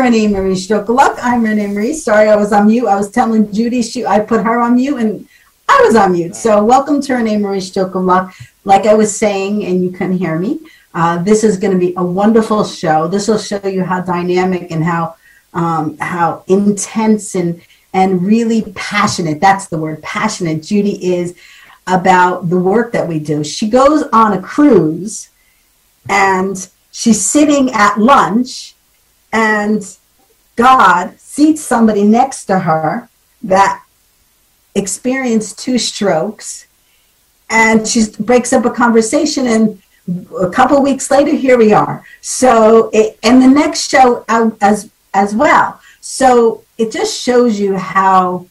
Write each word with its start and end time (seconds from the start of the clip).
Renee 0.00 0.28
Marie 0.28 0.54
Strokeluck. 0.54 1.18
I'm 1.22 1.42
Renee 1.42 1.68
Marie. 1.68 1.94
Sorry, 1.94 2.28
I 2.28 2.36
was 2.36 2.52
on 2.52 2.66
mute. 2.66 2.86
I 2.86 2.96
was 2.96 3.10
telling 3.10 3.50
Judy 3.50 3.82
she 3.82 4.04
I 4.04 4.20
put 4.20 4.44
her 4.44 4.60
on 4.60 4.76
mute 4.76 4.98
and 4.98 5.26
I 5.68 5.82
was 5.86 5.96
on 5.96 6.12
mute. 6.12 6.36
So 6.36 6.62
welcome 6.62 7.00
to 7.00 7.14
Renee 7.14 7.38
Marie 7.38 7.60
Strokeluck. 7.60 8.34
Like 8.64 8.84
I 8.84 8.92
was 8.94 9.16
saying, 9.16 9.64
and 9.64 9.82
you 9.82 9.90
couldn't 9.90 10.18
hear 10.18 10.38
me. 10.38 10.60
Uh, 10.92 11.22
this 11.22 11.42
is 11.42 11.56
going 11.56 11.72
to 11.72 11.78
be 11.78 11.94
a 11.96 12.04
wonderful 12.04 12.62
show. 12.64 13.08
This 13.08 13.26
will 13.26 13.38
show 13.38 13.66
you 13.66 13.84
how 13.84 14.02
dynamic 14.02 14.70
and 14.70 14.84
how 14.84 15.16
um, 15.54 15.96
how 15.98 16.44
intense 16.46 17.34
and 17.34 17.62
and 17.94 18.22
really 18.22 18.70
passionate. 18.74 19.40
That's 19.40 19.66
the 19.68 19.78
word, 19.78 20.02
passionate. 20.02 20.62
Judy 20.62 21.14
is 21.14 21.34
about 21.86 22.50
the 22.50 22.58
work 22.58 22.92
that 22.92 23.08
we 23.08 23.18
do. 23.18 23.42
She 23.42 23.70
goes 23.70 24.02
on 24.12 24.34
a 24.34 24.42
cruise 24.42 25.30
and 26.08 26.68
she's 26.92 27.24
sitting 27.24 27.70
at 27.72 27.98
lunch 27.98 28.75
and 29.36 29.96
God 30.56 31.20
seats 31.20 31.60
somebody 31.60 32.04
next 32.04 32.46
to 32.46 32.60
her 32.60 33.10
that 33.42 33.84
experienced 34.74 35.58
two 35.58 35.78
strokes. 35.78 36.66
And 37.50 37.86
she 37.86 38.04
breaks 38.18 38.54
up 38.54 38.64
a 38.64 38.70
conversation 38.70 39.46
and 39.46 39.82
a 40.40 40.48
couple 40.48 40.82
weeks 40.82 41.10
later 41.10 41.32
here 41.32 41.58
we 41.58 41.74
are. 41.74 42.02
So 42.22 42.88
it, 42.94 43.18
and 43.22 43.42
the 43.42 43.48
next 43.48 43.90
show 43.90 44.24
as 44.28 44.90
as 45.12 45.34
well. 45.34 45.80
So 46.00 46.64
it 46.78 46.90
just 46.90 47.20
shows 47.20 47.60
you 47.60 47.76
how 47.76 48.46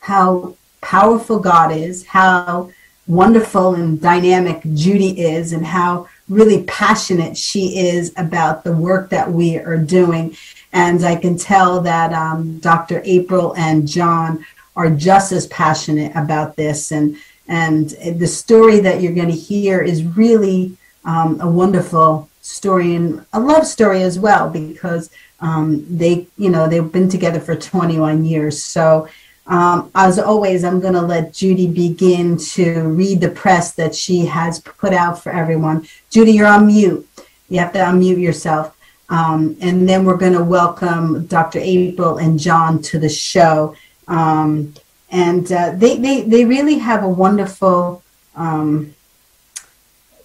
how 0.00 0.56
powerful 0.82 1.38
God 1.38 1.72
is, 1.72 2.04
how 2.04 2.70
wonderful 3.06 3.74
and 3.74 4.00
dynamic 4.00 4.60
Judy 4.74 5.20
is, 5.20 5.52
and 5.52 5.64
how 5.64 6.08
really 6.30 6.62
passionate 6.64 7.36
she 7.36 7.78
is 7.78 8.12
about 8.16 8.64
the 8.64 8.72
work 8.72 9.10
that 9.10 9.30
we 9.30 9.58
are 9.58 9.76
doing. 9.76 10.36
And 10.72 11.04
I 11.04 11.16
can 11.16 11.36
tell 11.36 11.80
that 11.80 12.12
um, 12.12 12.60
Dr. 12.60 13.02
April 13.04 13.54
and 13.56 13.86
John 13.86 14.46
are 14.76 14.88
just 14.88 15.32
as 15.32 15.46
passionate 15.48 16.12
about 16.14 16.56
this. 16.56 16.92
And 16.92 17.16
and 17.48 17.90
the 17.90 18.28
story 18.28 18.78
that 18.78 19.02
you're 19.02 19.12
going 19.12 19.28
to 19.28 19.34
hear 19.34 19.82
is 19.82 20.04
really 20.04 20.76
um, 21.04 21.40
a 21.40 21.50
wonderful 21.50 22.28
story 22.42 22.94
and 22.94 23.26
a 23.32 23.40
love 23.40 23.66
story 23.66 24.02
as 24.02 24.20
well 24.20 24.48
because 24.48 25.10
um, 25.40 25.84
they 25.88 26.28
you 26.38 26.48
know 26.48 26.68
they've 26.68 26.92
been 26.92 27.08
together 27.08 27.40
for 27.40 27.56
21 27.56 28.24
years. 28.24 28.62
So 28.62 29.08
um, 29.50 29.90
as 29.96 30.20
always, 30.20 30.62
I'm 30.62 30.78
going 30.78 30.94
to 30.94 31.02
let 31.02 31.34
Judy 31.34 31.66
begin 31.66 32.36
to 32.36 32.82
read 32.82 33.20
the 33.20 33.30
press 33.30 33.72
that 33.72 33.96
she 33.96 34.24
has 34.26 34.60
put 34.60 34.92
out 34.92 35.20
for 35.20 35.32
everyone. 35.32 35.88
Judy, 36.08 36.32
you're 36.32 36.46
on 36.46 36.68
mute. 36.68 37.06
You 37.48 37.58
have 37.58 37.72
to 37.72 37.80
unmute 37.80 38.20
yourself. 38.20 38.76
Um, 39.08 39.56
and 39.60 39.88
then 39.88 40.04
we're 40.04 40.16
going 40.16 40.34
to 40.34 40.44
welcome 40.44 41.26
Dr. 41.26 41.58
April 41.60 42.18
and 42.18 42.38
John 42.38 42.80
to 42.82 43.00
the 43.00 43.08
show. 43.08 43.74
Um, 44.06 44.72
and 45.10 45.50
uh, 45.50 45.72
they, 45.74 45.96
they, 45.98 46.22
they 46.22 46.44
really 46.44 46.78
have 46.78 47.02
a 47.02 47.08
wonderful 47.08 48.04
um, 48.36 48.94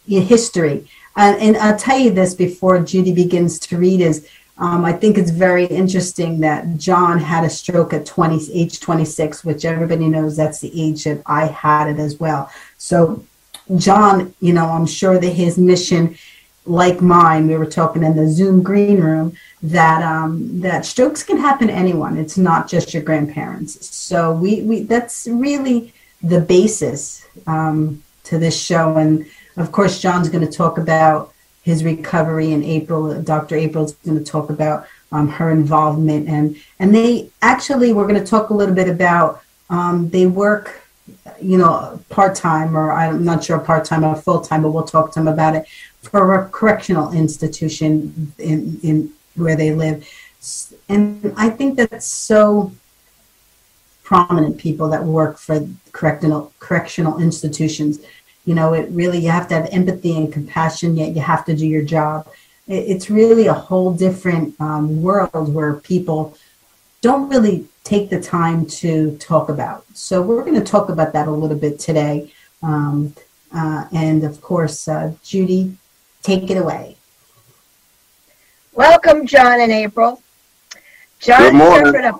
history. 0.07 0.87
Uh, 1.15 1.35
and 1.39 1.57
I'll 1.57 1.79
tell 1.79 1.97
you 1.97 2.11
this 2.11 2.35
before 2.35 2.79
Judy 2.81 3.11
begins 3.11 3.57
to 3.59 3.77
read 3.79 4.01
is 4.01 4.27
um, 4.57 4.85
I 4.85 4.93
think 4.93 5.17
it's 5.17 5.31
very 5.31 5.65
interesting 5.65 6.39
that 6.39 6.77
John 6.77 7.19
had 7.19 7.43
a 7.43 7.49
stroke 7.49 7.93
at 7.93 8.05
20, 8.05 8.53
age 8.53 8.79
26, 8.79 9.43
which 9.43 9.65
everybody 9.65 10.07
knows 10.07 10.37
that's 10.37 10.61
the 10.61 10.81
age 10.81 11.03
that 11.03 11.21
I 11.25 11.47
had 11.47 11.89
it 11.89 11.99
as 11.99 12.19
well. 12.19 12.49
So, 12.77 13.25
John, 13.75 14.33
you 14.39 14.53
know, 14.53 14.67
I'm 14.67 14.85
sure 14.85 15.19
that 15.19 15.29
his 15.29 15.57
mission, 15.57 16.17
like 16.65 17.01
mine, 17.01 17.47
we 17.47 17.57
were 17.57 17.65
talking 17.65 18.03
in 18.03 18.15
the 18.15 18.29
Zoom 18.29 18.63
green 18.63 19.01
room, 19.01 19.35
that 19.61 20.01
um, 20.01 20.61
that 20.61 20.85
strokes 20.85 21.21
can 21.21 21.37
happen 21.37 21.67
to 21.67 21.73
anyone. 21.73 22.17
It's 22.17 22.37
not 22.37 22.69
just 22.69 22.93
your 22.93 23.03
grandparents. 23.03 23.93
So 23.93 24.31
we, 24.31 24.61
we 24.61 24.83
that's 24.83 25.27
really 25.27 25.93
the 26.21 26.39
basis 26.39 27.27
um, 27.45 28.03
to 28.25 28.37
this 28.37 28.57
show. 28.57 28.97
And 28.97 29.25
of 29.57 29.71
course, 29.73 29.99
John's 29.99 30.29
going 30.29 30.45
to 30.45 30.51
talk 30.51 30.77
about 30.77 31.33
his 31.65 31.83
recovery 31.83 32.51
in 32.51 32.63
April. 32.63 33.19
Dr. 33.23 33.55
April's 33.55 33.95
going 34.05 34.19
to 34.19 34.23
talk 34.23 34.51
about 34.51 34.85
um, 35.11 35.27
her 35.27 35.49
involvement, 35.49 36.29
and 36.29 36.55
and 36.79 36.93
they 36.93 37.31
actually 37.41 37.91
we're 37.91 38.07
going 38.07 38.23
to 38.23 38.25
talk 38.25 38.51
a 38.51 38.53
little 38.53 38.75
bit 38.75 38.87
about 38.87 39.41
um, 39.71 40.09
they 40.11 40.27
work, 40.27 40.83
you 41.41 41.57
know, 41.57 41.99
part 42.09 42.35
time 42.35 42.77
or 42.77 42.91
I'm 42.91 43.25
not 43.25 43.43
sure 43.43 43.57
part 43.57 43.83
time 43.83 44.03
or 44.05 44.15
full 44.15 44.41
time, 44.41 44.61
but 44.61 44.71
we'll 44.71 44.83
talk 44.83 45.11
to 45.13 45.19
them 45.19 45.27
about 45.27 45.55
it 45.55 45.65
for 46.03 46.35
a 46.35 46.47
correctional 46.49 47.11
institution 47.11 48.31
in 48.37 48.79
in 48.83 49.11
where 49.33 49.55
they 49.55 49.73
live, 49.73 50.07
and 50.87 51.33
I 51.35 51.49
think 51.49 51.77
that's 51.77 52.05
so 52.05 52.71
prominent 54.03 54.59
people 54.59 54.87
that 54.89 55.03
work 55.03 55.39
for 55.39 55.67
correctional 55.93 56.53
correctional 56.59 57.19
institutions 57.19 57.99
you 58.45 58.55
know 58.55 58.73
it 58.73 58.89
really 58.91 59.19
you 59.19 59.29
have 59.29 59.47
to 59.47 59.55
have 59.55 59.67
empathy 59.71 60.15
and 60.17 60.31
compassion 60.31 60.95
yet 60.95 61.15
you 61.15 61.21
have 61.21 61.45
to 61.45 61.55
do 61.55 61.67
your 61.67 61.83
job 61.83 62.27
it, 62.67 62.83
it's 62.91 63.09
really 63.09 63.47
a 63.47 63.53
whole 63.53 63.93
different 63.93 64.59
um, 64.59 65.01
world 65.01 65.53
where 65.53 65.73
people 65.73 66.37
don't 67.01 67.29
really 67.29 67.67
take 67.83 68.09
the 68.09 68.21
time 68.21 68.65
to 68.65 69.15
talk 69.17 69.49
about 69.49 69.85
so 69.93 70.21
we're 70.21 70.43
going 70.43 70.59
to 70.59 70.71
talk 70.71 70.89
about 70.89 71.13
that 71.13 71.27
a 71.27 71.31
little 71.31 71.57
bit 71.57 71.79
today 71.79 72.31
um, 72.63 73.13
uh, 73.53 73.85
and 73.93 74.23
of 74.23 74.41
course 74.41 74.87
uh, 74.87 75.11
judy 75.23 75.77
take 76.21 76.49
it 76.49 76.57
away 76.57 76.95
Welcome, 78.75 79.25
John 79.25 79.61
and 79.61 79.71
April. 79.71 80.21
John 81.19 81.39
Good 81.39 81.53
morning. 81.53 81.85
suffered 81.85 82.03
a 82.03 82.19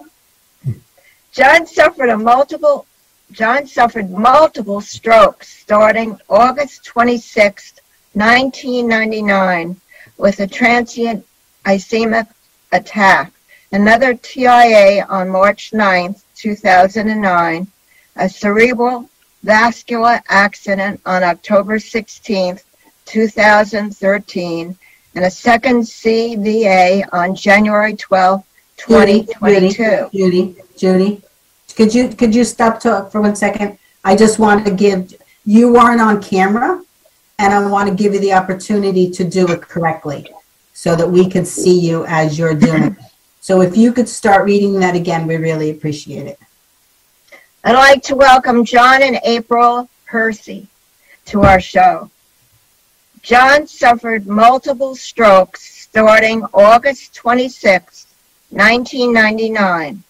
John 1.33 1.68
suffered 1.68 2.07
a 2.07 2.18
multiple 2.18 2.86
John 3.31 3.66
suffered 3.66 4.12
multiple 4.12 4.81
strokes 4.81 5.50
starting 5.50 6.19
August 6.30 6.86
26, 6.86 7.74
1999, 8.13 9.75
with 10.18 10.39
a 10.39 10.48
transient 10.48 11.25
ischemic, 11.66 12.27
attack, 12.72 13.31
another 13.72 14.13
TIA 14.13 15.06
on 15.10 15.30
March 15.30 15.74
9, 15.74 16.16
2009, 16.36 17.68
a 18.18 18.30
cerebral 18.30 19.10
vascular 19.44 20.21
accident 20.30 21.01
on 21.06 21.24
October 21.24 21.80
16, 21.80 22.60
2013, 23.06 24.78
and 25.16 25.25
a 25.25 25.31
second 25.31 25.81
CVA 25.81 27.07
on 27.12 27.36
January 27.36 27.95
12, 27.95 28.44
2022. 28.78 30.10
Judy, 30.13 30.56
Judy, 30.78 31.21
could 31.75 31.94
you, 31.94 32.10
could 32.10 32.33
you 32.33 32.44
stop 32.44 32.80
talk 32.80 33.12
for 33.12 33.22
one 33.22 33.36
second? 33.36 33.77
I 34.04 34.16
just 34.16 34.39
want 34.39 34.66
to 34.66 34.72
give, 34.72 35.13
you 35.45 35.74
weren't 35.74 36.01
on 36.01 36.22
camera, 36.22 36.81
and 37.39 37.54
I 37.54 37.69
want 37.69 37.89
to 37.89 37.95
give 37.95 38.13
you 38.13 38.19
the 38.19 38.33
opportunity 38.33 39.10
to 39.12 39.24
do 39.24 39.48
it 39.50 39.62
correctly 39.62 40.27
so 40.74 40.95
that 40.95 41.10
we 41.10 41.30
can 41.30 41.45
see 41.45 41.80
you 41.80 42.06
as 42.06 42.38
you're 42.38 42.54
doing 42.56 42.83
it. 42.83 42.94
So 43.42 43.62
if 43.62 43.77
you 43.77 43.92
could 43.92 44.10
start 44.10 44.45
reading 44.45 44.80
that 44.80 44.95
again, 44.95 45.27
we 45.27 45.36
really 45.36 45.69
appreciate 45.69 46.27
it. 46.27 46.39
I'd 47.63 47.74
like 47.74 48.04
to 48.04 48.16
welcome 48.16 48.63
John 48.63 49.01
and 49.01 49.19
April 49.24 49.89
Piercy 50.07 50.68
to 51.25 51.42
our 51.42 51.60
show. 51.60 52.10
John 53.21 53.66
suffered 53.66 54.28
multiple 54.28 54.95
strokes 54.95 55.63
starting 55.63 56.44
August 56.54 57.16
26, 57.16 58.06
1999, 58.51 60.04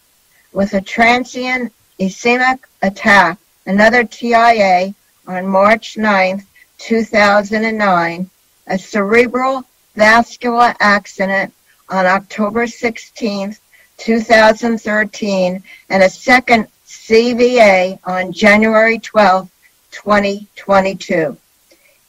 with 0.55 0.73
a 0.73 0.79
transient 0.79 1.71
ischemic 1.99 2.59
attack, 2.81 3.37
another 3.65 4.05
TIA, 4.05 4.95
on 5.27 5.45
March 5.45 5.97
9, 5.97 6.43
2009, 6.77 8.29
a 8.67 8.79
cerebral 8.79 9.63
vascular 9.95 10.73
accident 10.79 11.53
on 11.89 12.05
October 12.05 12.67
16, 12.67 13.57
2013, 13.97 15.63
and 15.89 16.03
a 16.03 16.09
second 16.09 16.67
CVA 16.87 17.99
on 18.05 18.31
January 18.31 18.97
12, 18.99 19.49
2022. 19.91 21.37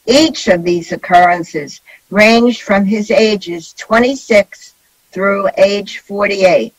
Each 0.05 0.47
of 0.47 0.63
these 0.63 0.93
occurrences 0.93 1.81
ranged 2.09 2.61
from 2.61 2.85
his 2.85 3.11
ages 3.11 3.73
26 3.73 4.73
through 5.11 5.49
age 5.57 5.97
48. 5.99 6.73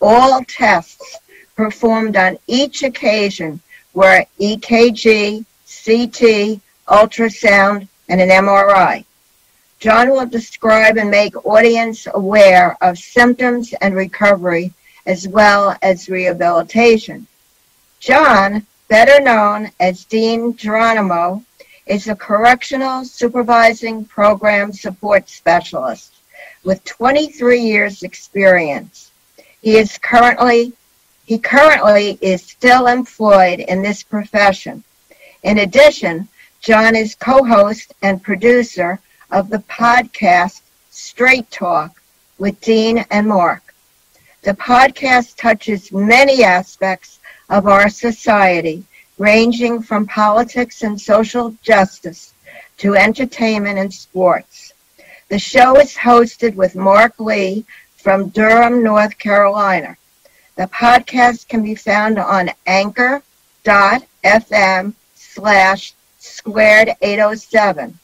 All 0.00 0.44
tests 0.44 1.18
performed 1.56 2.16
on 2.16 2.38
each 2.46 2.82
occasion 2.82 3.60
were 3.94 4.24
EKG, 4.38 5.44
CT, 5.66 6.60
ultrasound, 6.86 7.88
and 8.08 8.20
an 8.20 8.28
MRI. 8.28 9.04
John 9.80 10.10
will 10.10 10.26
describe 10.26 10.96
and 10.98 11.10
make 11.10 11.46
audience 11.46 12.06
aware 12.12 12.76
of 12.80 12.98
symptoms 12.98 13.74
and 13.80 13.94
recovery 13.94 14.72
as 15.06 15.26
well 15.26 15.76
as 15.82 16.08
rehabilitation. 16.08 17.26
John, 17.98 18.66
better 18.88 19.20
known 19.20 19.70
as 19.80 20.04
Dean 20.04 20.56
Geronimo, 20.56 21.42
is 21.86 22.06
a 22.06 22.14
correctional 22.14 23.04
supervising 23.04 24.04
program 24.04 24.72
support 24.72 25.28
specialist 25.28 26.12
with 26.62 26.84
23 26.84 27.60
years 27.60 28.02
experience. 28.02 29.07
He 29.60 29.76
is 29.76 29.98
currently 29.98 30.72
he 31.26 31.38
currently 31.38 32.16
is 32.22 32.42
still 32.42 32.86
employed 32.86 33.60
in 33.60 33.82
this 33.82 34.02
profession. 34.02 34.82
In 35.42 35.58
addition, 35.58 36.28
John 36.60 36.96
is 36.96 37.14
co-host 37.14 37.92
and 38.00 38.22
producer 38.22 38.98
of 39.30 39.50
the 39.50 39.58
podcast 39.58 40.62
Straight 40.90 41.50
Talk 41.50 42.00
with 42.38 42.60
Dean 42.60 43.04
and 43.10 43.26
Marc. 43.26 43.74
The 44.42 44.54
podcast 44.54 45.36
touches 45.36 45.92
many 45.92 46.44
aspects 46.44 47.18
of 47.50 47.66
our 47.66 47.90
society, 47.90 48.84
ranging 49.18 49.82
from 49.82 50.06
politics 50.06 50.82
and 50.82 50.98
social 50.98 51.54
justice 51.62 52.32
to 52.78 52.94
entertainment 52.94 53.78
and 53.78 53.92
sports. 53.92 54.72
The 55.28 55.38
show 55.38 55.76
is 55.76 55.94
hosted 55.94 56.54
with 56.54 56.74
Marc 56.74 57.20
Lee 57.20 57.66
from 57.98 58.28
Durham, 58.30 58.82
North 58.82 59.18
Carolina. 59.18 59.96
The 60.56 60.68
podcast 60.68 61.48
can 61.48 61.62
be 61.62 61.74
found 61.74 62.18
on 62.18 62.50
anchor.fm 62.66 63.22
slash 65.14 65.92
squared 66.18 66.90
807. 67.02 67.98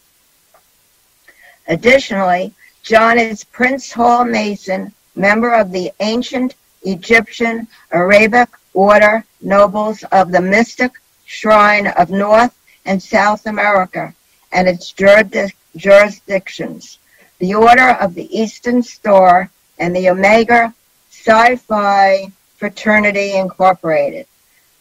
Additionally, 1.67 2.53
John 2.83 3.19
is 3.19 3.45
Prince 3.45 3.91
Hall 3.93 4.25
Mason, 4.25 4.93
member 5.15 5.53
of 5.53 5.73
the 5.73 5.91
ancient 6.01 6.55
Egyptian 6.83 7.67
Arabic 7.93 8.51
order 8.75 9.25
nobles 9.41 10.03
of 10.13 10.31
the 10.31 10.41
mystic 10.41 10.93
shrine 11.25 11.87
of 11.87 12.11
North 12.11 12.55
and 12.85 13.03
South 13.03 13.47
America 13.47 14.13
and 14.53 14.69
its 14.69 14.93
jurisdictions, 15.77 16.99
the 17.39 17.55
Order 17.55 17.91
of 17.93 18.15
the 18.15 18.39
Eastern 18.39 18.83
Star, 18.83 19.51
and 19.79 19.95
the 19.95 20.09
Omega 20.09 20.75
Psi 21.11 21.57
Phi 21.57 22.31
Fraternity 22.57 23.35
Incorporated. 23.35 24.27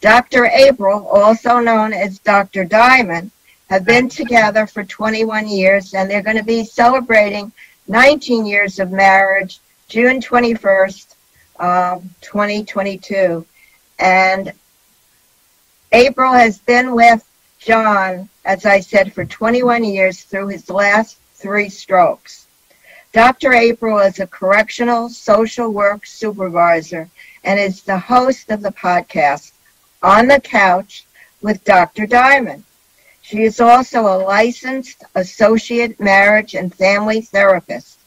Dr. 0.01 0.45
April, 0.45 1.07
also 1.07 1.59
known 1.59 1.93
as 1.93 2.19
Dr. 2.19 2.65
Diamond, 2.65 3.31
have 3.69 3.85
been 3.85 4.09
together 4.09 4.67
for 4.67 4.83
21 4.83 5.47
years 5.47 5.93
and 5.93 6.09
they're 6.09 6.21
going 6.21 6.37
to 6.37 6.43
be 6.43 6.63
celebrating 6.65 7.51
19 7.87 8.45
years 8.45 8.79
of 8.79 8.91
marriage 8.91 9.59
June 9.87 10.19
21st, 10.19 11.15
uh, 11.59 11.99
2022. 12.21 13.45
And 13.99 14.51
April 15.91 16.33
has 16.33 16.57
been 16.57 16.93
with 16.95 17.23
John, 17.59 18.27
as 18.43 18.65
I 18.65 18.79
said, 18.79 19.13
for 19.13 19.25
21 19.25 19.83
years 19.83 20.23
through 20.23 20.47
his 20.47 20.69
last 20.69 21.17
three 21.35 21.69
strokes. 21.69 22.42
Dr. 23.13 23.53
April 23.53 23.99
is 23.99 24.19
a 24.19 24.25
correctional 24.25 25.07
social 25.07 25.69
work 25.69 26.03
supervisor 26.03 27.07
and 27.43 27.59
is 27.59 27.83
the 27.83 27.99
host 27.99 28.49
of 28.49 28.63
the 28.63 28.71
podcast 28.71 29.51
On 30.01 30.27
the 30.27 30.39
Couch 30.39 31.05
with 31.39 31.63
Dr. 31.63 32.07
Diamond. 32.07 32.63
She 33.21 33.43
is 33.43 33.61
also 33.61 34.07
a 34.07 34.17
licensed 34.17 35.03
associate 35.13 35.99
marriage 35.99 36.55
and 36.55 36.73
family 36.73 37.21
therapist. 37.21 37.99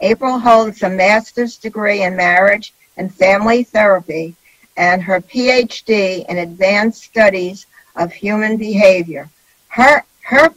April 0.00 0.38
holds 0.38 0.84
a 0.84 0.88
master's 0.88 1.56
degree 1.56 2.04
in 2.04 2.14
marriage 2.14 2.72
and 2.96 3.12
family 3.12 3.64
therapy 3.64 4.36
and 4.76 5.02
her 5.02 5.20
PhD 5.20 6.24
in 6.26 6.38
advanced 6.38 7.02
studies 7.02 7.66
of 7.96 8.12
human 8.12 8.56
behavior. 8.58 9.28
Her, 9.66 10.04
her 10.20 10.54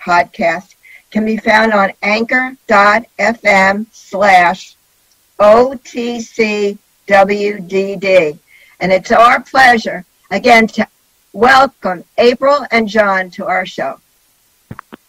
podcast 0.00 0.76
can 1.10 1.24
be 1.24 1.36
found 1.36 1.72
on 1.72 1.92
anchor.fm 2.02 3.86
slash 3.92 4.76
OTCWDD. 5.38 6.78
And 8.80 8.92
it's 8.92 9.10
our 9.10 9.40
pleasure, 9.40 10.04
again, 10.30 10.66
to 10.68 10.86
welcome 11.32 12.04
April 12.16 12.66
and 12.70 12.88
John 12.88 13.30
to 13.30 13.46
our 13.46 13.66
show. 13.66 13.98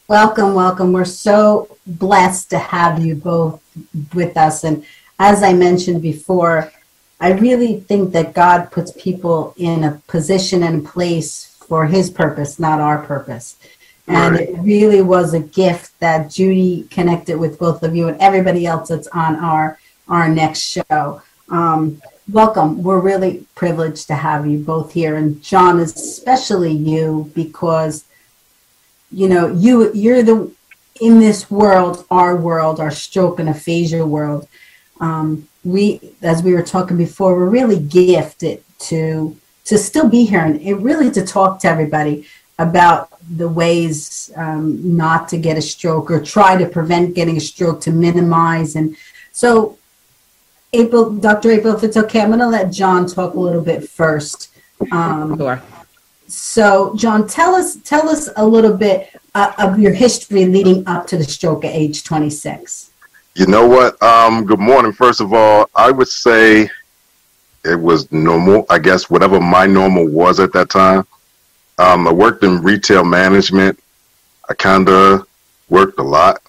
Welcome, 0.07 0.55
welcome. 0.55 0.91
We're 0.91 1.05
so 1.05 1.77
blessed 1.85 2.49
to 2.51 2.57
have 2.57 3.05
you 3.05 3.13
both 3.15 3.61
with 4.13 4.35
us. 4.37 4.63
And 4.63 4.83
as 5.19 5.43
I 5.43 5.53
mentioned 5.53 6.01
before, 6.01 6.71
I 7.19 7.33
really 7.33 7.81
think 7.81 8.13
that 8.13 8.33
God 8.33 8.71
puts 8.71 8.91
people 8.93 9.53
in 9.57 9.83
a 9.83 10.01
position 10.07 10.63
and 10.63 10.85
place 10.85 11.57
for 11.67 11.85
his 11.85 12.09
purpose, 12.09 12.57
not 12.57 12.79
our 12.79 13.03
purpose. 13.03 13.57
And 14.09 14.35
it 14.39 14.57
really 14.59 15.01
was 15.01 15.33
a 15.33 15.39
gift 15.39 15.99
that 15.99 16.31
Judy 16.31 16.87
connected 16.89 17.37
with 17.37 17.59
both 17.59 17.83
of 17.83 17.95
you 17.95 18.07
and 18.07 18.19
everybody 18.19 18.65
else 18.65 18.89
that's 18.89 19.07
on 19.07 19.35
our 19.35 19.77
our 20.07 20.27
next 20.27 20.61
show. 20.61 21.21
Um, 21.49 22.01
welcome. 22.31 22.81
We're 22.81 22.99
really 22.99 23.45
privileged 23.53 24.07
to 24.07 24.15
have 24.15 24.47
you 24.47 24.57
both 24.57 24.93
here, 24.93 25.15
and 25.15 25.41
John, 25.43 25.79
especially 25.79 26.71
you, 26.71 27.31
because 27.35 28.05
you 29.11 29.29
know 29.29 29.47
you 29.47 29.93
you're 29.93 30.23
the 30.23 30.51
in 30.99 31.19
this 31.19 31.49
world, 31.49 32.05
our 32.09 32.35
world, 32.35 32.79
our 32.79 32.91
stroke 32.91 33.39
and 33.39 33.49
aphasia 33.49 34.05
world. 34.05 34.47
Um, 34.99 35.47
we, 35.63 36.01
as 36.21 36.43
we 36.43 36.53
were 36.53 36.63
talking 36.63 36.97
before, 36.97 37.35
we're 37.35 37.49
really 37.49 37.79
gifted 37.79 38.63
to 38.79 39.37
to 39.65 39.77
still 39.77 40.09
be 40.09 40.25
here 40.25 40.43
and, 40.43 40.59
and 40.59 40.83
really 40.83 41.11
to 41.11 41.23
talk 41.23 41.59
to 41.59 41.67
everybody 41.67 42.25
about 42.59 43.17
the 43.37 43.47
ways 43.47 44.31
um, 44.35 44.95
not 44.95 45.27
to 45.29 45.37
get 45.37 45.57
a 45.57 45.61
stroke 45.61 46.11
or 46.11 46.21
try 46.21 46.55
to 46.55 46.67
prevent 46.67 47.15
getting 47.15 47.37
a 47.37 47.39
stroke 47.39 47.81
to 47.81 47.91
minimize 47.91 48.75
and 48.75 48.95
so 49.31 49.77
April, 50.73 51.09
Dr. 51.11 51.51
April, 51.51 51.75
if 51.75 51.83
it's 51.83 51.97
okay, 51.97 52.21
I'm 52.21 52.27
going 52.27 52.39
to 52.39 52.47
let 52.47 52.71
John 52.71 53.07
talk 53.07 53.33
a 53.33 53.39
little 53.39 53.61
bit 53.61 53.89
first. 53.89 54.49
Um, 54.91 55.37
sure. 55.37 55.61
So, 56.27 56.95
John, 56.95 57.27
tell 57.27 57.55
us 57.55 57.77
tell 57.77 58.07
us 58.07 58.29
a 58.35 58.45
little 58.45 58.77
bit 58.77 59.09
uh, 59.33 59.51
of 59.57 59.79
your 59.79 59.93
history 59.93 60.45
leading 60.45 60.87
up 60.87 61.07
to 61.07 61.17
the 61.17 61.23
stroke 61.23 61.65
at 61.65 61.73
age 61.73 62.03
26. 62.03 62.91
You 63.35 63.47
know 63.47 63.67
what? 63.67 64.01
Um, 64.03 64.45
good 64.45 64.59
morning. 64.59 64.91
First 64.91 65.21
of 65.21 65.33
all, 65.33 65.69
I 65.73 65.89
would 65.89 66.07
say 66.07 66.69
it 67.65 67.79
was 67.79 68.11
normal. 68.11 68.67
I 68.69 68.77
guess 68.77 69.09
whatever 69.09 69.39
my 69.39 69.65
normal 69.65 70.07
was 70.07 70.39
at 70.39 70.53
that 70.53 70.69
time. 70.69 71.05
Um, 71.79 72.07
I 72.07 72.11
worked 72.11 72.43
in 72.43 72.61
retail 72.61 73.05
management. 73.05 73.79
I 74.49 74.53
kind 74.53 74.89
of 74.89 75.25
worked 75.69 75.97
a 75.99 76.03
lot. 76.03 76.41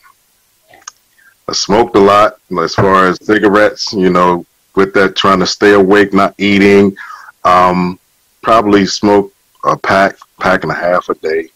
I 1.49 1.53
smoked 1.53 1.97
a 1.97 2.01
lot 2.01 2.39
as 2.61 2.75
far 2.75 3.07
as 3.07 3.25
cigarettes, 3.25 3.93
you 3.93 4.11
know, 4.11 4.45
with 4.75 4.93
that 4.95 5.15
trying 5.15 5.39
to 5.39 5.47
stay 5.47 5.73
awake, 5.75 6.13
not 6.13 6.35
eating. 6.39 6.97
Um, 7.45 7.99
probably 8.43 8.87
smoked 8.87 9.35
a 9.65 9.77
pack, 9.77 10.17
pack 10.41 10.65
and 10.65 10.73
a 10.73 10.75
half 10.75 11.09
a 11.09 11.15
day. 11.15 11.49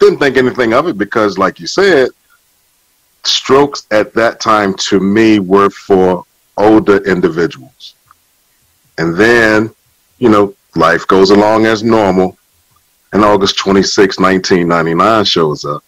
Didn't 0.00 0.18
think 0.18 0.36
anything 0.36 0.72
of 0.72 0.88
it 0.88 0.98
because, 0.98 1.38
like 1.38 1.60
you 1.60 1.68
said, 1.68 2.10
strokes 3.22 3.86
at 3.92 4.12
that 4.14 4.40
time 4.40 4.74
to 4.74 4.98
me 4.98 5.38
were 5.38 5.70
for 5.70 6.24
older 6.56 6.96
individuals. 7.04 7.94
And 8.98 9.16
then, 9.16 9.72
you 10.18 10.30
know, 10.30 10.54
life 10.74 11.06
goes 11.06 11.30
along 11.30 11.66
as 11.66 11.84
normal. 11.84 12.36
And 13.12 13.24
August 13.24 13.58
26, 13.58 14.18
1999 14.18 15.24
shows 15.24 15.64
up. 15.64 15.82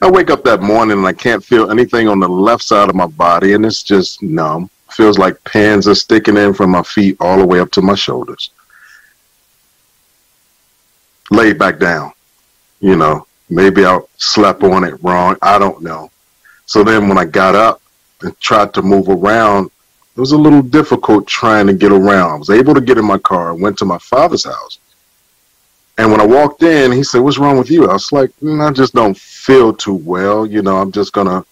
I 0.00 0.10
wake 0.10 0.30
up 0.30 0.44
that 0.44 0.62
morning 0.62 0.98
and 0.98 1.06
I 1.06 1.12
can't 1.12 1.44
feel 1.44 1.70
anything 1.70 2.08
on 2.08 2.20
the 2.20 2.28
left 2.28 2.62
side 2.62 2.88
of 2.88 2.94
my 2.94 3.06
body, 3.06 3.54
and 3.54 3.66
it's 3.66 3.82
just 3.82 4.22
numb. 4.22 4.70
Feels 4.90 5.18
like 5.18 5.42
pins 5.44 5.86
are 5.86 5.94
sticking 5.94 6.36
in 6.36 6.54
from 6.54 6.70
my 6.70 6.82
feet 6.82 7.16
all 7.20 7.36
the 7.36 7.46
way 7.46 7.60
up 7.60 7.70
to 7.72 7.82
my 7.82 7.94
shoulders. 7.94 8.50
Laid 11.30 11.58
back 11.58 11.78
down. 11.78 12.12
You 12.80 12.96
know, 12.96 13.26
maybe 13.50 13.84
I 13.84 13.98
slept 14.16 14.62
on 14.62 14.84
it 14.84 15.02
wrong. 15.02 15.36
I 15.42 15.58
don't 15.58 15.82
know. 15.82 16.10
So 16.66 16.84
then 16.84 17.08
when 17.08 17.18
I 17.18 17.24
got 17.24 17.54
up 17.54 17.82
and 18.22 18.38
tried 18.40 18.72
to 18.74 18.82
move 18.82 19.08
around, 19.08 19.70
it 20.16 20.20
was 20.20 20.32
a 20.32 20.38
little 20.38 20.62
difficult 20.62 21.26
trying 21.26 21.66
to 21.66 21.74
get 21.74 21.92
around. 21.92 22.30
I 22.30 22.34
was 22.36 22.50
able 22.50 22.74
to 22.74 22.80
get 22.80 22.98
in 22.98 23.04
my 23.04 23.18
car, 23.18 23.52
and 23.52 23.60
went 23.60 23.78
to 23.78 23.84
my 23.84 23.98
father's 23.98 24.44
house. 24.44 24.78
And 25.98 26.12
when 26.12 26.20
I 26.20 26.26
walked 26.26 26.62
in, 26.62 26.92
he 26.92 27.02
said, 27.02 27.18
What's 27.18 27.38
wrong 27.38 27.58
with 27.58 27.70
you? 27.70 27.88
I 27.88 27.92
was 27.92 28.12
like, 28.12 28.30
mm, 28.40 28.66
I 28.66 28.72
just 28.72 28.94
don't 28.94 29.16
feel 29.16 29.74
too 29.74 29.94
well. 29.94 30.46
You 30.46 30.62
know, 30.62 30.78
I'm 30.78 30.92
just 30.92 31.12
to 31.12 31.44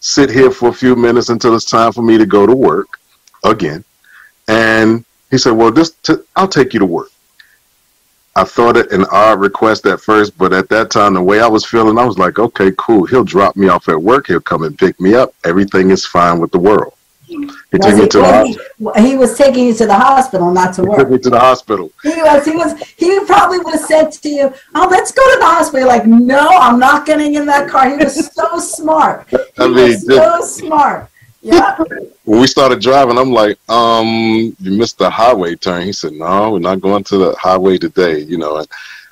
sit 0.00 0.28
here 0.28 0.50
for 0.50 0.68
a 0.68 0.74
few 0.74 0.96
minutes 0.96 1.28
until 1.28 1.54
it's 1.54 1.64
time 1.64 1.92
for 1.92 2.02
me 2.02 2.18
to 2.18 2.26
go 2.26 2.44
to 2.44 2.54
work 2.54 2.98
again. 3.44 3.84
And 4.48 5.04
he 5.30 5.38
said, 5.38 5.52
Well, 5.52 5.70
just 5.70 6.10
I'll 6.36 6.48
take 6.48 6.74
you 6.74 6.80
to 6.80 6.86
work. 6.86 7.10
I 8.34 8.44
thought 8.44 8.78
it 8.78 8.90
an 8.92 9.04
odd 9.12 9.40
request 9.40 9.86
at 9.86 10.00
first, 10.00 10.36
but 10.38 10.52
at 10.54 10.68
that 10.70 10.90
time, 10.90 11.14
the 11.14 11.22
way 11.22 11.40
I 11.40 11.46
was 11.46 11.66
feeling, 11.66 11.98
I 11.98 12.06
was 12.06 12.16
like, 12.16 12.38
okay, 12.38 12.72
cool. 12.78 13.04
He'll 13.04 13.24
drop 13.24 13.56
me 13.56 13.68
off 13.68 13.90
at 13.90 14.02
work. 14.02 14.26
He'll 14.26 14.40
come 14.40 14.62
and 14.62 14.78
pick 14.78 14.98
me 14.98 15.14
up. 15.14 15.34
Everything 15.44 15.90
is 15.90 16.06
fine 16.06 16.38
with 16.38 16.50
the 16.50 16.58
world. 16.58 16.91
He 17.72 17.78
took 17.78 17.96
me 17.96 18.08
to 18.08 18.18
the 18.18 18.24
hospital. 18.24 18.92
He, 18.96 19.08
he 19.08 19.16
was 19.16 19.36
taking 19.36 19.66
you 19.66 19.74
to 19.74 19.86
the 19.86 19.94
hospital, 19.94 20.52
not 20.52 20.74
to 20.74 20.82
He 20.82 20.88
work. 20.88 20.98
took 20.98 21.10
me 21.10 21.18
to 21.18 21.30
the 21.30 21.38
hospital. 21.40 21.90
He 22.02 22.10
was. 22.10 22.44
He 22.44 22.56
was. 22.56 22.80
He 22.96 23.20
probably 23.26 23.58
would 23.58 23.74
have 23.74 23.84
said 23.84 24.12
to 24.12 24.28
you, 24.28 24.54
"Oh, 24.74 24.88
let's 24.90 25.12
go 25.12 25.22
to 25.32 25.38
the 25.40 25.46
hospital." 25.46 25.80
You're 25.80 25.88
like, 25.88 26.06
no, 26.06 26.46
I'm 26.48 26.78
not 26.78 27.06
getting 27.06 27.34
in 27.34 27.46
that 27.46 27.68
car. 27.70 27.88
He 27.90 27.96
was 27.96 28.32
so 28.34 28.58
smart. 28.58 29.26
He 29.30 29.38
I 29.58 29.66
mean, 29.66 29.74
was 29.76 30.06
so 30.06 30.40
smart. 30.42 31.08
Yeah. 31.42 31.76
When 32.24 32.40
we 32.40 32.46
started 32.46 32.80
driving, 32.80 33.18
I'm 33.18 33.32
like, 33.32 33.58
um, 33.68 34.54
you 34.60 34.72
missed 34.78 34.98
the 34.98 35.10
highway 35.10 35.56
turn. 35.56 35.82
He 35.82 35.92
said, 35.92 36.12
no, 36.12 36.52
we're 36.52 36.60
not 36.60 36.80
going 36.80 37.02
to 37.04 37.18
the 37.18 37.34
highway 37.34 37.78
today. 37.78 38.20
You 38.20 38.38
know, 38.38 38.58
and 38.58 38.68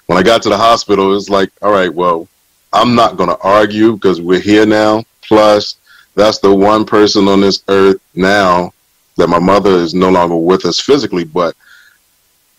when 0.07 0.17
I 0.17 0.23
got 0.23 0.43
to 0.43 0.49
the 0.49 0.57
hospital, 0.57 1.07
it 1.07 1.15
was 1.15 1.29
like, 1.29 1.51
all 1.61 1.73
right, 1.73 1.93
well, 1.93 2.29
I'm 2.73 2.95
not 2.95 3.17
going 3.17 3.31
to 3.31 3.39
argue 3.41 3.95
because 3.95 4.21
we're 4.21 4.41
here 4.41 4.65
now. 4.65 5.03
Plus, 5.23 5.77
that's 6.15 6.39
the 6.39 6.55
one 6.55 6.85
person 6.85 7.29
on 7.29 7.41
this 7.41 7.63
earth 7.69 8.01
now 8.15 8.73
that 9.17 9.29
my 9.29 9.39
mother 9.39 9.71
is 9.71 9.95
no 9.95 10.11
longer 10.11 10.37
with 10.37 10.65
us 10.65 10.81
physically, 10.81 11.25
but 11.25 11.55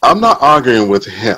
I'm 0.04 0.20
not 0.20 0.42
arguing 0.42 0.90
with 0.90 1.06
him. 1.06 1.38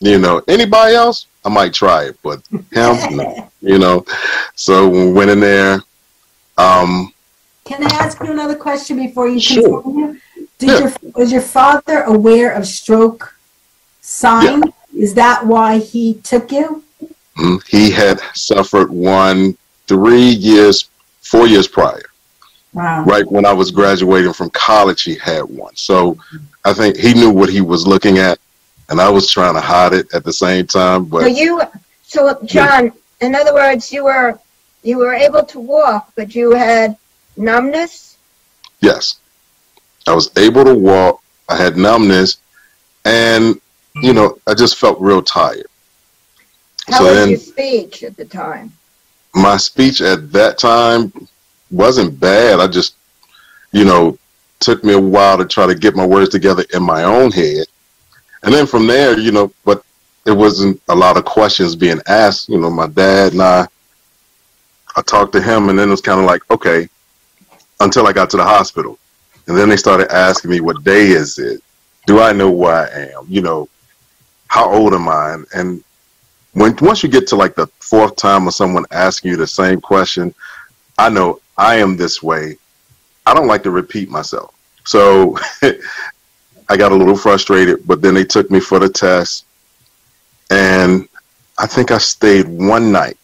You 0.00 0.18
know, 0.18 0.42
anybody 0.48 0.94
else, 0.94 1.26
I 1.44 1.48
might 1.48 1.72
try 1.72 2.04
it, 2.04 2.18
but 2.22 2.40
him, 2.72 2.96
no. 3.16 3.50
You 3.60 3.78
know, 3.78 4.04
so 4.54 4.88
when 4.88 5.06
we 5.06 5.12
went 5.12 5.30
in 5.30 5.40
there, 5.40 5.82
um, 6.58 7.12
Can 7.64 7.82
I 7.82 7.94
ask 7.94 8.20
you 8.22 8.30
another 8.30 8.54
question 8.56 8.96
before 8.98 9.26
you 9.28 9.40
Sure. 9.40 9.82
continue? 9.82 10.20
Did 10.58 10.68
Yeah. 10.68 10.78
your 10.80 10.92
was 11.14 11.32
your 11.32 11.40
father 11.40 12.02
aware 12.02 12.50
of 12.52 12.66
stroke 12.66 13.34
sign? 14.02 14.62
Is 14.96 15.14
that 15.14 15.46
why 15.46 15.78
he 15.78 16.14
took 16.22 16.52
you? 16.52 16.84
Mm, 17.38 17.60
He 17.66 17.90
had 17.90 18.20
suffered 18.34 18.90
one 18.90 19.56
three 19.88 20.28
years, 20.28 20.88
four 21.34 21.48
years 21.48 21.66
prior. 21.66 22.02
Wow. 22.72 23.04
Right 23.04 23.28
when 23.30 23.44
I 23.44 23.52
was 23.52 23.70
graduating 23.70 24.32
from 24.32 24.50
college, 24.50 25.02
he 25.02 25.16
had 25.16 25.42
one. 25.44 25.74
So 25.76 26.16
I 26.64 26.72
think 26.72 26.96
he 26.96 27.12
knew 27.14 27.30
what 27.30 27.48
he 27.48 27.60
was 27.60 27.86
looking 27.86 28.18
at, 28.18 28.38
and 28.88 29.00
I 29.00 29.08
was 29.08 29.30
trying 29.30 29.54
to 29.54 29.60
hide 29.60 29.92
it 29.94 30.12
at 30.14 30.24
the 30.24 30.32
same 30.32 30.66
time. 30.66 31.10
So 31.10 31.26
you, 31.26 31.62
so 32.04 32.38
John, 32.44 32.92
in 33.20 33.34
other 33.34 33.54
words, 33.54 33.92
you 33.92 34.04
were 34.04 34.38
you 34.82 34.98
were 34.98 35.14
able 35.14 35.44
to 35.44 35.58
walk, 35.60 36.12
but 36.14 36.34
you 36.34 36.52
had 36.52 36.96
numbness. 37.36 38.16
yes, 38.80 39.16
I 40.06 40.14
was 40.14 40.30
able 40.36 40.64
to 40.64 40.74
walk. 40.74 41.22
I 41.48 41.56
had 41.56 41.76
numbness, 41.76 42.38
and 43.04 43.60
you 44.02 44.12
know, 44.12 44.38
I 44.46 44.54
just 44.54 44.76
felt 44.78 45.00
real 45.00 45.22
tired. 45.22 45.66
How 46.88 46.98
So 46.98 47.04
was 47.04 47.14
then- 47.14 47.30
your 47.30 47.38
speech 47.38 48.02
at 48.02 48.16
the 48.16 48.24
time? 48.24 48.72
My 49.34 49.56
speech 49.56 50.00
at 50.00 50.32
that 50.32 50.58
time 50.58 51.12
wasn't 51.70 52.18
bad. 52.20 52.60
I 52.60 52.66
just, 52.66 52.96
you 53.72 53.84
know, 53.84 54.18
took 54.60 54.84
me 54.84 54.94
a 54.94 55.00
while 55.00 55.36
to 55.38 55.44
try 55.44 55.66
to 55.66 55.74
get 55.74 55.96
my 55.96 56.06
words 56.06 56.30
together 56.30 56.64
in 56.72 56.82
my 56.82 57.04
own 57.04 57.30
head. 57.32 57.66
And 58.42 58.54
then 58.54 58.66
from 58.66 58.86
there, 58.86 59.18
you 59.18 59.32
know, 59.32 59.52
but 59.64 59.84
it 60.26 60.32
wasn't 60.32 60.80
a 60.88 60.94
lot 60.94 61.16
of 61.16 61.24
questions 61.24 61.76
being 61.76 62.00
asked. 62.06 62.48
You 62.48 62.60
know, 62.60 62.70
my 62.70 62.86
dad 62.86 63.32
and 63.32 63.42
I, 63.42 63.66
I 64.96 65.02
talked 65.02 65.32
to 65.32 65.42
him, 65.42 65.68
and 65.68 65.78
then 65.78 65.88
it 65.88 65.90
was 65.90 66.00
kind 66.00 66.20
of 66.20 66.26
like, 66.26 66.48
okay, 66.50 66.88
until 67.80 68.06
I 68.06 68.12
got 68.12 68.30
to 68.30 68.36
the 68.36 68.44
hospital. 68.44 68.98
And 69.46 69.58
then 69.58 69.68
they 69.68 69.76
started 69.76 70.10
asking 70.12 70.50
me, 70.50 70.60
what 70.60 70.84
day 70.84 71.08
is 71.08 71.38
it? 71.38 71.60
Do 72.06 72.20
I 72.20 72.32
know 72.32 72.50
where 72.50 72.74
I 72.74 73.18
am? 73.18 73.26
You 73.28 73.42
know, 73.42 73.68
how 74.48 74.70
old 74.70 74.94
am 74.94 75.08
I? 75.08 75.36
And, 75.54 75.84
when 76.54 76.76
once 76.80 77.02
you 77.02 77.08
get 77.08 77.26
to 77.28 77.36
like 77.36 77.54
the 77.54 77.66
fourth 77.80 78.16
time 78.16 78.46
of 78.46 78.54
someone 78.54 78.84
asking 78.90 79.32
you 79.32 79.36
the 79.36 79.46
same 79.46 79.80
question, 79.80 80.34
I 80.96 81.10
know 81.10 81.40
I 81.58 81.76
am 81.76 81.96
this 81.96 82.22
way. 82.22 82.56
I 83.26 83.34
don't 83.34 83.48
like 83.48 83.62
to 83.64 83.70
repeat 83.70 84.08
myself. 84.08 84.54
So 84.84 85.36
I 86.68 86.76
got 86.76 86.92
a 86.92 86.94
little 86.94 87.16
frustrated, 87.16 87.86
but 87.86 88.00
then 88.00 88.14
they 88.14 88.24
took 88.24 88.50
me 88.50 88.60
for 88.60 88.78
the 88.78 88.88
test 88.88 89.46
and 90.50 91.08
I 91.58 91.66
think 91.66 91.90
I 91.90 91.98
stayed 91.98 92.46
one 92.46 92.92
night. 92.92 93.16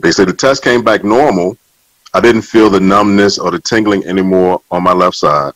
They 0.00 0.10
said 0.10 0.28
the 0.28 0.32
test 0.32 0.64
came 0.64 0.82
back 0.82 1.04
normal. 1.04 1.56
I 2.12 2.20
didn't 2.20 2.42
feel 2.42 2.70
the 2.70 2.80
numbness 2.80 3.38
or 3.38 3.50
the 3.50 3.60
tingling 3.60 4.04
anymore 4.04 4.60
on 4.70 4.82
my 4.82 4.92
left 4.92 5.16
side. 5.16 5.52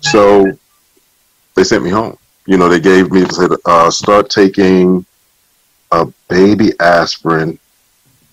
So 0.00 0.50
they 1.54 1.64
sent 1.64 1.84
me 1.84 1.90
home. 1.90 2.16
You 2.46 2.56
know, 2.56 2.68
they 2.68 2.80
gave 2.80 3.12
me, 3.12 3.24
said, 3.26 3.50
uh, 3.66 3.90
start 3.90 4.30
taking 4.30 5.04
a 5.92 6.06
baby 6.28 6.72
aspirin 6.80 7.58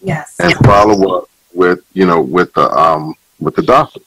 Yes. 0.02 0.36
and 0.40 0.54
follow 0.66 1.18
up 1.18 1.30
with 1.54 1.84
you 1.94 2.06
know 2.06 2.22
with 2.22 2.54
the 2.54 2.70
um 2.72 3.14
with 3.40 3.56
the 3.56 3.62
doctor. 3.62 4.00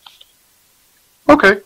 Okay. 1.28 1.60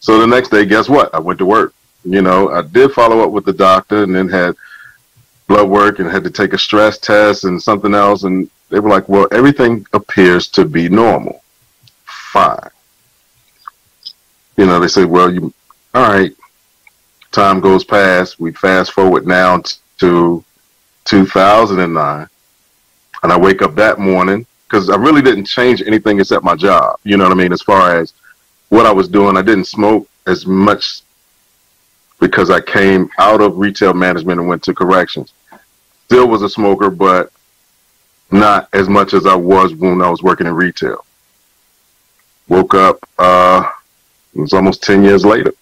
So 0.00 0.18
the 0.18 0.26
next 0.26 0.50
day, 0.50 0.66
guess 0.66 0.88
what? 0.88 1.14
I 1.14 1.18
went 1.18 1.38
to 1.38 1.46
work. 1.46 1.74
You 2.04 2.20
know, 2.20 2.50
I 2.50 2.60
did 2.62 2.92
follow 2.92 3.20
up 3.20 3.30
with 3.30 3.46
the 3.46 3.52
doctor 3.54 4.02
and 4.02 4.14
then 4.14 4.28
had 4.28 4.54
blood 5.46 5.68
work 5.68 5.98
and 5.98 6.10
had 6.10 6.24
to 6.24 6.30
take 6.30 6.52
a 6.52 6.58
stress 6.58 6.98
test 6.98 7.44
and 7.44 7.62
something 7.62 7.94
else 7.94 8.24
and 8.24 8.50
they 8.70 8.80
were 8.80 8.90
like, 8.90 9.08
Well, 9.08 9.26
everything 9.32 9.86
appears 9.94 10.48
to 10.48 10.64
be 10.66 10.88
normal. 10.90 11.42
Fine. 12.04 12.68
You 14.58 14.66
know, 14.66 14.78
they 14.78 14.88
said, 14.88 15.06
Well, 15.06 15.32
you 15.32 15.52
all 15.94 16.02
right, 16.12 16.32
time 17.32 17.60
goes 17.60 17.84
past, 17.84 18.38
we 18.40 18.52
fast 18.52 18.92
forward 18.92 19.26
now 19.26 19.62
to 20.00 20.44
2009 21.04 22.28
and 23.24 23.32
I 23.32 23.38
wake 23.38 23.62
up 23.62 23.74
that 23.76 23.98
morning 23.98 24.46
because 24.68 24.90
I 24.90 24.96
really 24.96 25.22
didn't 25.22 25.46
change 25.46 25.82
anything 25.82 26.20
except 26.20 26.44
my 26.44 26.54
job. 26.54 26.98
You 27.04 27.16
know 27.16 27.24
what 27.24 27.32
I 27.32 27.36
mean? 27.36 27.52
As 27.52 27.62
far 27.62 27.98
as 27.98 28.12
what 28.68 28.84
I 28.86 28.92
was 28.92 29.08
doing, 29.08 29.36
I 29.36 29.42
didn't 29.42 29.64
smoke 29.64 30.06
as 30.26 30.46
much 30.46 31.00
because 32.20 32.50
I 32.50 32.60
came 32.60 33.08
out 33.18 33.40
of 33.40 33.58
retail 33.58 33.94
management 33.94 34.40
and 34.40 34.48
went 34.48 34.62
to 34.64 34.74
corrections. 34.74 35.32
Still 36.06 36.28
was 36.28 36.42
a 36.42 36.50
smoker, 36.50 36.90
but 36.90 37.32
not 38.30 38.68
as 38.74 38.88
much 38.88 39.14
as 39.14 39.26
I 39.26 39.34
was 39.34 39.74
when 39.74 40.02
I 40.02 40.10
was 40.10 40.22
working 40.22 40.46
in 40.46 40.54
retail. 40.54 41.04
Woke 42.48 42.74
up, 42.74 42.98
uh, 43.18 43.70
it 44.34 44.40
was 44.40 44.52
almost 44.52 44.82
10 44.82 45.02
years 45.02 45.24
later, 45.24 45.54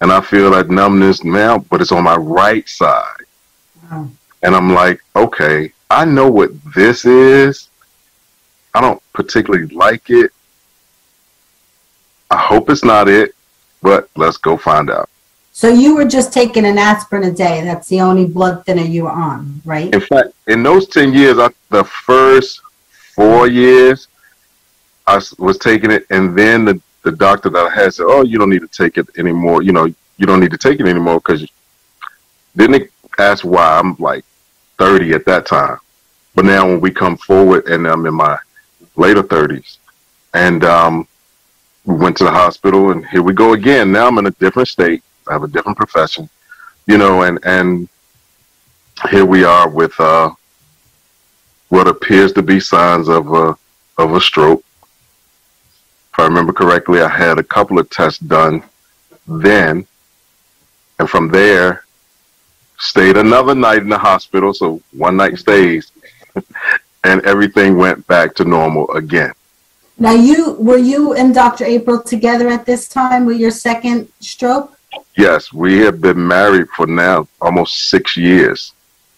and 0.00 0.10
I 0.10 0.22
feel 0.22 0.50
that 0.52 0.70
numbness 0.70 1.24
now, 1.24 1.58
but 1.58 1.82
it's 1.82 1.92
on 1.92 2.04
my 2.04 2.16
right 2.16 2.66
side. 2.66 3.24
Wow. 3.90 4.08
And 4.46 4.54
I'm 4.54 4.72
like, 4.72 5.02
okay, 5.14 5.72
I 5.90 6.04
know 6.04 6.30
what 6.30 6.50
this 6.72 7.04
is. 7.04 7.68
I 8.74 8.80
don't 8.80 9.02
particularly 9.12 9.66
like 9.74 10.08
it, 10.08 10.30
I 12.30 12.36
hope 12.36 12.70
it's 12.70 12.84
not 12.84 13.08
it, 13.08 13.34
but 13.82 14.08
let's 14.16 14.36
go 14.36 14.56
find 14.56 14.90
out. 14.90 15.08
So 15.52 15.68
you 15.68 15.96
were 15.96 16.04
just 16.04 16.32
taking 16.32 16.66
an 16.66 16.76
aspirin 16.76 17.24
a 17.24 17.32
day. 17.32 17.64
That's 17.64 17.88
the 17.88 18.02
only 18.02 18.26
blood 18.26 18.66
thinner 18.66 18.82
you 18.82 19.04
were 19.04 19.10
on, 19.10 19.62
right? 19.64 19.92
In 19.92 20.00
fact, 20.00 20.28
in 20.46 20.62
those 20.62 20.86
10 20.88 21.14
years, 21.14 21.38
I, 21.38 21.48
the 21.70 21.84
first 21.84 22.60
four 23.14 23.48
years, 23.48 24.08
I 25.06 25.20
was 25.38 25.56
taking 25.58 25.90
it, 25.90 26.04
and 26.10 26.36
then 26.38 26.66
the, 26.66 26.80
the 27.02 27.12
doctor 27.12 27.48
that 27.48 27.66
I 27.72 27.74
had 27.74 27.94
said, 27.94 28.06
"Oh, 28.08 28.22
you 28.22 28.38
don't 28.38 28.50
need 28.50 28.62
to 28.62 28.68
take 28.68 28.98
it 28.98 29.06
anymore. 29.18 29.62
You 29.62 29.72
know, 29.72 29.86
you 30.18 30.26
don't 30.26 30.40
need 30.40 30.50
to 30.50 30.58
take 30.58 30.80
it 30.80 30.86
anymore 30.86 31.20
because." 31.20 31.46
Didn't 32.56 32.90
ask 33.18 33.44
why 33.44 33.78
I'm 33.78 33.96
like 33.98 34.24
30 34.78 35.12
at 35.12 35.24
that 35.26 35.46
time, 35.46 35.78
but 36.34 36.44
now 36.44 36.66
when 36.66 36.80
we 36.80 36.90
come 36.90 37.16
forward 37.16 37.66
and 37.68 37.86
I'm 37.86 38.06
in 38.06 38.14
my 38.14 38.38
later 38.96 39.22
30s, 39.22 39.78
and 40.34 40.64
um, 40.64 41.08
we 41.84 41.94
went 41.94 42.16
to 42.18 42.24
the 42.24 42.30
hospital, 42.30 42.90
and 42.90 43.06
here 43.06 43.22
we 43.22 43.32
go 43.32 43.54
again. 43.54 43.92
Now 43.92 44.06
I'm 44.06 44.18
in 44.18 44.26
a 44.26 44.32
different 44.32 44.68
state. 44.68 45.02
I 45.28 45.32
have 45.32 45.44
a 45.44 45.48
different 45.48 45.78
profession, 45.78 46.28
you 46.86 46.98
know, 46.98 47.22
and 47.22 47.38
and 47.44 47.88
here 49.10 49.24
we 49.24 49.44
are 49.44 49.68
with 49.68 49.98
uh, 50.00 50.30
what 51.68 51.88
appears 51.88 52.32
to 52.34 52.42
be 52.42 52.60
signs 52.60 53.08
of 53.08 53.32
a 53.32 53.56
of 53.98 54.14
a 54.14 54.20
stroke. 54.20 54.62
If 56.12 56.18
I 56.18 56.24
remember 56.24 56.52
correctly, 56.52 57.00
I 57.00 57.08
had 57.08 57.38
a 57.38 57.42
couple 57.42 57.78
of 57.78 57.88
tests 57.88 58.18
done 58.18 58.62
then, 59.26 59.86
and 60.98 61.08
from 61.08 61.28
there, 61.28 61.85
stayed 62.78 63.16
another 63.16 63.54
night 63.54 63.78
in 63.78 63.88
the 63.88 63.98
hospital. 63.98 64.52
So 64.54 64.80
one 64.92 65.16
night 65.16 65.38
stays, 65.38 65.92
and 67.04 67.24
everything 67.24 67.76
went 67.76 68.06
back 68.06 68.34
to 68.36 68.44
normal 68.44 68.90
again. 68.92 69.32
Now, 69.98 70.12
you 70.12 70.52
were 70.54 70.76
you 70.76 71.14
and 71.14 71.34
Dr. 71.34 71.64
April 71.64 72.02
together 72.02 72.48
at 72.48 72.66
this 72.66 72.86
time 72.86 73.24
with 73.24 73.38
your 73.38 73.50
second 73.50 74.08
stroke? 74.20 74.78
Yes, 75.16 75.52
we 75.52 75.78
have 75.80 76.00
been 76.00 76.26
married 76.26 76.68
for 76.76 76.86
now 76.86 77.28
almost 77.40 77.88
six 77.88 78.16
years. 78.16 78.72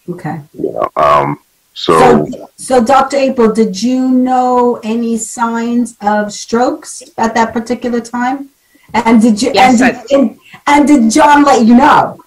Okay. 0.07 0.39
Yeah. 0.53 0.87
Um. 0.95 1.39
So, 1.73 2.25
so, 2.25 2.49
so, 2.57 2.83
Dr. 2.83 3.17
April, 3.17 3.53
did 3.53 3.81
you 3.81 4.09
know 4.09 4.79
any 4.83 5.17
signs 5.17 5.95
of 6.01 6.33
strokes 6.33 7.03
at 7.17 7.35
that 7.35 7.53
particular 7.53 8.01
time? 8.01 8.49
And 8.93 9.21
did 9.21 9.41
you? 9.41 9.51
Yes, 9.53 9.81
and, 9.81 10.07
did, 10.07 10.11
and, 10.11 10.39
and 10.67 10.87
did 10.87 11.11
John 11.11 11.43
let 11.43 11.65
you 11.65 11.75
know? 11.75 12.19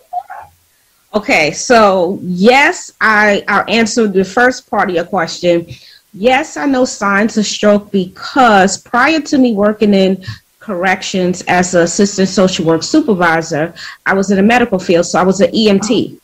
Okay, 1.15 1.51
so 1.53 2.19
yes, 2.23 2.93
I 3.01 3.45
I'll 3.47 3.69
answer 3.69 4.07
the 4.07 4.25
first 4.25 4.69
part 4.71 4.89
of 4.89 4.97
your 4.97 5.05
question. 5.05 5.67
Yes, 6.15 6.57
I 6.57 6.67
know 6.67 6.85
signs 6.85 7.37
of 7.37 7.45
stroke 7.45 7.91
because 7.91 8.79
prior 8.79 9.21
to 9.21 9.39
me 9.39 9.53
working 9.53 9.93
in 9.93 10.25
corrections 10.61 11.43
as 11.43 11.75
an 11.75 11.83
assistant 11.83 12.29
social 12.29 12.65
work 12.65 12.83
supervisor, 12.83 13.75
I 14.07 14.15
was 14.15 14.31
in 14.31 14.37
the 14.37 14.43
medical 14.43 14.79
field, 14.79 15.07
so 15.07 15.19
I 15.19 15.23
was 15.23 15.41
an 15.41 15.51
EMT. 15.51 16.19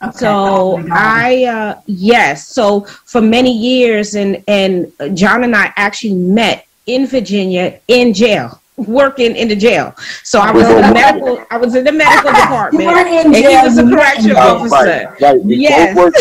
Okay. 0.00 0.18
So 0.18 0.28
oh 0.28 0.86
I 0.90 1.44
uh, 1.44 1.80
yes, 1.86 2.48
so 2.48 2.82
for 2.82 3.22
many 3.22 3.52
years, 3.52 4.14
and 4.14 4.44
and 4.46 4.92
John 5.14 5.42
and 5.44 5.56
I 5.56 5.72
actually 5.76 6.14
met 6.14 6.66
in 6.86 7.06
Virginia 7.06 7.80
in 7.88 8.12
jail 8.12 8.60
working 8.78 9.36
in 9.36 9.48
the 9.48 9.56
jail. 9.56 9.94
So 10.22 10.40
I 10.40 10.50
was 10.50 10.68
in 10.68 10.76
the 10.76 10.92
medical. 10.92 11.44
I 11.50 11.56
was 11.56 11.74
in 11.74 11.84
the 11.84 11.92
medical 11.92 12.30
department, 12.30 12.88
and 12.88 13.34
he 13.34 13.42
was 13.42 13.78
a 13.78 13.84
correction 13.84 14.36
officer. 14.36 14.74
Right, 14.74 15.20
right. 15.20 15.44
We 15.44 15.56
yes. 15.56 15.94
both 15.94 16.14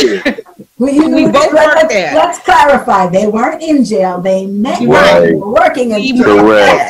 we, 0.79 0.99
we 1.07 1.31
both 1.31 1.53
worked 1.53 1.89
there. 1.89 2.13
Let's 2.15 2.39
clarify: 2.39 3.07
they 3.07 3.27
weren't 3.27 3.61
in 3.61 3.83
jail. 3.83 4.21
They 4.21 4.45
met 4.45 4.81
right. 4.81 5.33
working 5.35 5.91
in 5.91 6.17
jail. 6.17 6.89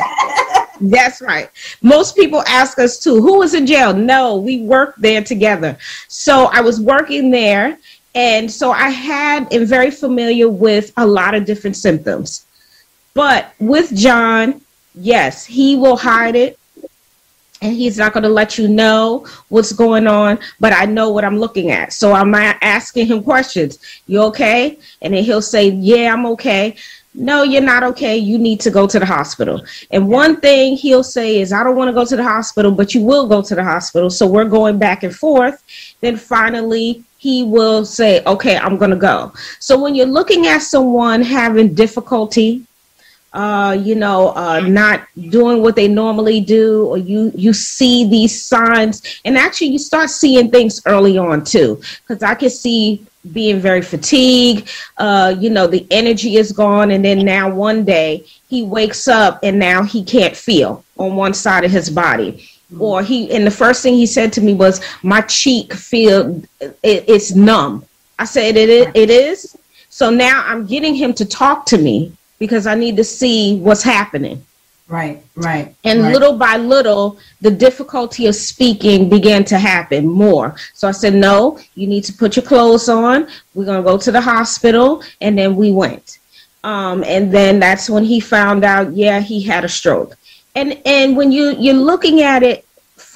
That's 0.80 1.20
right. 1.20 1.50
Most 1.82 2.14
people 2.14 2.42
ask 2.46 2.78
us 2.78 3.00
too, 3.00 3.20
who 3.20 3.38
was 3.38 3.54
in 3.54 3.66
jail? 3.66 3.92
No, 3.92 4.36
we 4.36 4.62
worked 4.62 5.02
there 5.02 5.24
together. 5.24 5.76
So 6.06 6.46
I 6.52 6.60
was 6.60 6.80
working 6.80 7.32
there. 7.32 7.78
And 8.14 8.50
so 8.50 8.70
I 8.72 8.88
had 8.88 9.52
and 9.52 9.66
very 9.68 9.90
familiar 9.90 10.48
with 10.48 10.92
a 10.96 11.06
lot 11.06 11.34
of 11.34 11.44
different 11.44 11.76
symptoms. 11.76 12.46
But 13.14 13.52
with 13.58 13.94
John, 13.94 14.60
yes, 14.98 15.44
he 15.44 15.76
will 15.76 15.96
hide 15.96 16.36
it 16.36 16.58
and 17.60 17.74
he's 17.74 17.98
not 17.98 18.12
going 18.12 18.22
to 18.22 18.28
let 18.28 18.58
you 18.58 18.68
know 18.68 19.26
what's 19.48 19.72
going 19.72 20.06
on 20.06 20.38
but 20.60 20.72
i 20.72 20.84
know 20.84 21.10
what 21.10 21.24
i'm 21.24 21.38
looking 21.38 21.70
at. 21.70 21.92
So 21.92 22.12
i'm 22.12 22.34
asking 22.34 23.06
him 23.06 23.22
questions. 23.22 23.78
You 24.06 24.22
okay? 24.24 24.78
And 25.02 25.14
then 25.14 25.24
he'll 25.24 25.42
say 25.42 25.70
yeah 25.70 26.12
i'm 26.12 26.26
okay. 26.26 26.76
No 27.14 27.42
you're 27.42 27.62
not 27.62 27.82
okay. 27.82 28.16
You 28.16 28.38
need 28.38 28.60
to 28.60 28.70
go 28.70 28.86
to 28.86 28.98
the 28.98 29.06
hospital. 29.06 29.64
And 29.90 30.08
one 30.08 30.40
thing 30.40 30.76
he'll 30.76 31.04
say 31.04 31.40
is 31.40 31.52
i 31.52 31.64
don't 31.64 31.76
want 31.76 31.88
to 31.88 31.94
go 31.94 32.04
to 32.04 32.16
the 32.16 32.22
hospital 32.22 32.70
but 32.70 32.94
you 32.94 33.02
will 33.02 33.26
go 33.26 33.42
to 33.42 33.54
the 33.54 33.64
hospital. 33.64 34.10
So 34.10 34.26
we're 34.26 34.44
going 34.44 34.78
back 34.78 35.02
and 35.02 35.14
forth. 35.14 35.62
Then 36.00 36.16
finally 36.16 37.04
he 37.18 37.42
will 37.42 37.84
say 37.84 38.22
okay 38.24 38.56
i'm 38.56 38.76
going 38.76 38.92
to 38.92 38.96
go. 38.96 39.32
So 39.58 39.80
when 39.80 39.94
you're 39.94 40.06
looking 40.06 40.46
at 40.46 40.58
someone 40.58 41.22
having 41.22 41.74
difficulty 41.74 42.64
uh, 43.32 43.76
you 43.78 43.94
know, 43.94 44.28
uh, 44.34 44.60
not 44.60 45.06
doing 45.28 45.62
what 45.62 45.76
they 45.76 45.88
normally 45.88 46.40
do, 46.40 46.86
or 46.86 46.98
you 46.98 47.30
you 47.34 47.52
see 47.52 48.08
these 48.08 48.42
signs, 48.42 49.20
and 49.24 49.36
actually 49.36 49.68
you 49.68 49.78
start 49.78 50.10
seeing 50.10 50.50
things 50.50 50.80
early 50.86 51.18
on 51.18 51.44
too, 51.44 51.80
because 52.06 52.22
I 52.22 52.34
can 52.34 52.50
see 52.50 53.06
being 53.32 53.60
very 53.60 53.82
fatigued. 53.82 54.70
Uh, 54.96 55.34
you 55.38 55.50
know, 55.50 55.66
the 55.66 55.86
energy 55.90 56.36
is 56.36 56.52
gone, 56.52 56.90
and 56.90 57.04
then 57.04 57.24
now 57.24 57.50
one 57.50 57.84
day 57.84 58.24
he 58.48 58.62
wakes 58.62 59.08
up 59.08 59.40
and 59.42 59.58
now 59.58 59.82
he 59.82 60.02
can't 60.02 60.36
feel 60.36 60.84
on 60.96 61.14
one 61.14 61.34
side 61.34 61.64
of 61.64 61.70
his 61.70 61.90
body. 61.90 62.48
Or 62.78 63.02
he, 63.02 63.30
and 63.30 63.46
the 63.46 63.50
first 63.50 63.82
thing 63.82 63.94
he 63.94 64.06
said 64.06 64.32
to 64.34 64.40
me 64.40 64.54
was, 64.54 64.80
"My 65.02 65.20
cheek 65.22 65.72
feel 65.74 66.42
it, 66.60 66.78
it's 66.82 67.34
numb." 67.34 67.84
I 68.18 68.24
said, 68.24 68.56
"It 68.56 68.90
it 68.94 69.10
is." 69.10 69.56
So 69.90 70.10
now 70.10 70.44
I'm 70.46 70.66
getting 70.66 70.94
him 70.94 71.12
to 71.14 71.24
talk 71.24 71.66
to 71.66 71.78
me 71.78 72.12
because 72.38 72.66
I 72.66 72.74
need 72.74 72.96
to 72.96 73.04
see 73.04 73.58
what's 73.58 73.82
happening. 73.82 74.44
Right, 74.88 75.22
right. 75.36 75.74
And 75.84 76.02
right. 76.02 76.12
little 76.12 76.38
by 76.38 76.56
little, 76.56 77.18
the 77.42 77.50
difficulty 77.50 78.26
of 78.26 78.34
speaking 78.34 79.10
began 79.10 79.44
to 79.44 79.58
happen 79.58 80.08
more. 80.08 80.56
So 80.72 80.88
I 80.88 80.92
said, 80.92 81.14
No, 81.14 81.58
you 81.74 81.86
need 81.86 82.04
to 82.04 82.12
put 82.14 82.36
your 82.36 82.44
clothes 82.44 82.88
on. 82.88 83.28
We're 83.54 83.66
going 83.66 83.82
to 83.84 83.88
go 83.88 83.98
to 83.98 84.10
the 84.10 84.20
hospital. 84.20 85.02
And 85.20 85.36
then 85.36 85.56
we 85.56 85.72
went. 85.72 86.18
Um, 86.64 87.04
and 87.04 87.32
then 87.32 87.60
that's 87.60 87.90
when 87.90 88.02
he 88.02 88.18
found 88.18 88.64
out, 88.64 88.94
yeah, 88.94 89.20
he 89.20 89.42
had 89.42 89.64
a 89.64 89.68
stroke. 89.68 90.16
And, 90.54 90.80
and 90.86 91.16
when 91.16 91.32
you, 91.32 91.54
you're 91.58 91.74
looking 91.74 92.22
at 92.22 92.42
it 92.42 92.64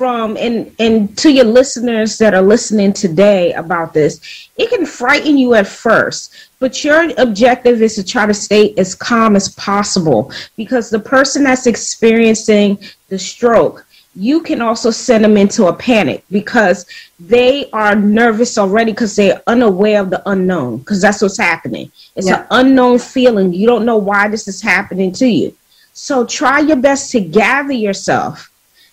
from 0.03 0.37
and 0.37 0.75
and 0.81 1.17
to 1.17 1.31
your 1.31 1.45
listeners 1.45 2.19
that 2.19 2.35
are 2.35 2.43
listening 2.43 2.93
today 2.93 3.53
about 3.53 3.95
this 3.95 4.49
it 4.57 4.69
can 4.69 4.85
frighten 4.85 5.39
you 5.39 5.55
at 5.55 5.65
first 5.65 6.35
but 6.59 6.83
your 6.83 7.13
objective 7.19 7.81
is 7.81 7.95
to 7.95 8.03
try 8.03 8.27
to 8.27 8.35
stay 8.35 8.75
as 8.79 8.97
calm 8.97 9.37
as 9.37 9.51
possible 9.51 10.33
because 10.57 10.91
the 10.91 10.99
person 10.99 11.45
that's 11.45 11.69
experiencing 11.69 12.77
the 13.11 13.17
stroke 13.17 13.87
you 14.17 14.41
can 14.41 14.61
also 14.61 14.91
send 14.91 15.23
them 15.23 15.37
into 15.37 15.67
a 15.67 15.73
panic 15.73 16.25
because 16.33 16.85
they 17.21 17.71
are 17.71 17.95
nervous 17.95 18.59
already 18.59 18.91
because 18.91 19.15
they're 19.15 19.41
unaware 19.47 20.01
of 20.01 20.11
the 20.11 20.21
unknown 20.29 20.79
because 20.79 21.01
that's 21.01 21.23
what's 21.23 21.39
happening. 21.39 21.91
It's 22.15 22.29
yeah. 22.29 22.41
an 22.41 22.47
unknown 22.51 22.99
feeling. 22.99 23.55
You 23.55 23.67
don't 23.67 23.87
know 23.87 23.97
why 23.97 24.29
this 24.29 24.49
is 24.49 24.61
happening 24.61 25.13
to 25.13 25.27
you. 25.27 25.57
So 25.95 26.27
try 26.27 26.61
your 26.61 26.77
best 26.77 27.11
to 27.13 27.21
gather 27.21 27.73
yourself 27.73 28.52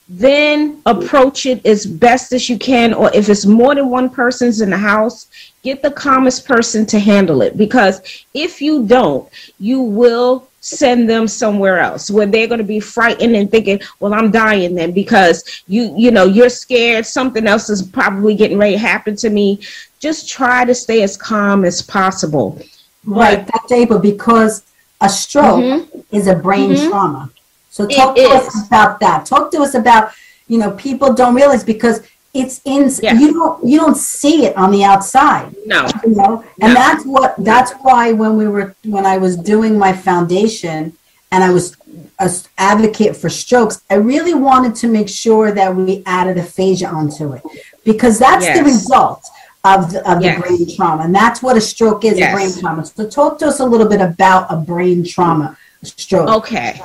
then 0.10 0.82
approach 0.88 1.46
it 1.46 1.64
as 1.68 1.86
best 1.86 2.34
as 2.34 2.50
you 2.50 2.58
can 2.58 2.96
or 2.96 3.12
if 3.14 3.30
it's 3.30 3.46
more 3.46 3.76
than 3.76 3.90
one 3.90 4.10
person's 4.10 4.60
in 4.60 4.72
the 4.72 4.78
house 4.78 5.28
get 5.62 5.84
the 5.84 5.92
calmest 5.92 6.48
person 6.48 6.86
to 6.86 6.98
handle 6.98 7.44
it. 7.44 7.58
Because 7.58 8.26
if 8.34 8.60
you 8.60 8.88
don't 8.88 9.30
you 9.60 9.82
will 9.82 10.48
send 10.62 11.08
them 11.08 11.28
somewhere 11.28 11.80
else 11.80 12.10
where 12.10 12.26
they're 12.26 12.48
going 12.48 12.58
to 12.58 12.66
be 12.66 12.80
frightened 12.82 13.34
and 13.34 13.50
thinking 13.50 13.80
well 14.02 14.14
i'm 14.14 14.30
dying 14.30 14.76
then 14.76 14.92
because 14.92 15.64
you 15.68 15.94
you 15.96 16.12
know 16.12 16.26
you're 16.26 16.50
scared. 16.50 17.06
Something 17.06 17.46
else 17.46 17.70
is 17.70 17.84
probably 17.84 18.36
getting 18.36 18.58
ready 18.58 18.74
to 18.74 18.80
happen 18.80 19.16
to 19.18 19.30
me. 19.30 19.62
Just 20.00 20.28
try 20.28 20.66
to 20.66 20.74
stay 20.74 21.04
as 21.04 21.16
calm 21.16 21.66
as 21.66 21.82
possible. 21.82 22.60
Right 23.06 23.46
but, 23.46 23.52
that's 23.54 23.72
able 23.72 24.00
because 24.00 24.64
a 25.02 25.08
stroke 25.08 25.64
mm-hmm. 25.64 26.16
is 26.16 26.28
a 26.28 26.36
brain 26.36 26.72
mm-hmm. 26.72 26.90
trauma 26.90 27.32
so 27.80 27.88
talk 27.88 28.18
it 28.18 28.28
to 28.28 28.36
is. 28.36 28.48
us 28.48 28.68
about 28.68 29.00
that. 29.00 29.26
Talk 29.26 29.52
to 29.52 29.62
us 29.62 29.74
about, 29.74 30.12
you 30.48 30.58
know, 30.58 30.72
people 30.72 31.14
don't 31.14 31.34
realize 31.34 31.64
because 31.64 32.02
it's 32.34 32.60
in 32.66 32.92
yes. 33.02 33.20
you 33.20 33.34
don't 33.34 33.64
you 33.66 33.80
don't 33.80 33.96
see 33.96 34.46
it 34.46 34.56
on 34.58 34.72
the 34.72 34.84
outside. 34.84 35.56
No. 35.66 35.88
You 36.06 36.16
know? 36.16 36.44
And 36.62 36.74
no. 36.74 36.80
that's 36.80 37.06
what 37.06 37.36
that's 37.40 37.72
why 37.82 38.12
when 38.12 38.36
we 38.36 38.48
were 38.48 38.76
when 38.84 39.06
I 39.06 39.18
was 39.18 39.38
doing 39.38 39.78
my 39.78 39.94
foundation 39.94 40.94
and 41.32 41.44
I 41.44 41.52
was 41.52 41.78
a 42.20 42.30
advocate 42.58 43.16
for 43.16 43.30
strokes, 43.30 43.82
I 43.90 43.96
really 43.96 44.34
wanted 44.34 44.76
to 44.76 44.88
make 44.88 45.08
sure 45.08 45.54
that 45.54 45.74
we 45.74 46.04
added 46.06 46.38
aphasia 46.38 46.88
onto 46.88 47.32
it 47.34 47.44
because 47.86 48.20
that's 48.20 48.44
yes. 48.44 48.58
the 48.58 48.66
result 48.66 49.24
of 49.64 49.92
the, 49.92 50.00
of 50.10 50.22
yes. 50.22 50.36
the 50.36 50.42
brain 50.42 50.76
trauma, 50.76 51.04
and 51.04 51.14
that's 51.14 51.42
what 51.42 51.58
a 51.58 51.62
stroke 51.62 52.06
is—a 52.06 52.32
brain 52.34 52.52
trauma. 52.60 52.86
So, 52.86 53.10
talk 53.10 53.38
to 53.40 53.48
us 53.48 53.60
a 53.60 53.66
little 53.66 53.88
bit 53.88 54.02
about 54.02 54.48
a 54.50 54.56
brain 54.56 55.04
trauma 55.04 55.58
stroke. 55.84 56.30
Okay, 56.30 56.82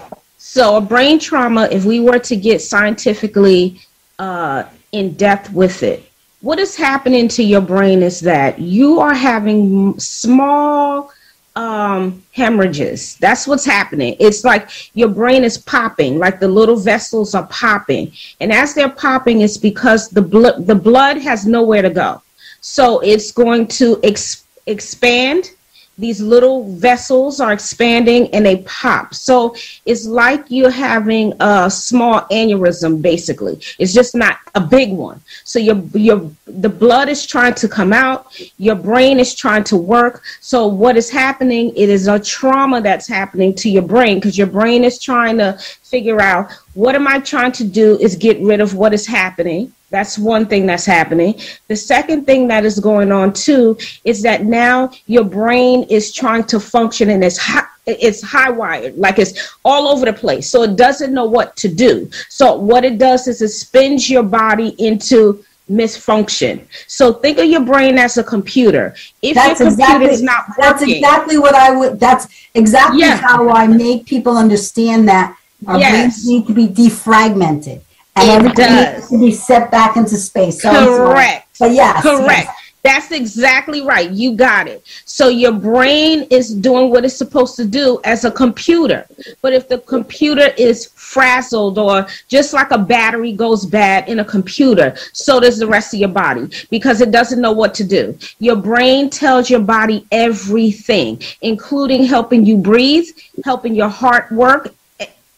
So, 0.55 0.77
a 0.77 0.81
brain 0.81 1.19
trauma, 1.19 1.69
if 1.73 1.85
we 1.85 1.99
were 1.99 2.21
to 2.21 2.37
get 2.37 2.63
scientifically 2.63 3.81
uh, 4.21 4.63
in 4.93 5.15
depth 5.15 5.53
with 5.53 5.83
it, 5.83 6.09
what 6.43 6.61
is 6.61 6.77
happening 6.77 7.27
to 7.31 7.43
your 7.43 7.61
brain 7.61 8.05
is 8.05 8.21
that 8.21 8.61
you 8.61 9.01
are 9.01 9.15
having 9.15 9.99
small 9.99 11.11
um, 11.57 12.23
hemorrhages. 12.31 13.17
That's 13.17 13.49
what's 13.49 13.65
happening. 13.65 14.15
It's 14.21 14.45
like 14.45 14.71
your 14.97 15.09
brain 15.09 15.43
is 15.43 15.59
popping, 15.59 16.21
like 16.21 16.39
the 16.39 16.47
little 16.47 16.77
vessels 16.77 17.35
are 17.35 17.49
popping, 17.49 18.13
and 18.39 18.53
as 18.53 18.75
they're 18.75 18.89
popping, 18.89 19.41
it's 19.41 19.57
because 19.57 20.09
the 20.09 20.23
blood 20.23 20.69
the 20.69 20.77
blood 20.77 21.17
has 21.17 21.45
nowhere 21.47 21.83
to 21.83 21.91
go, 21.91 22.23
so 22.61 23.01
it's 23.01 23.33
going 23.33 23.67
to 23.81 23.99
ex- 24.05 24.45
expand 24.69 25.51
these 25.97 26.21
little 26.21 26.65
vessels 26.75 27.41
are 27.41 27.53
expanding 27.53 28.29
and 28.35 28.45
they 28.45 28.59
pop. 28.59 29.15
So 29.15 29.55
it's 29.87 30.07
like 30.07 30.45
you're 30.49 30.71
having 30.71 31.33
a 31.41 31.71
small 31.71 32.23
aneurysm 32.23 33.01
basically. 33.01 33.61
It's 33.79 33.93
just 33.93 34.15
not 34.15 34.39
a 34.55 34.61
big 34.61 34.93
one. 34.93 35.21
So 35.45 35.59
your 35.59 35.77
your 35.95 36.31
the 36.47 36.69
blood 36.69 37.09
is 37.09 37.27
trying 37.27 37.55
to 37.55 37.69
come 37.69 37.93
out, 37.93 38.37
your 38.59 38.75
brain 38.75 39.21
is 39.21 39.35
trying 39.35 39.65
to 39.65 39.77
work. 39.77 40.23
So 40.41 40.67
what 40.67 40.97
is 40.97 41.11
happening 41.11 41.73
it 41.77 41.89
is 41.89 42.09
a 42.09 42.19
trauma 42.19 42.81
that's 42.81 43.07
happening 43.07 43.55
to 43.55 43.71
your 43.71 43.83
brain 43.83 44.17
because 44.17 44.37
your 44.37 44.49
brain 44.49 44.85
is 44.85 44.99
trying 44.99 45.39
to 45.39 45.59
figure 45.83 46.21
out 46.21 46.51
what 46.75 46.97
am 46.97 47.07
I 47.07 47.21
trying 47.21 47.53
to 47.53 47.65
do 47.65 47.99
is 48.01 48.17
get 48.17 48.41
rid 48.41 48.61
of 48.61 48.75
what 48.75 48.93
is 48.93 49.07
happening 49.07 49.73
that's 49.95 50.19
one 50.19 50.47
thing 50.47 50.67
that's 50.67 50.85
happening. 50.85 51.41
The 51.69 51.77
second 51.77 52.27
thing 52.27 52.49
that 52.49 52.65
is 52.65 52.81
going 52.81 53.13
on 53.13 53.33
too 53.33 53.79
is 54.05 54.23
that 54.23 54.45
now 54.45 54.91
your 55.07 55.25
brain 55.25 55.85
is 55.85 56.13
trying 56.13 56.45
to 56.45 56.59
function 56.59 57.11
and 57.11 57.23
it's 57.23 57.39
high, 57.39 57.67
it's 57.87 58.21
high 58.21 58.51
wired, 58.51 58.97
like 58.97 59.19
it's 59.19 59.57
all 59.65 59.87
over 59.89 60.05
the 60.07 60.13
place. 60.13 60.51
So 60.51 60.63
it 60.65 60.77
doesn't 60.77 61.15
know 61.15 61.27
what 61.27 61.55
to 61.57 61.69
do. 61.69 62.11
So 62.29 62.57
what 62.57 62.85
it 62.85 62.99
does 62.99 63.29
is 63.29 63.41
it 63.41 63.51
spins 63.51 64.11
your 64.11 64.25
body 64.25 64.75
into 64.79 65.45
misfunction. 65.71 66.67
So 66.89 67.13
think 67.13 67.39
of 67.39 67.47
your 67.47 67.65
brain 67.65 67.97
as 67.97 68.19
a 68.19 68.25
computer. 68.25 68.95
If 69.23 69.35
that's 69.37 69.61
your 69.61 69.69
computer 69.71 69.93
exactly, 69.93 70.11
is 70.11 70.23
not 70.23 70.45
working, 70.49 70.63
that's 70.65 70.83
exactly 70.83 71.39
what 71.39 71.55
I 71.55 71.71
would. 71.71 72.01
That's 72.01 72.27
exactly 72.55 73.01
Yeah. 73.01 73.17
how 73.17 73.49
I 73.51 73.67
make 73.67 74.07
people 74.07 74.37
understand 74.37 75.09
that 75.09 75.37
our 75.67 75.79
Yes. 75.79 75.93
brains 75.93 76.29
need 76.29 76.47
to 76.49 76.53
be 76.53 76.67
defragmented 76.69 77.81
and 78.17 78.29
It 78.29 78.35
everything 78.35 78.67
does. 78.67 78.95
needs 78.95 79.09
to 79.11 79.19
be 79.19 79.33
set 79.33 79.71
back 79.71 79.97
into 79.97 80.17
space. 80.17 80.63
So. 80.63 80.71
Correct. 80.71 81.49
But 81.59 81.73
yes, 81.73 82.03
Correct. 82.03 82.47
yes. 82.47 82.57
That's 82.83 83.13
exactly 83.13 83.81
right. 83.81 84.11
You 84.11 84.35
got 84.37 84.69
it. 84.69 84.85
So 85.07 85.29
your 85.29 85.53
brain 85.53 86.27
is 86.31 86.53
doing 86.53 86.91
what 86.91 87.03
it's 87.07 87.17
supposed 87.17 87.57
to 87.57 87.65
do 87.65 87.99
as 88.05 88.27
a 88.27 88.31
computer. 88.31 89.07
But 89.41 89.55
if 89.55 89.69
the 89.71 89.79
computer 89.79 90.53
is 90.59 90.91
frazzled 90.95 91.79
or 91.79 92.07
just 92.29 92.53
like 92.53 92.73
a 92.73 92.77
battery 92.79 93.33
goes 93.33 93.65
bad 93.65 94.07
in 94.07 94.21
a 94.21 94.25
computer, 94.25 94.95
so 95.15 95.41
does 95.41 95.59
the 95.59 95.67
rest 95.67 95.95
of 95.95 96.01
your 96.01 96.11
body 96.11 96.51
because 96.69 97.01
it 97.01 97.11
doesn't 97.11 97.41
know 97.41 97.53
what 97.53 97.73
to 97.77 97.85
do. 97.85 98.19
Your 98.39 98.57
brain 98.57 99.09
tells 99.09 99.49
your 99.49 99.61
body 99.61 100.07
everything, 100.13 101.23
including 101.41 102.05
helping 102.05 102.45
you 102.45 102.59
breathe, 102.59 103.09
helping 103.47 103.75
your 103.75 103.89
heart 103.89 104.31
work, 104.31 104.75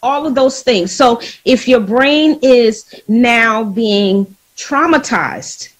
all 0.07 0.25
of 0.25 0.33
those 0.35 0.63
things. 0.63 0.91
So 0.91 1.21
if 1.43 1.67
your 1.67 1.81
brain 1.81 2.39
is 2.41 2.75
now 3.07 3.63
being 3.63 4.35
traumatized, 4.55 5.73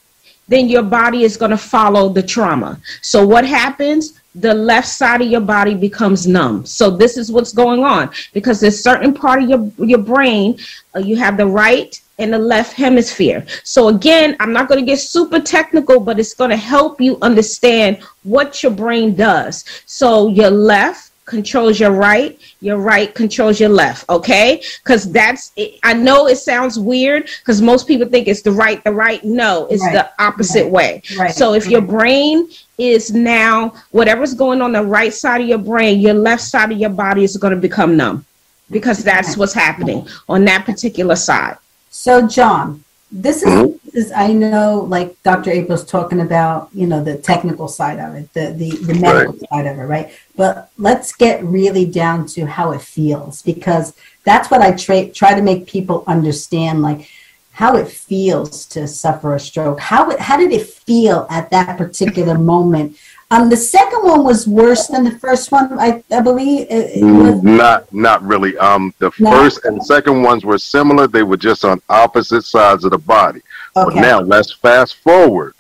then 0.48 0.68
your 0.70 0.84
body 0.84 1.24
is 1.24 1.38
going 1.38 1.52
to 1.52 1.58
follow 1.58 2.10
the 2.10 2.24
trauma. 2.24 2.80
So 3.02 3.26
what 3.26 3.46
happens? 3.46 4.20
The 4.36 4.54
left 4.54 4.88
side 4.88 5.22
of 5.22 5.28
your 5.28 5.42
body 5.42 5.74
becomes 5.74 6.28
numb. 6.28 6.66
So 6.66 6.90
this 6.90 7.18
is 7.18 7.32
what's 7.32 7.54
going 7.54 7.84
on 7.84 8.12
because 8.34 8.60
there's 8.60 8.82
certain 8.82 9.14
part 9.14 9.42
of 9.42 9.50
your 9.50 9.64
your 9.92 10.04
brain. 10.14 10.60
Uh, 10.96 11.00
you 11.00 11.16
have 11.16 11.38
the 11.38 11.48
right 11.48 12.00
and 12.20 12.34
the 12.34 12.40
left 12.40 12.74
hemisphere. 12.74 13.46
So 13.64 13.90
again, 13.90 14.36
I'm 14.40 14.54
not 14.54 14.68
going 14.68 14.80
to 14.80 14.86
get 14.86 15.00
super 15.00 15.40
technical, 15.40 16.00
but 16.00 16.20
it's 16.20 16.34
going 16.34 16.50
to 16.50 16.58
help 16.58 17.00
you 17.02 17.18
understand 17.22 18.04
what 18.24 18.62
your 18.64 18.72
brain 18.72 19.16
does. 19.16 19.66
So 19.86 20.30
your 20.30 20.50
left 20.50 21.07
controls 21.28 21.80
your 21.80 21.92
right, 21.92 22.40
your 22.62 22.78
right 22.78 23.14
controls 23.14 23.60
your 23.60 23.70
left, 23.70 24.10
okay? 24.10 24.64
Because 24.84 25.12
that's, 25.12 25.52
I 25.84 25.94
know 25.94 26.28
it 26.28 26.38
sounds 26.38 26.80
weird 26.80 27.30
because 27.40 27.62
most 27.62 27.86
people 27.86 28.08
think 28.08 28.28
it's 28.28 28.42
the 28.42 28.52
right, 28.52 28.84
the 28.84 28.92
right. 28.92 29.24
No, 29.24 29.68
it's 29.70 29.84
Right, 29.84 29.94
the 29.94 30.24
opposite 30.24 30.64
right, 30.64 30.72
way. 30.72 31.02
right, 31.18 31.32
So 31.32 31.54
if 31.54 31.68
your 31.68 31.82
brain 31.82 32.50
is 32.78 33.14
now, 33.14 33.74
whatever's 33.92 34.34
going 34.34 34.62
on 34.62 34.72
the 34.72 34.84
right 34.84 35.14
side 35.14 35.42
of 35.42 35.48
your 35.48 35.58
brain, 35.60 36.00
your 36.00 36.14
left 36.16 36.42
side 36.44 36.72
of 36.72 36.78
your 36.80 36.90
body 36.90 37.24
is 37.24 37.38
going 37.38 37.54
to 37.54 37.60
become 37.60 37.96
numb 37.98 38.26
because 38.72 39.04
that's 39.04 39.38
what's 39.38 39.54
happening 39.54 40.08
on 40.28 40.46
that 40.46 40.66
particular 40.66 41.16
side. 41.16 41.58
So, 41.90 42.26
John, 42.28 42.84
this 43.12 43.38
is, 43.44 43.50
Mhm. 43.50 43.80
this 43.94 44.06
is 44.06 44.12
I 44.12 44.34
know, 44.34 44.86
like 44.90 45.16
Dr. 45.24 45.50
April's 45.52 45.86
talking 45.86 46.20
about, 46.22 46.70
you 46.74 46.88
know, 46.88 47.04
the 47.04 47.16
technical 47.16 47.68
side 47.68 48.00
of 48.00 48.16
it, 48.16 48.34
the 48.34 48.52
the, 48.52 48.70
the 48.86 48.94
medical 48.96 49.36
side 49.52 49.66
of 49.66 49.80
it, 49.80 49.84
right? 49.84 50.10
But 50.36 50.70
let's 50.78 51.14
get 51.14 51.44
really 51.44 51.86
down 51.86 52.26
to 52.28 52.46
how 52.46 52.72
it 52.72 52.82
feels 52.82 53.42
because 53.42 53.94
that's 54.26 54.52
what 54.52 54.62
I 54.62 54.72
try 54.72 55.08
try 55.10 55.34
to 55.34 55.42
make 55.42 55.68
people 55.68 56.04
understand, 56.08 56.82
like 56.82 57.08
how 57.54 57.76
it 57.76 57.88
feels 57.88 58.66
to 58.68 58.88
suffer 58.88 59.34
a 59.36 59.40
stroke. 59.40 59.80
How 59.80 60.12
it, 60.12 60.20
how 60.20 60.38
did 60.38 60.52
it 60.52 60.68
feel 60.68 61.26
at 61.30 61.50
that 61.50 61.78
particular 61.78 62.38
moment? 62.38 62.98
Um, 63.30 63.50
the 63.50 63.58
second 63.58 64.04
one 64.04 64.24
was 64.24 64.48
worse 64.48 64.88
than 64.88 65.04
the 65.04 65.12
first 65.20 65.52
one, 65.52 65.78
I, 65.78 66.02
I 66.12 66.22
believe. 66.22 66.68
It, 66.70 66.98
it 66.98 67.04
Mm, 67.04 67.44
Not, 67.44 67.94
not 67.94 68.24
really. 68.24 68.58
Um, 68.58 68.94
the 69.00 69.12
No? 69.20 69.32
first 69.32 69.66
and 69.66 69.84
second 69.86 70.22
ones 70.24 70.46
were 70.46 70.58
similar. 70.58 71.08
They 71.08 71.24
were 71.24 71.36
just 71.36 71.66
on 71.66 71.82
opposite 71.90 72.44
sides 72.44 72.86
of 72.86 72.92
the 72.92 72.98
body. 72.98 73.42
Okay. 73.76 73.96
But 73.96 73.96
now 73.96 74.22
let's 74.22 74.54
fast 74.54 74.96
forward 74.96 75.56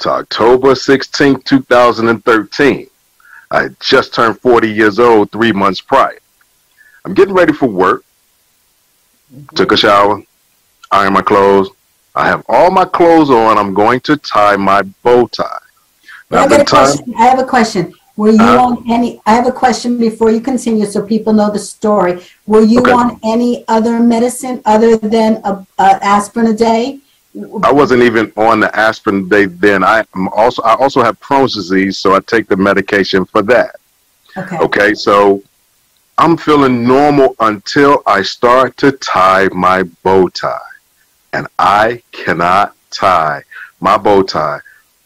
to 0.00 0.10
October 0.10 0.74
16, 0.74 1.42
2013. 1.42 2.88
I 3.52 3.68
just 3.78 4.14
turned 4.14 4.40
40 4.40 4.68
years 4.70 4.98
old 4.98 5.30
three 5.30 5.52
months 5.52 5.80
prior. 5.80 6.18
I'm 7.04 7.14
getting 7.14 7.34
ready 7.34 7.52
for 7.52 7.66
work. 7.66 8.04
Took 9.54 9.70
a 9.72 9.76
shower, 9.76 10.22
ironed 10.90 11.14
my 11.14 11.22
clothes. 11.22 11.70
I 12.16 12.26
have 12.26 12.44
all 12.48 12.70
my 12.70 12.84
clothes 12.84 13.30
on. 13.30 13.58
I'm 13.58 13.74
going 13.74 14.00
to 14.00 14.16
tie 14.16 14.56
my 14.56 14.82
bow 15.04 15.28
tie. 15.28 15.58
I 16.32 16.48
got 16.48 16.60
a 16.60 16.64
question. 16.64 17.14
I 17.18 17.24
have 17.26 17.38
a 17.38 17.44
question. 17.44 17.92
Were 18.16 18.30
you 18.30 18.40
Uh-huh. 18.42 18.64
on 18.66 18.84
any? 18.90 19.20
I 19.26 19.32
have 19.34 19.46
a 19.46 19.52
question 19.52 19.98
before 19.98 20.30
you 20.30 20.40
continue, 20.40 20.84
so 20.86 21.02
people 21.02 21.32
know 21.32 21.50
the 21.50 21.58
story. 21.58 22.22
Were 22.46 22.60
you 22.62 22.80
Okay. 22.80 22.92
on 22.92 23.18
any 23.24 23.64
other 23.68 24.00
medicine 24.00 24.60
other 24.64 24.96
than 24.96 25.40
a, 25.44 25.64
a 25.78 26.04
aspirin 26.04 26.46
a 26.48 26.54
day? 26.54 26.98
I 27.64 27.72
wasn't 27.72 28.02
even 28.02 28.30
on 28.36 28.60
the 28.60 28.70
aspirin 28.78 29.28
day 29.28 29.46
then. 29.46 29.82
I 29.82 30.04
am 30.14 30.28
also 30.28 30.60
I 30.62 30.74
also 30.74 31.02
have 31.02 31.18
Crohn's 31.20 31.54
disease, 31.54 31.96
so 31.98 32.14
I 32.14 32.20
take 32.20 32.46
the 32.48 32.56
medication 32.56 33.24
for 33.24 33.40
that. 33.52 33.76
Okay. 34.36 34.58
Okay, 34.58 34.94
so 34.94 35.42
I'm 36.18 36.36
feeling 36.36 36.86
normal 36.86 37.34
until 37.40 38.02
I 38.06 38.20
start 38.22 38.76
to 38.78 38.92
tie 38.92 39.48
my 39.52 39.84
bow 40.04 40.28
tie. 40.28 40.58
And 41.32 41.46
I 41.58 42.02
cannot 42.12 42.74
tie 42.90 43.42
my 43.80 43.96
bow 43.96 44.22
tie. 44.22 44.60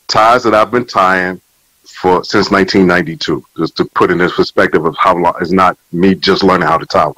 Ties 0.09 0.45
that 0.45 0.55
I've 0.55 0.71
been 0.71 0.87
tying 0.87 1.41
for 1.85 2.25
since 2.25 2.51
1992, 2.51 3.45
just 3.57 3.77
to 3.77 3.85
put 3.85 4.11
in 4.11 4.19
this 4.19 4.35
perspective 4.35 4.85
of 4.85 4.97
how 4.99 5.17
long 5.17 5.35
it's 5.41 5.51
not 5.51 5.79
me 5.93 6.15
just 6.15 6.43
learning 6.43 6.69
how 6.69 6.79
to 6.79 6.87
tie 6.87 7.07
one. 7.07 7.15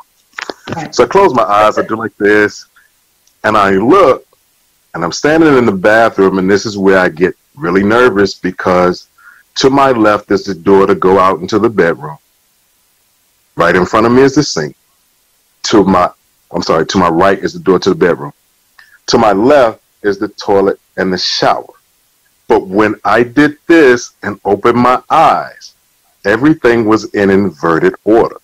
Right. 0.75 0.95
So 0.95 1.05
I 1.05 1.07
close 1.07 1.35
my 1.35 1.43
eyes, 1.43 1.79
I 1.79 1.83
do 1.83 1.97
like 1.97 2.17
this, 2.17 2.67
and 3.45 3.57
I 3.57 3.71
look, 3.71 4.27
and 4.95 5.05
I'm 5.05 5.13
standing 5.13 5.57
in 5.57 5.67
the 5.67 5.73
bathroom, 5.73 6.39
and 6.39 6.51
this 6.51 6.67
is 6.67 6.79
where 6.79 6.99
I 6.99 7.09
get 7.09 7.37
really 7.57 7.83
nervous 7.83 8.35
because 8.35 9.09
to 9.57 9.71
my 9.71 9.91
left 9.91 10.31
is 10.31 10.45
the 10.45 10.55
door 10.55 10.87
to 10.87 10.95
go 10.95 11.19
out 11.19 11.41
into 11.41 11.59
the 11.59 11.69
bedroom. 11.69 12.19
Right 13.57 13.75
in 13.75 13.87
front 13.87 14.07
of 14.07 14.13
me 14.13 14.23
is 14.23 14.37
the 14.37 14.43
sink. 14.45 14.77
To 15.65 15.83
my, 15.83 16.11
I'm 16.53 16.63
sorry, 16.63 16.87
to 16.87 16.99
my 16.99 17.09
right 17.09 17.39
is 17.39 17.53
the 17.53 17.59
door 17.59 17.79
to 17.81 17.91
the 17.91 17.97
bedroom. 17.97 18.33
To 19.09 19.19
my 19.19 19.33
left 19.33 19.83
is 20.03 20.19
the 20.19 20.29
toilet 20.29 20.79
and 20.97 21.13
the 21.13 21.19
shower. 21.19 21.75
But 22.49 22.67
when 22.67 22.95
I 23.05 23.23
did 23.23 23.59
this 23.67 24.15
and 24.23 24.41
opened 24.45 24.79
my 24.79 25.03
eyes, 25.11 25.75
everything 26.25 26.87
was 26.87 27.05
in 27.15 27.31
inverted 27.31 27.95
order. 28.05 28.37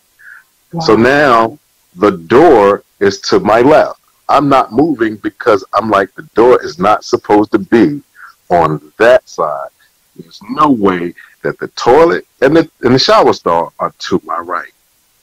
So 0.82 0.96
now 0.96 1.58
the 1.96 2.10
door 2.12 2.82
is 3.00 3.20
to 3.22 3.40
my 3.40 3.60
left. 3.60 4.00
I'm 4.28 4.48
not 4.48 4.72
moving 4.72 5.16
because 5.16 5.64
I'm 5.72 5.88
like, 5.90 6.12
the 6.14 6.22
door 6.34 6.62
is 6.62 6.78
not 6.78 7.04
supposed 7.04 7.52
to 7.52 7.58
be 7.58 8.02
on 8.48 8.92
that 8.98 9.28
side. 9.28 9.68
There's 10.16 10.40
no 10.50 10.70
way 10.70 11.14
that 11.42 11.58
the 11.58 11.68
toilet 11.68 12.26
and 12.40 12.56
the, 12.56 12.68
and 12.82 12.94
the 12.94 12.98
shower 12.98 13.32
stall 13.32 13.72
are 13.78 13.92
to 13.98 14.20
my 14.24 14.38
right. 14.38 14.70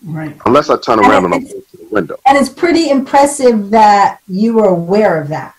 Right. 0.03 0.35
Unless 0.45 0.69
I 0.69 0.77
turn 0.77 0.99
around 0.99 1.25
and 1.25 1.33
I'm 1.35 1.45
to 1.45 1.63
the 1.77 1.87
window. 1.91 2.17
And 2.25 2.37
it's 2.37 2.49
pretty 2.49 2.89
impressive 2.89 3.69
that 3.71 4.19
you 4.27 4.53
were 4.53 4.69
aware 4.69 5.21
of 5.21 5.27
that. 5.29 5.55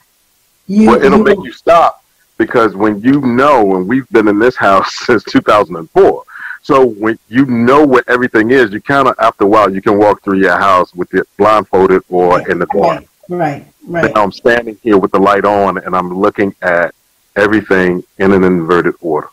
You, 0.66 0.88
Well, 0.88 1.02
it'll 1.02 1.18
you- 1.18 1.24
make 1.24 1.42
you 1.44 1.52
stop 1.52 2.01
because 2.38 2.74
when 2.74 3.00
you 3.00 3.20
know, 3.20 3.76
and 3.76 3.88
we've 3.88 4.08
been 4.10 4.28
in 4.28 4.38
this 4.38 4.56
house 4.56 4.92
since 5.06 5.22
2004, 5.24 6.24
So 6.62 6.86
when 6.86 7.18
you 7.28 7.44
know 7.46 7.84
what 7.84 8.08
everything 8.08 8.50
is, 8.50 8.72
you 8.72 8.80
kind 8.80 9.08
of 9.08 9.14
after 9.18 9.44
a 9.44 9.46
while 9.46 9.72
you 9.72 9.82
can 9.82 9.98
walk 9.98 10.22
through 10.22 10.38
your 10.38 10.58
house 10.58 10.94
with 10.94 11.12
it 11.14 11.26
blindfolded 11.36 12.02
or 12.08 12.48
in 12.50 12.58
the 12.58 12.66
dark. 12.66 13.04
Right, 13.28 13.38
right, 13.38 13.66
right. 13.86 14.14
Now 14.14 14.22
I'm 14.22 14.32
standing 14.32 14.78
here 14.82 14.98
with 14.98 15.12
the 15.12 15.18
light 15.18 15.44
on 15.44 15.78
and 15.78 15.94
I'm 15.94 16.12
looking 16.12 16.54
at 16.62 16.94
everything 17.36 18.04
in 18.18 18.32
an 18.32 18.44
inverted 18.44 18.94
order. 19.00 19.28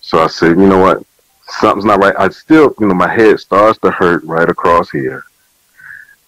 So 0.00 0.18
I 0.22 0.26
said, 0.28 0.50
you 0.58 0.66
know 0.66 0.78
what? 0.78 1.02
Something's 1.60 1.84
not 1.84 2.00
right. 2.00 2.14
I 2.18 2.28
still, 2.28 2.74
you 2.78 2.86
know, 2.86 2.94
my 2.94 3.12
head 3.12 3.40
starts 3.40 3.78
to 3.80 3.90
hurt 3.90 4.22
right 4.24 4.48
across 4.48 4.90
here. 4.90 5.24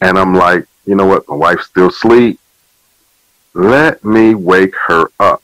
And 0.01 0.19
I'm 0.19 0.35
like, 0.35 0.67
you 0.87 0.95
know 0.95 1.07
what? 1.07 1.29
My 1.29 1.37
wife's 1.37 1.67
still 1.67 1.89
asleep. 1.89 2.40
Let 3.55 4.05
me 4.05 4.35
wake 4.35 4.75
her 4.87 5.07
up. 5.19 5.43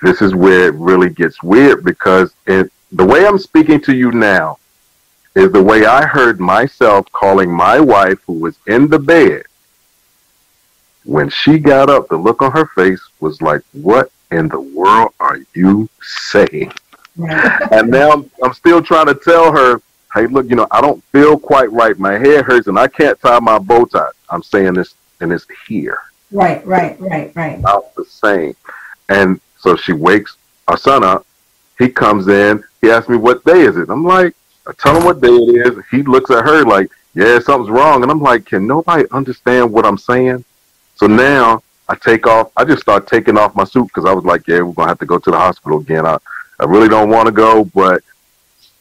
This 0.00 0.22
is 0.22 0.34
where 0.34 0.68
it 0.68 0.74
really 0.74 1.10
gets 1.10 1.42
weird 1.42 1.84
because 1.84 2.34
it, 2.46 2.72
the 2.90 3.04
way 3.04 3.26
I'm 3.26 3.38
speaking 3.38 3.80
to 3.82 3.94
you 3.94 4.10
now 4.10 4.58
is 5.34 5.52
the 5.52 5.62
way 5.62 5.84
I 5.86 6.06
heard 6.06 6.40
myself 6.40 7.10
calling 7.12 7.50
my 7.50 7.78
wife 7.78 8.18
who 8.26 8.34
was 8.34 8.58
in 8.66 8.88
the 8.88 8.98
bed. 8.98 9.44
When 11.04 11.30
she 11.30 11.58
got 11.58 11.90
up, 11.90 12.08
the 12.08 12.16
look 12.16 12.42
on 12.42 12.52
her 12.52 12.66
face 12.66 13.00
was 13.20 13.42
like, 13.42 13.62
What 13.72 14.10
in 14.30 14.48
the 14.48 14.60
world 14.60 15.12
are 15.20 15.38
you 15.54 15.88
saying? 16.00 16.72
And 17.70 17.90
now 17.90 18.12
I'm, 18.12 18.30
I'm 18.42 18.54
still 18.54 18.82
trying 18.82 19.06
to 19.06 19.14
tell 19.14 19.52
her, 19.52 19.80
Hey, 20.14 20.26
look, 20.26 20.48
you 20.48 20.56
know, 20.56 20.66
I 20.70 20.80
don't 20.80 21.02
feel 21.04 21.38
quite 21.38 21.72
right. 21.72 21.98
My 21.98 22.18
hair 22.18 22.42
hurts 22.42 22.66
and 22.66 22.78
I 22.78 22.88
can't 22.88 23.20
tie 23.20 23.40
my 23.40 23.58
bow 23.58 23.84
tie. 23.84 24.10
I'm 24.30 24.42
saying 24.42 24.74
this 24.74 24.94
and 25.20 25.32
it's 25.32 25.46
here. 25.66 25.98
Right, 26.32 26.66
right, 26.66 26.98
right, 26.98 27.30
right. 27.36 27.58
About 27.58 27.94
the 27.94 28.04
same. 28.04 28.56
And 29.08 29.40
so 29.58 29.76
she 29.76 29.92
wakes 29.92 30.36
our 30.66 30.76
son 30.76 31.04
up. 31.04 31.26
He 31.78 31.88
comes 31.88 32.28
in. 32.28 32.64
He 32.80 32.90
asks 32.90 33.08
me, 33.08 33.16
What 33.16 33.44
day 33.44 33.60
is 33.62 33.76
it? 33.76 33.90
I'm 33.90 34.04
like, 34.04 34.34
I 34.66 34.72
tell 34.72 34.96
him 34.96 35.04
what 35.04 35.20
day 35.20 35.28
it 35.28 35.66
is. 35.66 35.84
He 35.90 36.02
looks 36.02 36.30
at 36.30 36.44
her 36.44 36.64
like, 36.64 36.90
Yeah, 37.14 37.38
something's 37.38 37.70
wrong. 37.70 38.02
And 38.02 38.10
I'm 38.10 38.20
like, 38.20 38.46
Can 38.46 38.66
nobody 38.66 39.04
understand 39.10 39.70
what 39.70 39.84
I'm 39.84 39.98
saying? 39.98 40.44
So 40.96 41.06
now 41.06 41.62
I 41.88 41.94
take 41.96 42.26
off. 42.26 42.50
I 42.56 42.64
just 42.64 42.82
start 42.82 43.06
taking 43.06 43.36
off 43.36 43.54
my 43.54 43.64
suit 43.64 43.88
because 43.88 44.06
I 44.06 44.14
was 44.14 44.24
like, 44.24 44.48
Yeah, 44.48 44.62
we're 44.62 44.72
going 44.72 44.86
to 44.86 44.90
have 44.90 44.98
to 45.00 45.06
go 45.06 45.18
to 45.18 45.30
the 45.30 45.38
hospital 45.38 45.80
again. 45.80 46.06
I, 46.06 46.18
I 46.58 46.64
really 46.64 46.88
don't 46.88 47.10
want 47.10 47.26
to 47.26 47.32
go, 47.32 47.64
but 47.64 48.02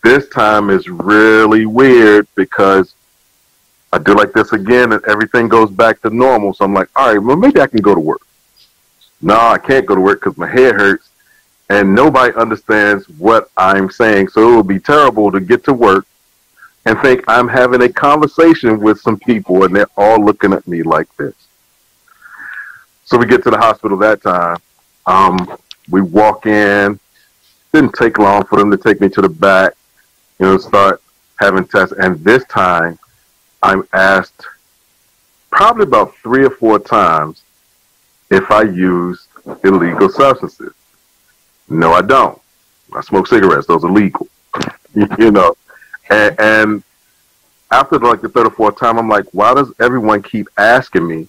this 0.03 0.27
time 0.29 0.69
is 0.69 0.87
really 0.87 1.65
weird 1.65 2.27
because 2.35 2.95
I 3.93 3.97
do 3.97 4.13
like 4.13 4.31
this 4.33 4.53
again 4.53 4.93
and 4.93 5.03
everything 5.05 5.47
goes 5.47 5.69
back 5.69 6.01
to 6.01 6.09
normal. 6.09 6.53
So 6.53 6.65
I'm 6.65 6.73
like, 6.73 6.89
all 6.95 7.13
right, 7.13 7.19
well, 7.19 7.35
maybe 7.35 7.59
I 7.59 7.67
can 7.67 7.81
go 7.81 7.93
to 7.93 7.99
work. 7.99 8.21
No, 9.21 9.37
I 9.37 9.57
can't 9.57 9.85
go 9.85 9.95
to 9.95 10.01
work 10.01 10.21
because 10.21 10.37
my 10.37 10.47
head 10.47 10.75
hurts 10.75 11.09
and 11.69 11.93
nobody 11.93 12.33
understands 12.35 13.07
what 13.09 13.49
I'm 13.57 13.89
saying. 13.89 14.29
So 14.29 14.53
it 14.53 14.55
would 14.57 14.67
be 14.67 14.79
terrible 14.79 15.31
to 15.31 15.39
get 15.39 15.63
to 15.65 15.73
work 15.73 16.05
and 16.85 16.99
think 16.99 17.23
I'm 17.27 17.47
having 17.47 17.81
a 17.81 17.89
conversation 17.89 18.79
with 18.79 18.99
some 18.99 19.19
people 19.19 19.63
and 19.63 19.75
they're 19.75 19.87
all 19.97 20.23
looking 20.23 20.53
at 20.53 20.67
me 20.67 20.83
like 20.83 21.15
this. 21.17 21.35
So 23.05 23.17
we 23.17 23.25
get 23.25 23.43
to 23.43 23.51
the 23.51 23.57
hospital 23.57 23.97
that 23.97 24.21
time. 24.21 24.57
Um, 25.05 25.57
we 25.89 26.01
walk 26.01 26.45
in. 26.45 26.99
Didn't 27.73 27.93
take 27.93 28.17
long 28.17 28.45
for 28.45 28.57
them 28.57 28.71
to 28.71 28.77
take 28.77 28.99
me 28.99 29.09
to 29.09 29.21
the 29.21 29.29
back, 29.29 29.73
you 30.39 30.45
know, 30.45 30.57
start 30.57 31.01
having 31.39 31.65
tests. 31.65 31.93
And 31.97 32.21
this 32.23 32.43
time, 32.45 32.99
I'm 33.61 33.87
asked 33.93 34.45
probably 35.51 35.83
about 35.83 36.15
three 36.17 36.45
or 36.45 36.49
four 36.49 36.79
times 36.79 37.43
if 38.29 38.49
I 38.49 38.63
use 38.63 39.27
illegal 39.63 40.09
substances. 40.09 40.73
No, 41.69 41.93
I 41.93 42.01
don't. 42.01 42.39
I 42.93 43.01
smoke 43.01 43.27
cigarettes; 43.27 43.67
those 43.67 43.83
are 43.83 43.91
legal. 43.91 44.27
you 44.95 45.31
know, 45.31 45.55
and, 46.09 46.39
and 46.39 46.83
after 47.71 47.97
like 47.99 48.21
the 48.21 48.29
third 48.29 48.47
or 48.47 48.51
fourth 48.51 48.77
time, 48.77 48.97
I'm 48.97 49.07
like, 49.07 49.25
why 49.31 49.53
does 49.53 49.71
everyone 49.79 50.21
keep 50.21 50.47
asking 50.57 51.07
me? 51.07 51.27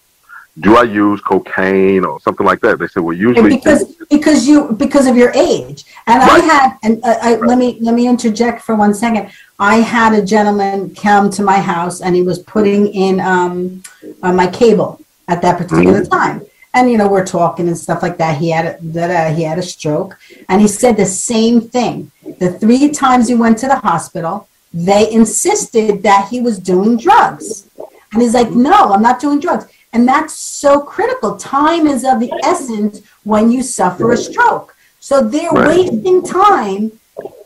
Do 0.60 0.76
I 0.76 0.82
use 0.82 1.20
cocaine 1.22 2.04
or 2.04 2.20
something 2.20 2.44
like 2.44 2.60
that? 2.60 2.78
They 2.78 2.86
said, 2.86 3.02
well, 3.02 3.16
usually 3.16 3.56
because 3.56 3.96
because 4.10 4.46
you 4.46 4.72
because 4.72 5.06
of 5.06 5.16
your 5.16 5.30
age. 5.34 5.84
And 6.06 6.22
i 6.22 6.38
had 6.40 6.78
and 6.82 7.02
uh, 7.02 7.16
I, 7.22 7.36
let 7.36 7.56
me 7.56 7.78
let 7.80 7.94
me 7.94 8.06
interject 8.06 8.60
for 8.60 8.74
one 8.74 8.92
second. 8.92 9.30
I 9.58 9.76
had 9.76 10.12
a 10.12 10.22
gentleman 10.22 10.94
come 10.94 11.30
to 11.30 11.42
my 11.42 11.58
house 11.58 12.02
and 12.02 12.14
he 12.14 12.22
was 12.22 12.38
putting 12.38 12.88
in 12.88 13.18
um 13.20 13.82
uh, 14.22 14.32
my 14.32 14.46
cable 14.46 15.00
at 15.26 15.40
that 15.40 15.56
particular 15.56 16.04
time. 16.04 16.42
And 16.74 16.90
you 16.90 16.98
know 16.98 17.08
we're 17.08 17.24
talking 17.24 17.66
and 17.66 17.78
stuff 17.78 18.02
like 18.02 18.18
that. 18.18 18.36
He 18.36 18.50
had 18.50 18.66
a, 18.66 18.78
that 18.88 19.34
he 19.34 19.44
had 19.44 19.58
a 19.58 19.62
stroke. 19.62 20.18
And 20.50 20.60
he 20.60 20.68
said 20.68 20.98
the 20.98 21.06
same 21.06 21.62
thing. 21.62 22.10
The 22.40 22.52
three 22.52 22.90
times 22.90 23.28
he 23.28 23.34
went 23.34 23.56
to 23.58 23.68
the 23.68 23.76
hospital 23.76 24.48
they 24.74 25.12
insisted 25.12 26.02
that 26.02 26.28
he 26.30 26.40
was 26.40 26.58
doing 26.58 26.96
drugs. 26.96 27.68
And 28.12 28.20
he's 28.20 28.34
like 28.34 28.50
no 28.50 28.92
i'm 28.92 29.00
not 29.00 29.20
doing 29.20 29.40
drugs 29.40 29.66
and 29.92 30.08
that's 30.08 30.34
so 30.34 30.80
critical 30.80 31.36
time 31.36 31.86
is 31.86 32.04
of 32.04 32.20
the 32.20 32.34
essence 32.42 33.02
when 33.24 33.50
you 33.50 33.62
suffer 33.62 34.12
a 34.12 34.16
stroke 34.16 34.74
so 35.00 35.22
they're 35.22 35.52
Right. 35.52 35.66
wasting 35.66 36.22
time 36.22 36.92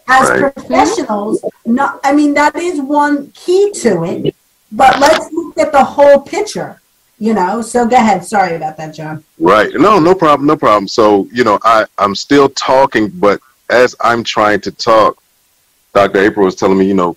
as 0.09 0.31
Right. 0.31 0.55
professionals 0.55 1.45
not 1.65 2.01
i 2.05 2.13
mean 2.13 2.35
that 2.35 2.55
is 2.57 2.81
one 2.81 3.31
key 3.35 3.73
to 3.73 4.05
it 4.05 4.35
but 4.73 4.99
let's 5.01 5.33
look 5.33 5.59
at 5.59 5.73
the 5.73 5.83
whole 5.85 6.21
picture 6.21 6.81
you 7.19 7.35
know 7.35 7.63
so 7.63 7.87
go 7.87 7.97
ahead 7.97 8.25
sorry 8.25 8.55
about 8.57 8.77
that 8.77 8.95
john 8.95 9.25
Right. 9.39 9.73
No, 9.75 9.99
no 9.99 10.15
problem. 10.15 10.47
No 10.47 10.57
problem. 10.57 10.89
So, 10.89 11.29
you 11.31 11.45
know, 11.45 11.59
I, 11.63 11.85
I'm 11.99 12.15
still 12.15 12.49
talking, 12.49 13.09
but 13.11 13.41
as 13.69 13.95
I'm 14.01 14.25
trying 14.25 14.61
to 14.63 14.71
talk, 14.73 15.23
Dr. 15.93 16.19
April 16.21 16.47
was 16.47 16.55
telling 16.57 16.79
me, 16.79 16.87
you 16.87 16.95
know, 16.95 17.17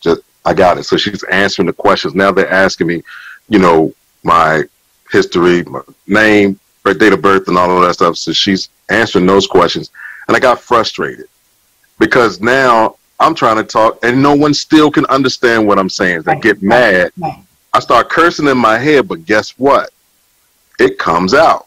just, 0.00 0.22
I 0.44 0.54
got 0.54 0.78
it. 0.78 0.84
So 0.84 0.96
she's 0.96 1.22
answering 1.24 1.66
the 1.66 1.72
questions. 1.72 2.14
Now 2.14 2.32
they're 2.32 2.50
asking 2.50 2.88
me, 2.88 3.02
you 3.48 3.58
know, 3.60 3.92
my 4.26 4.64
history, 5.10 5.62
my 5.64 5.80
name, 6.06 6.58
birth, 6.82 6.98
date 6.98 7.12
of 7.12 7.22
birth, 7.22 7.48
and 7.48 7.56
all 7.56 7.74
of 7.74 7.86
that 7.86 7.94
stuff. 7.94 8.16
So 8.16 8.32
she's 8.32 8.68
answering 8.90 9.26
those 9.26 9.46
questions. 9.46 9.90
And 10.28 10.36
I 10.36 10.40
got 10.40 10.60
frustrated 10.60 11.26
because 11.98 12.40
now 12.40 12.96
I'm 13.20 13.34
trying 13.34 13.56
to 13.56 13.64
talk 13.64 14.04
and 14.04 14.22
no 14.22 14.34
one 14.34 14.52
still 14.52 14.90
can 14.90 15.06
understand 15.06 15.66
what 15.66 15.78
I'm 15.78 15.88
saying. 15.88 16.22
They 16.22 16.38
get 16.40 16.62
mad. 16.62 17.12
I 17.72 17.80
start 17.80 18.10
cursing 18.10 18.48
in 18.48 18.58
my 18.58 18.78
head, 18.78 19.08
but 19.08 19.24
guess 19.24 19.50
what? 19.58 19.90
It 20.78 20.98
comes 20.98 21.32
out. 21.32 21.66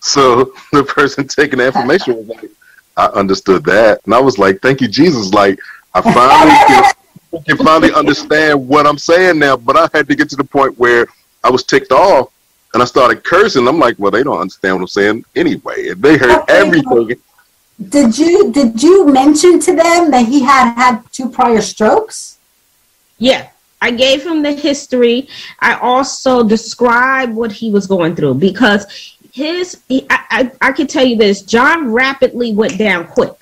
So 0.00 0.52
the 0.72 0.84
person 0.84 1.28
taking 1.28 1.58
the 1.58 1.66
information 1.66 2.16
was 2.16 2.28
like, 2.28 2.50
I 2.96 3.06
understood 3.06 3.64
that. 3.64 4.00
And 4.04 4.14
I 4.14 4.20
was 4.20 4.38
like, 4.38 4.60
thank 4.60 4.80
you, 4.80 4.88
Jesus. 4.88 5.32
Like, 5.32 5.60
I 5.94 6.00
finally 6.02 6.92
can, 7.44 7.44
can 7.44 7.64
finally 7.64 7.94
understand 7.94 8.66
what 8.66 8.86
I'm 8.86 8.98
saying 8.98 9.38
now. 9.38 9.56
But 9.56 9.76
I 9.76 9.88
had 9.96 10.08
to 10.08 10.16
get 10.16 10.28
to 10.30 10.36
the 10.36 10.44
point 10.44 10.76
where 10.78 11.06
I 11.44 11.50
was 11.50 11.64
ticked 11.64 11.92
off 11.92 12.30
and 12.74 12.82
I 12.82 12.86
started 12.86 13.24
cursing. 13.24 13.66
I'm 13.68 13.78
like, 13.78 13.96
well, 13.98 14.10
they 14.10 14.22
don't 14.22 14.38
understand 14.40 14.76
what 14.76 14.82
I'm 14.82 14.88
saying 14.88 15.24
anyway. 15.36 15.88
And 15.88 16.02
they 16.02 16.16
heard 16.18 16.42
Okay. 16.42 16.60
everything. 16.60 17.20
did 17.88 18.18
you 18.18 18.50
did 18.52 18.82
you 18.82 19.06
mention 19.06 19.60
to 19.60 19.72
them 19.74 20.10
that 20.10 20.26
he 20.26 20.40
had 20.42 20.74
had 20.74 21.02
two 21.12 21.28
prior 21.28 21.60
strokes 21.60 22.38
Yeah, 23.18 23.48
I 23.80 23.90
gave 23.92 24.24
him 24.26 24.42
the 24.42 24.52
history. 24.52 25.28
I 25.60 25.74
also 25.74 26.42
described 26.42 27.34
what 27.34 27.52
he 27.52 27.70
was 27.70 27.86
going 27.86 28.14
through 28.16 28.34
because 28.34 28.86
his, 29.32 29.80
he, 29.88 30.06
I, 30.10 30.18
I, 30.30 30.52
I 30.68 30.72
can 30.72 30.86
tell 30.86 31.04
you 31.04 31.16
this 31.16 31.42
John 31.42 31.92
rapidly 31.92 32.52
went 32.52 32.78
down 32.78 33.06
quick 33.06 33.34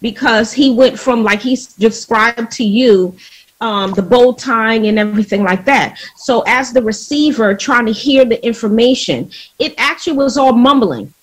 because 0.00 0.52
he 0.52 0.72
went 0.74 0.98
from, 0.98 1.22
like 1.24 1.40
he 1.42 1.56
described 1.78 2.50
to 2.52 2.64
you, 2.64 3.14
um, 3.62 3.92
the 3.92 4.02
bow 4.02 4.32
tying 4.32 4.88
and 4.88 4.98
everything 4.98 5.44
like 5.44 5.64
that. 5.64 5.96
So, 6.16 6.42
as 6.46 6.72
the 6.72 6.82
receiver 6.82 7.54
trying 7.54 7.86
to 7.86 7.92
hear 7.92 8.24
the 8.24 8.44
information, 8.44 9.30
it 9.58 9.74
actually 9.78 10.16
was 10.16 10.36
all 10.36 10.52
mumbling, 10.52 11.14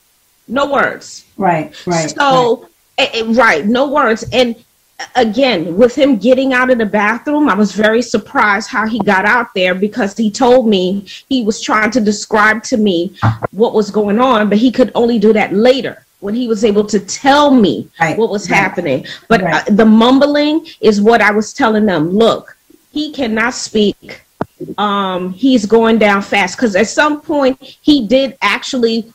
no 0.47 0.71
words. 0.71 1.25
right 1.37 1.75
right 1.85 2.09
So, 2.09 2.69
eh, 2.97 3.09
eh, 3.13 3.23
right, 3.27 3.65
no 3.65 3.89
words. 3.89 4.23
And 4.31 4.55
uh, 4.99 5.05
again, 5.17 5.75
with 5.75 5.95
him 5.95 6.15
getting 6.15 6.53
out 6.53 6.69
of 6.69 6.77
the 6.77 6.85
bathroom, 6.85 7.49
I 7.49 7.55
was 7.55 7.73
very 7.73 8.01
surprised 8.01 8.69
how 8.69 8.87
he 8.87 8.99
got 8.99 9.25
out 9.25 9.53
there 9.53 9.75
because 9.75 10.15
he 10.15 10.31
told 10.31 10.65
me 10.65 11.05
he 11.27 11.43
was 11.43 11.61
trying 11.61 11.91
to 11.91 11.99
describe 11.99 12.63
to 12.63 12.77
me 12.77 13.17
what 13.51 13.73
was 13.73 13.91
going 13.91 14.19
on, 14.19 14.47
but 14.47 14.57
he 14.57 14.71
could 14.71 14.91
only 14.95 15.19
do 15.19 15.33
that 15.33 15.51
later 15.53 16.05
when 16.19 16.33
he 16.35 16.47
was 16.47 16.63
able 16.65 16.85
to 16.85 16.99
tell 16.99 17.51
me 17.51 17.87
Right, 17.99 18.17
what 18.17 18.29
was 18.29 18.49
right. 18.49 18.57
happening. 18.57 19.05
But 19.27 19.41
Right. 19.41 19.67
uh, 19.67 19.73
the 19.73 19.85
mumbling 19.85 20.65
is 20.81 21.01
what 21.01 21.21
I 21.21 21.31
was 21.31 21.53
telling 21.53 21.85
them. 21.85 22.09
Look, 22.11 22.57
he 22.91 23.11
cannot 23.11 23.53
speak. 23.53 24.21
Um, 24.77 25.31
he's 25.31 25.65
going 25.65 25.99
down 25.99 26.21
fast 26.21 26.57
because 26.57 26.75
at 26.75 26.87
some 26.89 27.21
point 27.21 27.57
he 27.61 28.05
did 28.05 28.37
actually 28.41 29.11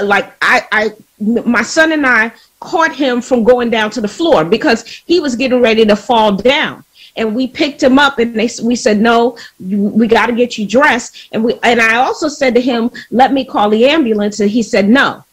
like 0.00 0.32
I, 0.40 0.62
I 0.70 0.90
my 1.18 1.62
son 1.62 1.90
and 1.90 2.06
I 2.06 2.30
caught 2.60 2.94
him 2.94 3.20
from 3.20 3.42
going 3.42 3.70
down 3.70 3.90
to 3.90 4.00
the 4.00 4.06
floor 4.08 4.44
because 4.44 4.86
he 5.06 5.18
was 5.18 5.34
getting 5.34 5.60
ready 5.60 5.84
to 5.84 5.96
fall 5.96 6.36
down 6.36 6.84
and 7.16 7.34
we 7.34 7.46
picked 7.48 7.82
him 7.82 7.98
up 7.98 8.20
and 8.20 8.34
they 8.38 8.48
we 8.62 8.76
said 8.76 9.00
no 9.00 9.36
we 9.60 10.06
got 10.06 10.26
to 10.26 10.32
get 10.32 10.56
you 10.58 10.66
dressed 10.66 11.28
and 11.32 11.42
we 11.42 11.58
and 11.64 11.80
I 11.80 11.96
also 11.96 12.28
said 12.28 12.54
to 12.54 12.60
him 12.60 12.90
let 13.10 13.32
me 13.32 13.44
call 13.44 13.70
the 13.70 13.86
ambulance 13.86 14.38
and 14.40 14.50
he 14.50 14.62
said 14.62 14.88
no 14.88 15.24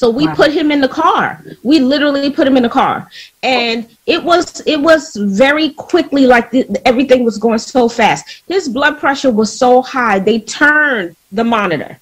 So 0.00 0.08
we 0.08 0.26
Wow. 0.26 0.34
put 0.34 0.50
him 0.50 0.70
in 0.74 0.80
the 0.80 0.88
car. 0.88 1.26
We 1.62 1.78
literally 1.78 2.30
put 2.30 2.46
him 2.48 2.56
in 2.56 2.62
the 2.62 2.74
car, 2.82 2.96
and 3.42 3.78
it 4.06 4.20
was 4.30 4.62
it 4.74 4.80
was 4.80 5.02
very 5.14 5.68
quickly 5.90 6.24
like 6.34 6.50
the, 6.50 6.62
everything 6.90 7.20
was 7.22 7.36
going 7.36 7.58
so 7.58 7.82
fast. 7.86 8.20
His 8.48 8.66
blood 8.76 8.94
pressure 8.98 9.30
was 9.30 9.50
so 9.64 9.82
high 9.82 10.18
they 10.18 10.38
turned 10.62 11.16
the 11.38 11.44
monitor 11.44 11.92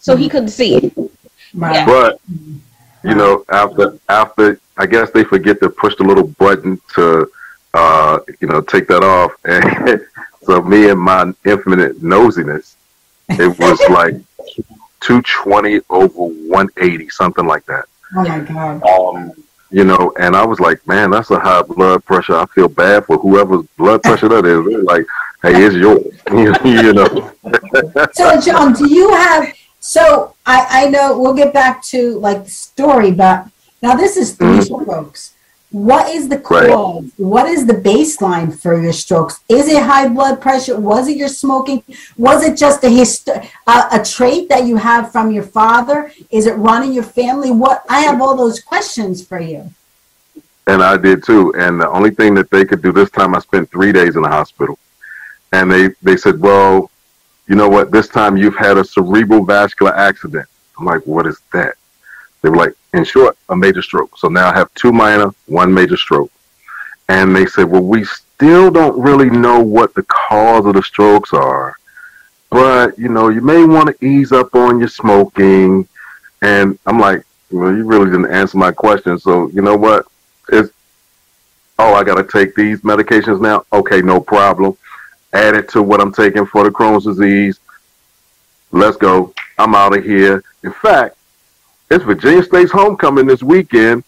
so 0.00 0.16
he 0.16 0.28
couldn't 0.28 0.54
see 0.60 0.74
it. 0.74 0.84
Right. 1.54 1.76
Yeah. 1.76 1.86
But 1.86 2.20
you 3.08 3.14
know, 3.14 3.44
after 3.48 3.84
after 4.08 4.60
I 4.76 4.86
guess 4.86 5.12
they 5.12 5.22
forget 5.22 5.60
to 5.60 5.70
push 5.70 5.94
the 5.94 6.02
little 6.10 6.28
button 6.44 6.80
to 6.96 7.30
uh, 7.72 8.18
you 8.40 8.48
know 8.48 8.62
take 8.62 8.88
that 8.88 9.04
off, 9.04 9.30
and 9.44 10.04
so 10.42 10.60
me 10.60 10.90
and 10.90 11.00
my 11.00 11.32
infinite 11.44 12.02
nosiness, 12.02 12.74
it 13.28 13.56
was 13.60 13.78
like 14.00 14.16
two 15.04 15.20
twenty 15.22 15.80
over 15.90 16.14
one 16.58 16.68
eighty, 16.78 17.08
something 17.10 17.46
like 17.46 17.64
that. 17.66 17.84
Oh 18.16 18.24
my 18.28 18.40
God. 18.40 18.82
Um, 18.82 19.32
you 19.70 19.84
know, 19.84 20.12
and 20.18 20.36
I 20.36 20.44
was 20.46 20.60
like, 20.60 20.86
man, 20.86 21.10
that's 21.10 21.30
a 21.30 21.38
high 21.38 21.62
blood 21.62 22.04
pressure. 22.04 22.36
I 22.36 22.46
feel 22.46 22.68
bad 22.68 23.06
for 23.06 23.18
whoever's 23.18 23.66
blood 23.76 24.02
pressure 24.02 24.28
that 24.28 24.46
is. 24.46 24.64
They're 24.64 24.82
like, 24.82 25.04
hey, 25.42 25.64
it's 25.64 25.74
yours. 25.74 26.04
you 26.64 26.92
know. 26.92 27.32
So, 28.12 28.40
John, 28.40 28.72
do 28.72 28.88
you 28.88 29.12
have? 29.14 29.52
So, 29.80 30.34
I 30.46 30.66
I 30.86 30.88
know 30.90 31.18
we'll 31.18 31.34
get 31.34 31.52
back 31.52 31.82
to 31.84 32.18
like 32.18 32.44
the 32.44 32.50
story, 32.50 33.10
but 33.10 33.46
now 33.82 33.94
this 33.94 34.16
is 34.16 34.32
3 34.32 34.46
Mhm. 34.46 34.64
strokes. 34.64 35.33
What 35.74 36.08
is 36.08 36.28
the 36.28 36.38
Right. 36.38 36.70
cause? 36.70 37.06
What 37.16 37.48
is 37.48 37.66
the 37.66 37.74
baseline 37.74 38.56
for 38.56 38.80
your 38.80 38.92
strokes? 38.92 39.40
Is 39.48 39.66
it 39.66 39.82
high 39.82 40.06
blood 40.06 40.40
pressure? 40.40 40.78
Was 40.78 41.08
it 41.08 41.16
your 41.16 41.26
smoking? 41.26 41.82
Was 42.16 42.44
it 42.44 42.56
just 42.56 42.84
a 42.84 42.88
hist- 42.88 43.26
a, 43.26 43.42
a 43.90 44.04
trait 44.04 44.48
that 44.50 44.66
you 44.66 44.76
have 44.76 45.10
from 45.10 45.32
your 45.32 45.42
father? 45.42 46.12
Is 46.30 46.46
it 46.46 46.52
running 46.52 46.92
your 46.92 47.02
family? 47.02 47.50
What 47.50 47.82
I 47.88 48.02
have 48.02 48.22
all 48.22 48.36
those 48.36 48.60
questions 48.60 49.26
for 49.26 49.40
you. 49.40 49.68
And 50.68 50.80
I 50.80 50.96
did 50.96 51.24
too. 51.24 51.52
And 51.56 51.80
the 51.80 51.88
only 51.90 52.10
thing 52.10 52.34
that 52.34 52.50
they 52.50 52.64
could 52.64 52.80
do 52.80 52.92
this 52.92 53.10
time, 53.10 53.34
I 53.34 53.40
spent 53.40 53.68
three 53.68 53.90
days 53.90 54.14
in 54.14 54.22
the 54.22 54.28
hospital. 54.28 54.78
And 55.50 55.68
they, 55.68 55.88
they 56.02 56.16
said, 56.16 56.38
well, 56.40 56.88
you 57.48 57.56
know 57.56 57.68
what? 57.68 57.90
This 57.90 58.06
time 58.06 58.36
you've 58.36 58.56
had 58.56 58.78
a 58.78 58.84
cerebral 58.84 59.44
vascular 59.44 59.94
accident. 59.96 60.48
I'm 60.78 60.84
like, 60.84 61.04
what 61.04 61.26
is 61.26 61.40
that? 61.52 61.74
They 62.42 62.48
were 62.48 62.56
like, 62.56 62.74
in 62.94 63.04
short, 63.04 63.36
a 63.48 63.56
major 63.56 63.82
stroke. 63.82 64.16
So 64.16 64.28
now 64.28 64.50
I 64.50 64.54
have 64.54 64.72
two 64.74 64.92
minor, 64.92 65.34
one 65.46 65.74
major 65.74 65.96
stroke. 65.96 66.30
And 67.08 67.34
they 67.34 67.44
said, 67.46 67.64
well, 67.64 67.82
we 67.82 68.04
still 68.04 68.70
don't 68.70 68.98
really 68.98 69.28
know 69.28 69.60
what 69.60 69.94
the 69.94 70.04
cause 70.04 70.64
of 70.64 70.74
the 70.74 70.82
strokes 70.82 71.32
are. 71.32 71.76
But, 72.50 72.98
you 72.98 73.08
know, 73.08 73.28
you 73.28 73.40
may 73.40 73.64
want 73.64 73.88
to 73.88 74.06
ease 74.06 74.32
up 74.32 74.54
on 74.54 74.78
your 74.78 74.88
smoking. 74.88 75.88
And 76.40 76.78
I'm 76.86 77.00
like, 77.00 77.24
well, 77.50 77.74
you 77.74 77.84
really 77.84 78.06
didn't 78.06 78.32
answer 78.32 78.56
my 78.56 78.70
question. 78.70 79.18
So, 79.18 79.48
you 79.48 79.60
know 79.60 79.76
what? 79.76 80.06
It's, 80.50 80.70
oh, 81.78 81.94
I 81.94 82.04
got 82.04 82.14
to 82.14 82.24
take 82.24 82.54
these 82.54 82.80
medications 82.82 83.40
now. 83.40 83.64
Okay, 83.72 84.02
no 84.02 84.20
problem. 84.20 84.76
Add 85.32 85.56
it 85.56 85.68
to 85.70 85.82
what 85.82 86.00
I'm 86.00 86.12
taking 86.12 86.46
for 86.46 86.62
the 86.62 86.70
Crohn's 86.70 87.04
disease. 87.04 87.58
Let's 88.70 88.96
go. 88.96 89.34
I'm 89.58 89.74
out 89.74 89.96
of 89.96 90.04
here. 90.04 90.44
In 90.62 90.72
fact, 90.72 91.16
it's 91.90 92.04
Virginia 92.04 92.42
State's 92.42 92.72
homecoming 92.72 93.26
this 93.26 93.42
weekend. 93.42 94.04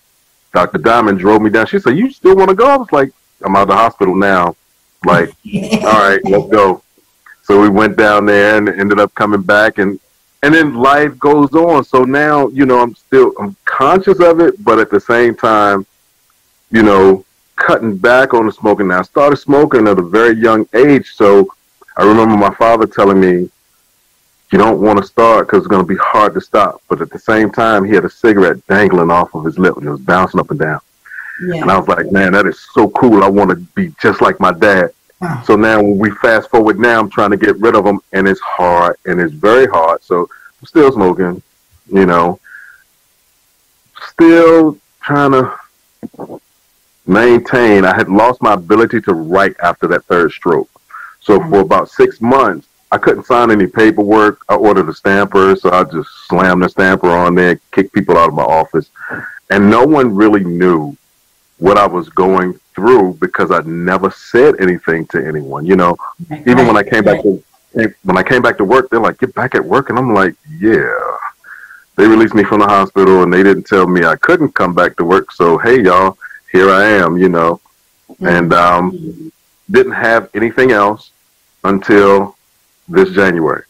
Dr. 0.52 0.78
Diamond 0.78 1.18
drove 1.18 1.42
me 1.42 1.50
down. 1.50 1.66
She 1.66 1.78
said, 1.78 1.96
You 1.96 2.10
still 2.10 2.36
want 2.36 2.48
to 2.48 2.56
go? 2.56 2.66
I 2.66 2.76
was 2.76 2.90
like, 2.92 3.12
I'm 3.42 3.54
out 3.56 3.62
of 3.62 3.68
the 3.68 3.74
hospital 3.74 4.14
now. 4.14 4.56
Like, 5.04 5.28
all 5.84 6.08
right, 6.08 6.20
let's 6.24 6.48
go. 6.50 6.82
So 7.42 7.60
we 7.60 7.68
went 7.68 7.96
down 7.96 8.26
there 8.26 8.56
and 8.56 8.68
ended 8.68 8.98
up 8.98 9.14
coming 9.14 9.42
back 9.42 9.78
and 9.78 10.00
and 10.42 10.54
then 10.54 10.74
life 10.74 11.18
goes 11.18 11.52
on. 11.52 11.84
So 11.84 12.04
now, 12.04 12.48
you 12.48 12.66
know, 12.66 12.80
I'm 12.80 12.94
still 12.94 13.32
I'm 13.38 13.56
conscious 13.64 14.20
of 14.20 14.40
it, 14.40 14.62
but 14.64 14.78
at 14.78 14.90
the 14.90 15.00
same 15.00 15.34
time, 15.34 15.86
you 16.70 16.82
know, 16.82 17.24
cutting 17.56 17.96
back 17.96 18.34
on 18.34 18.46
the 18.46 18.52
smoking. 18.52 18.88
Now 18.88 19.00
I 19.00 19.02
started 19.02 19.36
smoking 19.36 19.88
at 19.88 19.98
a 19.98 20.02
very 20.02 20.36
young 20.36 20.68
age, 20.74 21.14
so 21.14 21.48
I 21.96 22.04
remember 22.04 22.36
my 22.36 22.54
father 22.54 22.86
telling 22.86 23.20
me, 23.20 23.50
"You 24.50 24.58
don't 24.58 24.80
want 24.80 24.98
to 24.98 25.06
start 25.06 25.46
because 25.46 25.58
it's 25.60 25.68
going 25.68 25.82
to 25.82 25.88
be 25.88 26.00
hard 26.00 26.34
to 26.34 26.40
stop." 26.40 26.82
But 26.88 27.00
at 27.00 27.10
the 27.10 27.18
same 27.18 27.50
time, 27.50 27.84
he 27.84 27.94
had 27.94 28.04
a 28.04 28.10
cigarette 28.10 28.66
dangling 28.66 29.10
off 29.10 29.34
of 29.34 29.44
his 29.44 29.58
lip 29.58 29.76
and 29.76 29.86
it 29.86 29.90
was 29.90 30.00
bouncing 30.00 30.40
up 30.40 30.50
and 30.50 30.60
down. 30.60 30.80
And 31.40 31.70
I 31.70 31.78
was 31.78 31.88
like, 31.88 32.10
"Man, 32.10 32.32
that 32.32 32.46
is 32.46 32.58
so 32.72 32.88
cool! 32.90 33.22
I 33.22 33.28
want 33.28 33.50
to 33.50 33.56
be 33.56 33.94
just 34.00 34.20
like 34.20 34.40
my 34.40 34.52
dad." 34.52 34.90
Wow. 35.20 35.42
So 35.46 35.56
now 35.56 35.82
when 35.82 35.98
we 35.98 36.10
fast 36.10 36.50
forward 36.50 36.78
now, 36.78 37.00
I'm 37.00 37.10
trying 37.10 37.30
to 37.30 37.36
get 37.36 37.58
rid 37.58 37.74
of 37.74 37.84
them, 37.84 38.00
and 38.12 38.28
it's 38.28 38.40
hard, 38.40 38.96
and 39.06 39.20
it's 39.20 39.32
very 39.32 39.66
hard. 39.66 40.02
So 40.02 40.28
I'm 40.60 40.66
still 40.66 40.92
smoking, 40.92 41.42
you 41.90 42.06
know, 42.06 42.38
still 44.10 44.78
trying 45.00 45.32
to 45.32 46.40
maintain. 47.06 47.84
I 47.84 47.94
had 47.94 48.08
lost 48.08 48.42
my 48.42 48.54
ability 48.54 49.00
to 49.02 49.14
write 49.14 49.56
after 49.62 49.86
that 49.88 50.04
third 50.04 50.32
stroke. 50.32 50.68
So 51.20 51.40
for 51.48 51.60
about 51.60 51.90
six 51.90 52.20
months, 52.20 52.68
I 52.96 52.98
couldn't 52.98 53.26
sign 53.26 53.50
any 53.50 53.66
paperwork. 53.66 54.40
I 54.48 54.54
ordered 54.54 54.88
a 54.88 54.94
stamper, 54.94 55.54
so 55.54 55.70
I 55.70 55.84
just 55.84 56.08
slammed 56.28 56.62
the 56.62 56.68
stamper 56.70 57.10
on 57.10 57.34
there, 57.34 57.60
kicked 57.70 57.92
people 57.92 58.16
out 58.16 58.30
of 58.30 58.34
my 58.34 58.42
office, 58.42 58.88
and 59.50 59.68
no 59.68 59.84
one 59.84 60.14
really 60.14 60.42
knew 60.42 60.96
what 61.58 61.76
I 61.76 61.86
was 61.86 62.08
going 62.08 62.58
through 62.74 63.18
because 63.20 63.50
I 63.50 63.60
never 63.66 64.10
said 64.10 64.54
anything 64.60 65.04
to 65.08 65.22
anyone. 65.22 65.66
You 65.66 65.76
know, 65.76 65.98
even 66.30 66.66
when 66.66 66.78
I 66.78 66.82
came 66.82 67.04
back 67.04 67.20
to 67.20 67.42
when 68.04 68.16
I 68.16 68.22
came 68.22 68.40
back 68.40 68.56
to 68.56 68.64
work, 68.64 68.88
they're 68.88 68.98
like, 68.98 69.18
"Get 69.18 69.34
back 69.34 69.54
at 69.54 69.62
work," 69.62 69.90
and 69.90 69.98
I'm 69.98 70.14
like, 70.14 70.34
"Yeah." 70.58 70.96
They 71.96 72.06
released 72.06 72.34
me 72.34 72.44
from 72.44 72.60
the 72.60 72.66
hospital, 72.66 73.24
and 73.24 73.30
they 73.30 73.42
didn't 73.42 73.64
tell 73.64 73.86
me 73.86 74.06
I 74.06 74.16
couldn't 74.16 74.54
come 74.54 74.72
back 74.72 74.96
to 74.96 75.04
work. 75.04 75.32
So 75.32 75.58
hey, 75.58 75.82
y'all, 75.82 76.16
here 76.50 76.70
I 76.70 76.84
am. 76.84 77.18
You 77.18 77.28
know, 77.28 77.60
and 78.20 78.54
um, 78.54 79.30
didn't 79.70 79.92
have 79.92 80.30
anything 80.32 80.72
else 80.72 81.10
until 81.62 82.35
this 82.88 83.10
January. 83.10 83.64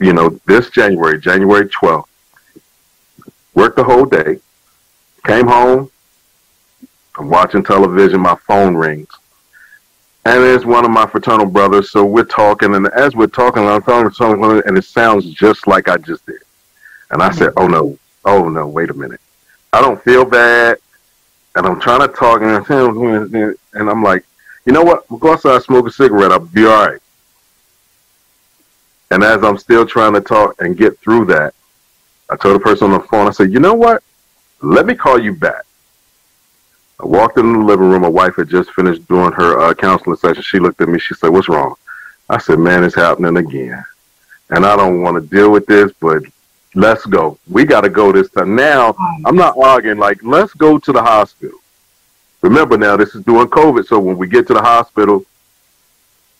You 0.00 0.12
know, 0.12 0.40
this 0.46 0.70
January, 0.70 1.20
January 1.20 1.68
12th. 1.68 2.06
Worked 3.54 3.76
the 3.76 3.84
whole 3.84 4.04
day. 4.04 4.38
Came 5.24 5.46
home. 5.46 5.90
I'm 7.16 7.28
watching 7.28 7.64
television. 7.64 8.20
My 8.20 8.36
phone 8.46 8.74
rings. 8.74 9.08
And 10.24 10.44
it's 10.44 10.64
one 10.64 10.84
of 10.84 10.90
my 10.90 11.06
fraternal 11.06 11.46
brothers. 11.46 11.90
So 11.90 12.04
we're 12.04 12.24
talking. 12.24 12.74
And 12.74 12.86
as 12.88 13.16
we're 13.16 13.26
talking, 13.28 13.64
I'm 13.64 13.82
talking, 13.82 14.10
talking 14.10 14.62
and 14.66 14.76
it 14.76 14.84
sounds 14.84 15.24
just 15.32 15.66
like 15.66 15.88
I 15.88 15.96
just 15.96 16.24
did. 16.26 16.40
And 17.10 17.22
I 17.22 17.30
said, 17.30 17.52
oh, 17.56 17.66
no. 17.66 17.98
Oh, 18.24 18.48
no. 18.48 18.68
Wait 18.68 18.90
a 18.90 18.94
minute. 18.94 19.20
I 19.72 19.80
don't 19.80 20.02
feel 20.02 20.24
bad. 20.24 20.76
And 21.56 21.66
I'm 21.66 21.80
trying 21.80 22.06
to 22.06 22.08
talk. 22.08 22.42
And 22.42 23.58
I'm 23.90 24.02
like, 24.02 24.24
you 24.66 24.72
know 24.72 24.82
what? 24.82 25.10
We'll 25.10 25.18
go 25.18 25.32
outside, 25.32 25.62
smoke 25.62 25.86
a 25.86 25.90
cigarette. 25.90 26.30
I'll 26.30 26.40
be 26.40 26.66
all 26.66 26.88
right. 26.88 27.00
And 29.10 29.24
as 29.24 29.42
I'm 29.42 29.58
still 29.58 29.86
trying 29.86 30.12
to 30.14 30.20
talk 30.20 30.60
and 30.60 30.76
get 30.76 30.98
through 31.00 31.26
that, 31.26 31.54
I 32.30 32.36
told 32.36 32.56
the 32.56 32.60
person 32.60 32.92
on 32.92 33.00
the 33.00 33.06
phone, 33.06 33.26
I 33.26 33.30
said, 33.30 33.52
you 33.52 33.58
know 33.58 33.74
what? 33.74 34.02
Let 34.60 34.86
me 34.86 34.94
call 34.94 35.18
you 35.18 35.32
back. 35.32 35.64
I 37.00 37.06
walked 37.06 37.38
in 37.38 37.52
the 37.52 37.58
living 37.60 37.88
room. 37.88 38.02
My 38.02 38.08
wife 38.08 38.36
had 38.36 38.48
just 38.48 38.72
finished 38.72 39.06
doing 39.08 39.32
her 39.32 39.60
uh, 39.60 39.74
counseling 39.74 40.16
session. 40.16 40.42
She 40.42 40.58
looked 40.58 40.80
at 40.80 40.88
me. 40.88 40.98
She 40.98 41.14
said, 41.14 41.28
what's 41.30 41.48
wrong? 41.48 41.74
I 42.28 42.38
said, 42.38 42.58
man, 42.58 42.84
it's 42.84 42.94
happening 42.94 43.36
again. 43.36 43.82
And 44.50 44.66
I 44.66 44.76
don't 44.76 45.02
want 45.02 45.14
to 45.14 45.36
deal 45.36 45.50
with 45.50 45.66
this, 45.66 45.92
but 46.00 46.22
let's 46.74 47.06
go. 47.06 47.38
We 47.48 47.64
got 47.64 47.82
to 47.82 47.88
go 47.88 48.12
this 48.12 48.30
time. 48.30 48.54
Now, 48.56 48.94
I'm 49.24 49.36
not 49.36 49.56
arguing. 49.56 49.98
Like, 49.98 50.22
let's 50.22 50.52
go 50.54 50.78
to 50.78 50.92
the 50.92 51.02
hospital. 51.02 51.58
Remember 52.42 52.76
now, 52.76 52.96
this 52.96 53.14
is 53.14 53.24
during 53.24 53.48
COVID. 53.48 53.86
So 53.86 53.98
when 53.98 54.18
we 54.18 54.26
get 54.26 54.46
to 54.48 54.54
the 54.54 54.62
hospital, 54.62 55.24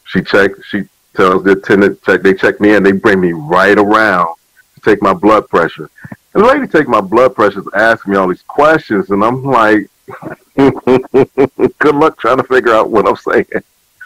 she 0.05 0.23
checked, 0.23 0.65
she 0.67 0.85
tells 1.19 1.43
the 1.43 1.53
attendant, 1.53 2.01
check, 2.05 2.23
they 2.23 2.33
check 2.33 2.61
me 2.61 2.75
in. 2.75 2.83
They 2.85 2.93
bring 2.93 3.21
me 3.21 3.33
right 3.33 3.77
around 3.77 4.37
to 4.77 4.81
take 4.81 5.03
my 5.03 5.13
blood 5.13 5.49
pressure. 5.49 5.91
And 6.33 6.45
the 6.45 6.47
lady 6.47 6.69
take 6.69 6.87
my 6.87 7.01
blood 7.01 7.35
pressure 7.35 7.59
is 7.61 7.69
asking 7.75 8.13
me 8.13 8.19
all 8.19 8.29
these 8.29 8.43
questions. 8.43 9.11
And 9.11 9.25
I'm 9.25 9.43
like, 9.43 9.91
good 10.57 11.95
luck 11.95 12.19
trying 12.19 12.37
to 12.37 12.45
figure 12.45 12.73
out 12.73 12.91
what 12.91 13.07
I'm 13.09 13.17
saying. 13.17 13.47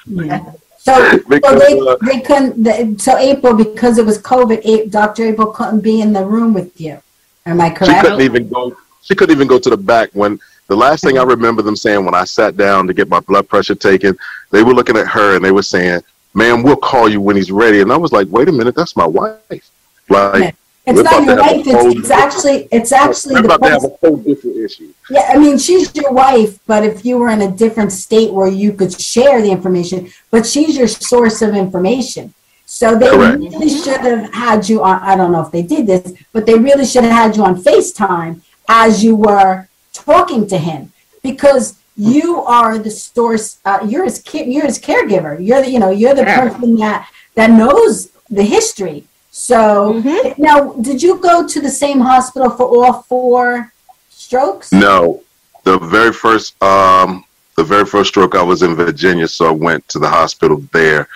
Yeah. 0.07 0.53
So, 0.85 0.95
so 1.17 1.59
they, 1.61 1.79
uh, 1.79 1.97
they 2.05 2.21
couldn't, 2.23 2.65
the- 2.65 2.97
so 2.99 3.17
April, 3.17 3.55
because 3.55 3.99
it 3.99 4.05
was 4.05 4.19
COVID, 4.19 4.91
Dr. 4.91 5.27
April 5.27 5.53
couldn't 5.53 5.81
be 5.81 6.01
in 6.01 6.13
the 6.13 6.27
room 6.27 6.53
with 6.53 6.81
you. 6.81 7.01
Am 7.47 7.61
I 7.61 7.71
correct? 7.71 7.93
She 7.93 8.01
couldn't 8.01 8.21
even 8.23 8.49
go. 8.49 8.77
She 9.01 9.15
couldn't 9.15 9.33
even 9.33 9.47
go 9.47 9.61
to 9.61 9.71
the 9.71 9.77
back. 9.77 10.11
When 10.13 10.41
the 10.67 10.75
last 10.75 11.05
thing 11.05 11.19
I 11.19 11.23
remember 11.37 11.63
them 11.63 11.77
saying 11.77 12.05
when 12.05 12.17
I 12.17 12.25
sat 12.25 12.57
down 12.57 12.89
to 12.89 12.95
get 12.95 13.09
my 13.09 13.21
blood 13.21 13.49
pressure 13.49 13.77
taken, 13.77 14.19
they 14.51 14.65
were 14.65 14.75
looking 14.75 14.97
at 14.97 15.07
her 15.07 15.37
and 15.37 15.45
they 15.45 15.53
were 15.53 15.63
saying, 15.63 16.03
"Man, 16.35 16.63
we'll 16.63 16.77
call 16.77 17.09
you 17.09 17.21
when 17.21 17.37
he's 17.37 17.53
ready." 17.53 17.81
And 17.81 17.93
I 17.93 17.97
was 17.97 18.13
like, 18.13 18.29
"Wait 18.31 18.49
a 18.49 18.53
minute, 18.53 18.75
that's 18.75 18.97
my 18.97 19.07
wife." 19.07 19.71
Like 20.09 20.57
It's 20.85 21.03
not 21.03 21.25
your 21.25 21.37
wife, 21.37 21.67
it's, 21.67 21.99
it's 21.99 22.11
actually, 22.11 22.69
it's 22.73 22.93
actually 22.93 23.35
we're 23.35 23.43
the 23.43 23.55
about 23.55 23.67
to 23.67 23.73
have 23.73 23.85
a 23.85 23.89
whole 23.89 24.17
different 24.17 24.57
issue. 24.57 24.93
Yeah, 25.09 25.31
I 25.33 25.39
mean, 25.39 25.57
she's 25.57 25.95
your 25.95 26.13
wife, 26.13 26.59
but 26.67 26.85
if 26.85 27.05
you 27.05 27.19
were 27.19 27.29
in 27.29 27.43
a 27.43 27.51
different 27.51 27.93
state 27.93 28.33
where 28.33 28.49
you 28.49 28.73
could 28.73 29.01
share 29.01 29.41
the 29.41 29.51
information, 29.51 30.11
but 30.33 30.45
she's 30.45 30.77
your 30.77 30.89
source 30.89 31.41
of 31.41 31.55
information. 31.55 32.35
So 32.67 32.99
they 32.99 33.11
Correct. 33.11 33.39
really 33.39 33.69
should 33.69 34.01
have 34.01 34.33
had 34.33 34.69
you 34.69 34.83
on. 34.83 35.01
I 35.03 35.15
don't 35.15 35.31
know 35.31 35.43
if 35.43 35.53
they 35.53 35.63
did 35.63 35.87
this, 35.87 36.15
but 36.33 36.47
they 36.47 36.59
really 36.59 36.87
should 36.87 37.05
have 37.05 37.13
had 37.13 37.37
you 37.37 37.45
on 37.45 37.63
FaceTime 37.63 38.41
as 38.69 39.05
you 39.05 39.15
were 39.15 39.69
talking 39.93 40.49
to 40.49 40.59
him 40.59 40.93
because 41.23 41.79
you 41.97 42.43
are 42.45 42.79
the 42.79 42.91
source. 42.91 43.59
Uh, 43.65 43.81
you're 43.87 44.05
his 44.05 44.23
ca- 44.27 44.45
you're 44.45 44.67
his 44.67 44.79
caregiver. 44.79 45.37
You're 45.45 45.63
the 45.63 45.71
you 45.71 45.79
know 45.79 45.91
you're 45.91 46.15
the 46.15 46.23
Yeah. 46.23 46.41
person 46.41 46.77
that 46.77 47.09
that 47.35 47.51
knows 47.51 48.09
the 48.31 48.43
history. 48.43 49.05
So 49.31 49.95
Mhm. 50.03 50.39
now, 50.39 50.73
did 50.81 51.03
you 51.03 51.17
go 51.17 51.47
to 51.47 51.61
the 51.61 51.71
same 51.71 52.01
hospital 52.01 52.51
for 52.51 52.67
all 52.67 53.03
four 53.09 53.73
strokes? 54.11 54.73
No, 54.73 55.21
the 55.65 55.79
very 55.79 56.13
first 56.13 56.61
um 56.63 57.25
the 57.57 57.65
very 57.65 57.85
first 57.85 58.09
stroke 58.09 58.35
I 58.35 58.43
was 58.43 58.63
in 58.63 58.75
Virginia, 58.75 59.29
so 59.29 59.47
I 59.49 59.51
went 59.51 59.87
to 59.89 59.99
the 59.99 60.09
hospital 60.09 60.63
there 60.73 61.07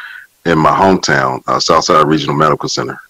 in 0.44 0.58
my 0.58 0.70
hometown, 0.70 1.42
uh, 1.46 1.58
Southside 1.58 2.06
Regional 2.06 2.36
Medical 2.36 2.68
Center. 2.68 3.00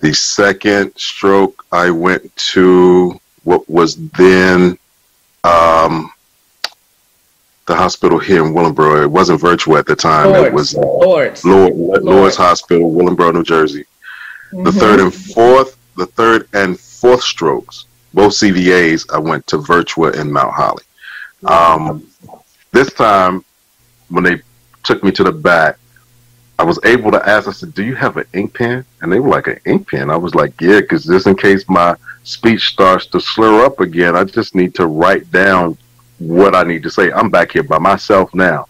The 0.00 0.12
second 0.12 0.92
stroke 0.96 1.64
I 1.72 1.90
went 1.90 2.34
to 2.54 3.18
what 3.44 3.68
was 3.70 3.96
then 4.18 4.78
um 5.44 6.11
the 7.66 7.74
hospital 7.76 8.18
here 8.18 8.44
in 8.44 8.52
Willingboro. 8.52 9.02
It 9.04 9.10
wasn't 9.10 9.40
Virtua 9.40 9.78
at 9.78 9.86
the 9.86 9.96
time. 9.96 10.34
It 10.34 10.52
was 10.52 10.74
uh, 10.74 10.80
Lourdes. 10.80 11.44
Lord, 11.44 11.74
Lourdes 12.02 12.36
Hospital, 12.36 12.90
Willingboro, 12.92 13.32
New 13.34 13.44
Jersey. 13.44 13.84
The 14.50 14.70
Mhm. 14.70 14.78
third 14.80 15.00
and 15.00 15.14
fourth, 15.14 15.76
the 15.96 16.06
third 16.06 16.48
and 16.52 16.78
fourth 16.78 17.22
strokes, 17.22 17.86
both 18.12 18.34
CVAs, 18.34 19.06
I 19.14 19.18
went 19.18 19.46
to 19.48 19.58
Virtua 19.58 20.14
in 20.16 20.30
Mount 20.32 20.52
Holly. 20.52 20.82
Um, 21.44 22.02
this 22.72 22.92
time, 22.92 23.44
when 24.08 24.24
they 24.24 24.42
took 24.82 25.02
me 25.02 25.10
to 25.12 25.24
the 25.24 25.32
back, 25.32 25.78
I 26.58 26.64
was 26.64 26.78
able 26.84 27.10
to 27.12 27.28
ask. 27.28 27.48
I 27.48 27.52
said, 27.52 27.74
"Do 27.74 27.82
you 27.82 27.94
have 27.94 28.16
an 28.16 28.26
ink 28.34 28.54
pen?" 28.54 28.84
And 29.00 29.10
they 29.10 29.18
were 29.20 29.30
like, 29.30 29.46
"An 29.46 29.58
ink 29.64 29.88
pen." 29.88 30.10
I 30.10 30.16
was 30.16 30.34
like, 30.34 30.52
"Yeah, 30.60 30.80
because 30.80 31.04
just 31.04 31.26
in 31.26 31.34
case 31.34 31.64
my 31.68 31.96
speech 32.24 32.68
starts 32.68 33.06
to 33.06 33.20
slur 33.20 33.64
up 33.64 33.80
again, 33.80 34.14
I 34.14 34.24
just 34.24 34.54
need 34.54 34.74
to 34.76 34.86
write 34.86 35.30
down 35.32 35.76
what 36.26 36.54
I 36.54 36.62
need 36.62 36.82
to 36.84 36.90
say. 36.90 37.12
I'm 37.12 37.30
back 37.30 37.52
here 37.52 37.62
by 37.62 37.78
myself 37.78 38.34
now. 38.34 38.66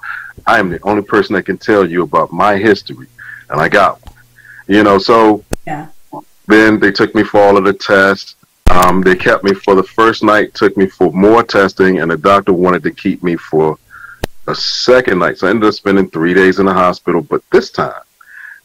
I 0.47 0.59
am 0.59 0.71
the 0.71 0.83
only 0.83 1.03
person 1.03 1.35
that 1.35 1.45
can 1.45 1.59
tell 1.59 1.89
you 1.89 2.03
about 2.03 2.33
my 2.33 2.57
history, 2.57 3.07
and 3.51 3.61
I 3.61 3.69
got 3.69 4.05
one. 4.07 4.15
You 4.67 4.83
know, 4.83 4.99
so 4.99 5.45
Yeah. 5.67 5.87
then 6.47 6.81
they 6.81 6.91
took 6.93 7.15
me 7.15 7.23
for 7.23 7.41
all 7.41 7.57
of 7.57 7.65
the 7.65 7.73
tests. 7.73 8.37
Um, 8.71 9.03
they 9.03 9.15
kept 9.15 9.45
me 9.45 9.53
for 9.55 9.75
the 9.75 9.83
first 9.83 10.23
night, 10.23 10.55
took 10.55 10.77
me 10.77 10.87
for 10.87 11.13
more 11.13 11.43
testing, 11.43 12.01
and 12.01 12.11
the 12.11 12.17
doctor 12.17 12.53
wanted 12.53 12.83
to 12.85 12.91
keep 12.91 13.23
me 13.23 13.37
for 13.37 13.79
a 14.49 14.55
second 14.55 15.19
night. 15.19 15.39
So 15.39 15.47
I 15.47 15.51
ended 15.51 15.69
up 15.69 15.75
spending 15.75 16.09
three 16.11 16.35
days 16.35 16.59
in 16.59 16.67
the 16.67 16.73
hospital. 16.73 17.21
But 17.21 17.43
this 17.53 17.71
time, 17.71 18.03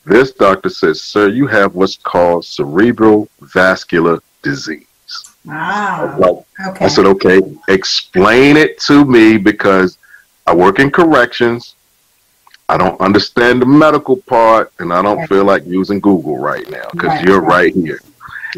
this 0.05 0.31
doctor 0.31 0.69
says, 0.69 1.01
Sir, 1.01 1.27
you 1.27 1.45
have 1.47 1.75
what's 1.75 1.97
called 1.97 2.45
cerebral 2.45 3.27
vascular 3.41 4.19
disease. 4.41 4.86
Ah, 5.49 6.15
wow. 6.17 6.45
Like, 6.59 6.69
Okay. 6.69 6.85
I 6.85 6.87
said, 6.87 7.05
okay, 7.05 7.39
explain 7.67 8.57
it 8.57 8.79
to 8.81 9.05
me 9.05 9.37
because 9.37 9.97
I 10.47 10.55
work 10.55 10.79
in 10.79 10.89
corrections. 10.89 11.75
I 12.69 12.77
don't 12.77 12.99
understand 12.99 13.61
the 13.61 13.65
medical 13.65 14.17
part, 14.17 14.73
and 14.79 14.91
I 14.91 15.01
don't 15.01 15.19
Right. 15.19 15.29
feel 15.29 15.45
like 15.45 15.65
using 15.65 15.99
Google 15.99 16.37
right 16.39 16.69
now 16.69 16.89
because 16.91 17.09
Right, 17.11 17.25
you're 17.27 17.39
right. 17.41 17.73
right 17.73 17.73
here. 17.73 18.01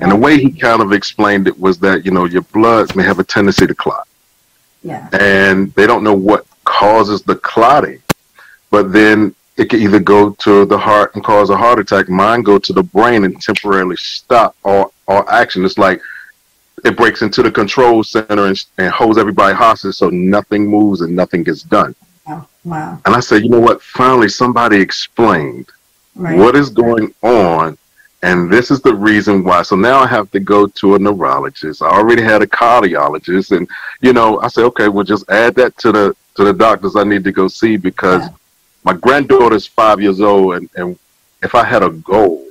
And 0.02 0.12
the 0.12 0.16
way 0.16 0.38
he 0.40 0.50
kind 0.52 0.82
of 0.82 0.94
explained 0.94 1.48
it 1.48 1.60
was 1.60 1.78
that, 1.80 2.06
you 2.06 2.12
know, 2.12 2.26
your 2.26 2.44
blood 2.54 2.96
may 2.96 3.04
have 3.04 3.20
a 3.20 3.24
tendency 3.24 3.68
to 3.68 3.76
clot, 3.76 4.08
yeah. 4.82 5.08
and 5.12 5.74
they 5.74 5.86
don't 5.86 6.04
know 6.04 6.14
what 6.14 6.46
causes 6.64 7.22
the 7.24 7.36
clotting, 7.36 8.02
but 8.72 8.94
then 8.94 9.36
it 9.58 9.70
can 9.70 9.82
either 9.82 10.00
go 10.00 10.30
to 10.46 10.64
the 10.66 10.78
heart 10.78 11.14
and 11.16 11.24
cause 11.24 11.50
a 11.50 11.58
heart 11.58 11.80
attack. 11.80 12.08
Mine 12.08 12.44
go 12.44 12.58
to 12.58 12.72
the 12.72 12.82
brain 12.84 13.26
and 13.26 13.42
temporarily 13.42 13.98
stop 13.98 14.56
all, 14.64 14.94
all 15.08 15.28
action. 15.30 15.66
It's 15.66 15.78
like 15.78 16.02
it 16.86 16.98
breaks 16.98 17.22
into 17.22 17.42
the 17.42 17.52
control 17.52 18.04
center 18.04 18.46
and, 18.46 18.66
and 18.78 18.92
holds 18.92 19.18
everybody 19.18 19.56
hostage 19.56 19.96
so 19.96 20.10
nothing 20.10 20.68
moves 20.68 21.02
and 21.02 21.16
nothing 21.16 21.44
gets 21.44 21.64
done. 21.64 21.96
Oh, 22.28 22.48
wow. 22.64 23.02
And 23.06 23.16
I 23.16 23.20
said, 23.20 23.44
you 23.44 23.50
know 23.50 23.60
what? 23.60 23.82
Finally, 23.82 24.30
somebody 24.30 24.80
explained 24.80 25.68
right. 26.16 26.38
what 26.38 26.56
is 26.56 26.70
going 26.70 27.14
on. 27.22 27.78
And 28.22 28.52
this 28.52 28.70
is 28.70 28.82
the 28.82 28.94
reason 28.94 29.44
why. 29.44 29.62
So 29.62 29.76
now 29.78 30.00
I 30.00 30.08
have 30.08 30.30
to 30.32 30.40
go 30.40 30.68
to 30.68 30.96
a 30.96 31.00
neurologist. 31.00 31.82
I 31.82 31.88
already 31.88 32.22
had 32.22 32.42
a 32.42 32.48
cardiologist. 32.48 33.56
And, 33.56 33.68
you 34.02 34.12
know, 34.12 34.40
I 34.42 34.50
said, 34.50 34.66
okay, 34.66 34.90
we'll 34.90 35.06
just 35.06 35.30
add 35.30 35.56
that 35.56 35.78
to 35.78 35.92
the, 35.92 36.16
to 36.36 36.44
the 36.44 36.54
doctors 36.54 36.96
I 36.98 37.04
need 37.04 37.24
to 37.24 37.32
go 37.32 37.48
see 37.48 37.78
because 37.78 38.24
yeah. 38.24 38.34
my 38.84 38.94
granddaughter 38.94 39.56
is 39.56 39.66
five 39.66 40.02
years 40.02 40.20
old. 40.20 40.56
And, 40.56 40.70
and 40.76 41.00
if 41.42 41.56
I 41.56 41.64
had 41.64 41.82
a 41.82 41.90
goal, 41.90 42.46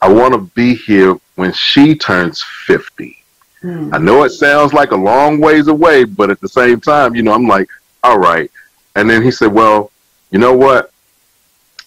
I 0.00 0.10
want 0.10 0.32
to 0.32 0.40
be 0.54 0.74
here 0.74 1.18
when 1.34 1.52
she 1.52 1.94
turns 1.94 2.42
50. 2.42 3.17
Mm. 3.62 3.92
I 3.92 3.98
know 3.98 4.24
it 4.24 4.30
sounds 4.30 4.72
like 4.72 4.92
a 4.92 4.96
long 4.96 5.40
ways 5.40 5.68
away, 5.68 6.04
but 6.04 6.30
at 6.30 6.40
the 6.40 6.48
same 6.48 6.80
time, 6.80 7.14
you 7.14 7.22
know, 7.22 7.32
I'm 7.32 7.48
like, 7.48 7.68
all 8.02 8.18
right. 8.18 8.50
And 8.94 9.08
then 9.08 9.22
he 9.22 9.30
said, 9.30 9.52
well, 9.52 9.90
you 10.30 10.38
know 10.38 10.56
what? 10.56 10.92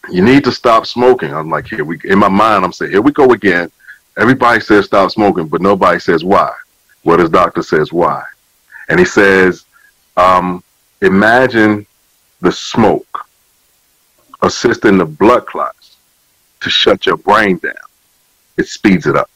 You 0.09 0.21
need 0.23 0.43
to 0.43 0.51
stop 0.51 0.85
smoking. 0.85 1.33
I'm 1.33 1.49
like, 1.49 1.67
here 1.67 1.85
we 1.85 1.99
in 2.03 2.19
my 2.19 2.27
mind, 2.29 2.65
I'm 2.65 2.73
saying, 2.73 2.91
here 2.91 3.01
we 3.01 3.11
go 3.11 3.31
again. 3.31 3.71
Everybody 4.17 4.59
says 4.59 4.85
stop 4.85 5.11
smoking, 5.11 5.47
but 5.47 5.61
nobody 5.61 5.99
says 5.99 6.23
why. 6.23 6.51
Well, 7.03 7.19
his 7.19 7.29
doctor 7.29 7.63
says 7.63 7.93
why, 7.93 8.23
and 8.89 8.99
he 8.99 9.05
says, 9.05 9.65
um, 10.17 10.63
imagine 11.01 11.85
the 12.41 12.51
smoke 12.51 13.25
assisting 14.41 14.97
the 14.97 15.05
blood 15.05 15.45
clots 15.45 15.97
to 16.59 16.69
shut 16.69 17.05
your 17.05 17.17
brain 17.17 17.57
down. 17.57 17.73
It 18.57 18.67
speeds 18.67 19.07
it 19.07 19.15
up. 19.15 19.30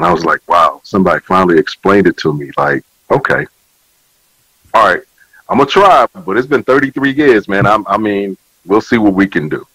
And 0.00 0.06
I 0.08 0.14
was 0.14 0.24
like, 0.24 0.40
wow, 0.48 0.80
somebody 0.82 1.20
finally 1.20 1.58
explained 1.58 2.06
it 2.06 2.16
to 2.16 2.32
me. 2.32 2.50
Like, 2.56 2.82
okay. 3.10 3.44
All 4.72 4.88
right. 4.88 5.02
I'm 5.46 5.58
going 5.58 5.66
to 5.66 5.72
try, 5.74 6.06
but 6.24 6.38
it's 6.38 6.46
been 6.46 6.62
33 6.62 7.10
years, 7.12 7.48
man. 7.48 7.66
I'm, 7.66 7.86
I 7.86 7.98
mean, 7.98 8.38
we'll 8.64 8.80
see 8.80 8.96
what 8.96 9.12
we 9.12 9.26
can 9.26 9.50
do. 9.50 9.66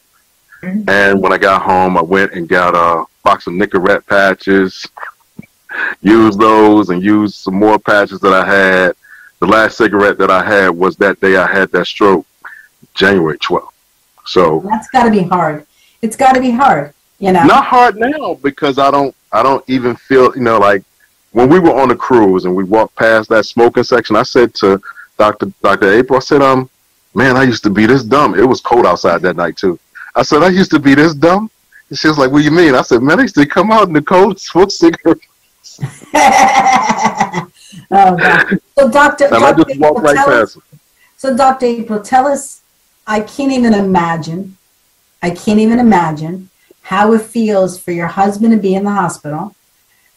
Mhm. 0.64 0.90
And 0.90 1.22
when 1.22 1.32
I 1.32 1.38
got 1.38 1.62
home, 1.62 1.96
I 1.96 2.02
went 2.02 2.34
and 2.34 2.50
got 2.50 2.74
a 2.74 3.06
box 3.22 3.46
of 3.46 3.54
Nicorette 3.54 4.08
patches, 4.08 4.84
used 6.02 6.40
those 6.40 6.90
and 6.90 7.04
used 7.04 7.36
some 7.36 7.54
more 7.54 7.78
patches 7.78 8.20
that 8.22 8.34
I 8.34 8.46
had. 8.48 8.96
The 9.42 9.46
last 9.46 9.78
cigarette 9.78 10.18
that 10.18 10.32
I 10.32 10.44
had 10.44 10.70
was 10.70 10.96
that 10.96 11.22
day 11.22 11.36
I 11.38 11.46
had 11.46 11.72
that 11.74 11.86
stroke, 11.86 12.26
January 12.96 13.38
12th. 13.38 13.70
So 14.26 14.64
That's 14.66 14.90
got 14.90 15.04
to 15.04 15.12
be 15.12 15.22
hard. 15.22 15.68
It's 16.02 16.16
got 16.16 16.34
to 16.34 16.42
be 16.42 16.50
hard. 16.50 16.95
You 17.20 17.32
know. 17.32 17.46
not 17.46 17.66
hard 17.66 17.96
now 17.96 18.36
because 18.36 18.78
I 18.78 18.92
don't 18.92 19.16
I 19.32 19.42
don't 19.42 19.64
even 19.70 19.96
feel 19.96 20.36
you 20.36 20.42
know 20.42 20.58
like 20.58 20.84
when 21.32 21.50
we 21.50 21.60
were 21.60 21.74
on 21.74 21.90
the 21.90 21.96
cruise 21.96 22.46
and 22.46 22.56
we 22.56 22.64
walked 22.64 22.96
past 22.96 23.30
that 23.30 23.46
smoking 23.46 23.84
section. 23.84 24.16
I 24.16 24.24
said 24.24 24.54
to 24.56 24.82
Doctor 25.18 25.52
Doctor 25.62 25.92
April, 25.92 26.18
I 26.18 26.20
said, 26.20 26.42
um, 26.42 26.70
man, 27.14 27.38
I 27.38 27.44
used 27.44 27.64
to 27.64 27.70
be 27.70 27.86
this 27.86 28.04
dumb. 28.04 28.36
It 28.36 28.44
was 28.44 28.62
cold 28.62 28.86
outside 28.86 29.22
that 29.22 29.36
night 29.36 29.58
too. 29.58 29.80
I 30.16 30.24
said 30.24 30.44
I 30.44 30.50
used 30.50 30.72
to 30.72 30.80
be 30.80 30.96
this 30.96 31.14
dumb. 31.14 31.50
And 31.90 31.98
she 31.98 32.08
was 32.08 32.18
like, 32.18 32.32
"What 32.32 32.40
do 32.40 32.46
you 32.46 32.52
mean?" 32.52 32.74
I 32.74 32.82
said, 32.82 33.02
"Man, 33.04 33.20
I 33.20 33.24
used 33.24 33.36
to 33.36 33.46
come 33.46 33.72
out 33.72 33.88
in 33.88 33.94
the 33.94 34.02
cold 34.02 34.40
smoke 34.40 34.72
cigarettes, 34.72 35.28
oh 37.92 38.18
God. 38.18 38.60
So 38.78 38.90
Doctor, 38.90 39.26
and 39.26 39.36
I 39.36 39.54
Dr. 39.54 39.66
just 39.66 39.80
walked 39.80 40.02
right 40.02 40.16
tell 40.16 40.30
us, 40.32 40.58
so 41.18 41.38
Doctor 41.38 41.66
April, 41.66 42.02
tell 42.02 42.28
us. 42.28 42.62
I 43.08 43.20
can't 43.20 43.52
even 43.52 43.76
imagine. 43.76 44.58
I 45.22 45.30
can't 45.30 45.60
even 45.60 45.78
imagine 45.78 46.50
how 46.86 47.14
it 47.14 47.22
feels 47.22 47.80
for 47.80 47.92
your 47.92 48.08
husband 48.08 48.52
to 48.54 48.60
be 48.60 48.76
in 48.76 48.84
the 48.84 48.92
hospital 48.92 49.56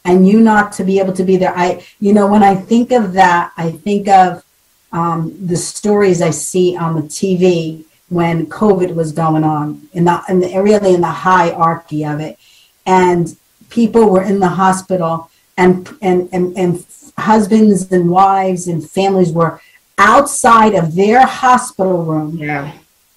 and 0.04 0.28
you 0.28 0.38
not 0.38 0.70
to 0.70 0.84
be 0.84 0.98
able 0.98 1.14
to 1.14 1.24
be 1.24 1.38
there. 1.38 1.54
I, 1.56 1.82
you 1.98 2.12
know, 2.12 2.26
when 2.26 2.42
I 2.42 2.54
think 2.54 2.92
of 2.92 3.14
that, 3.14 3.52
I 3.56 3.70
think 3.70 4.06
of 4.06 4.44
um, 4.92 5.34
the 5.46 5.56
stories 5.56 6.20
I 6.20 6.28
see 6.28 6.76
on 6.76 6.94
the 6.94 7.02
TV 7.02 7.84
when 8.10 8.46
COVID 8.46 8.94
was 8.94 9.12
going 9.12 9.44
on, 9.44 9.88
in 9.94 10.04
the, 10.04 10.22
in 10.28 10.40
the 10.40 10.60
really 10.62 10.92
in 10.94 11.00
the 11.00 11.06
hierarchy 11.08 12.04
of 12.04 12.20
it, 12.20 12.38
and 12.84 13.34
people 13.70 14.10
were 14.10 14.22
in 14.22 14.38
the 14.38 14.48
hospital, 14.48 15.30
and 15.56 15.88
and 16.00 16.28
and, 16.32 16.56
and 16.56 16.86
husbands 17.18 17.90
and 17.92 18.10
wives 18.10 18.66
and 18.66 18.88
families 18.88 19.32
were 19.32 19.60
outside 19.98 20.74
of 20.74 20.94
their 20.94 21.26
hospital 21.26 22.04
room 22.04 22.38
Yeah. 22.38 22.72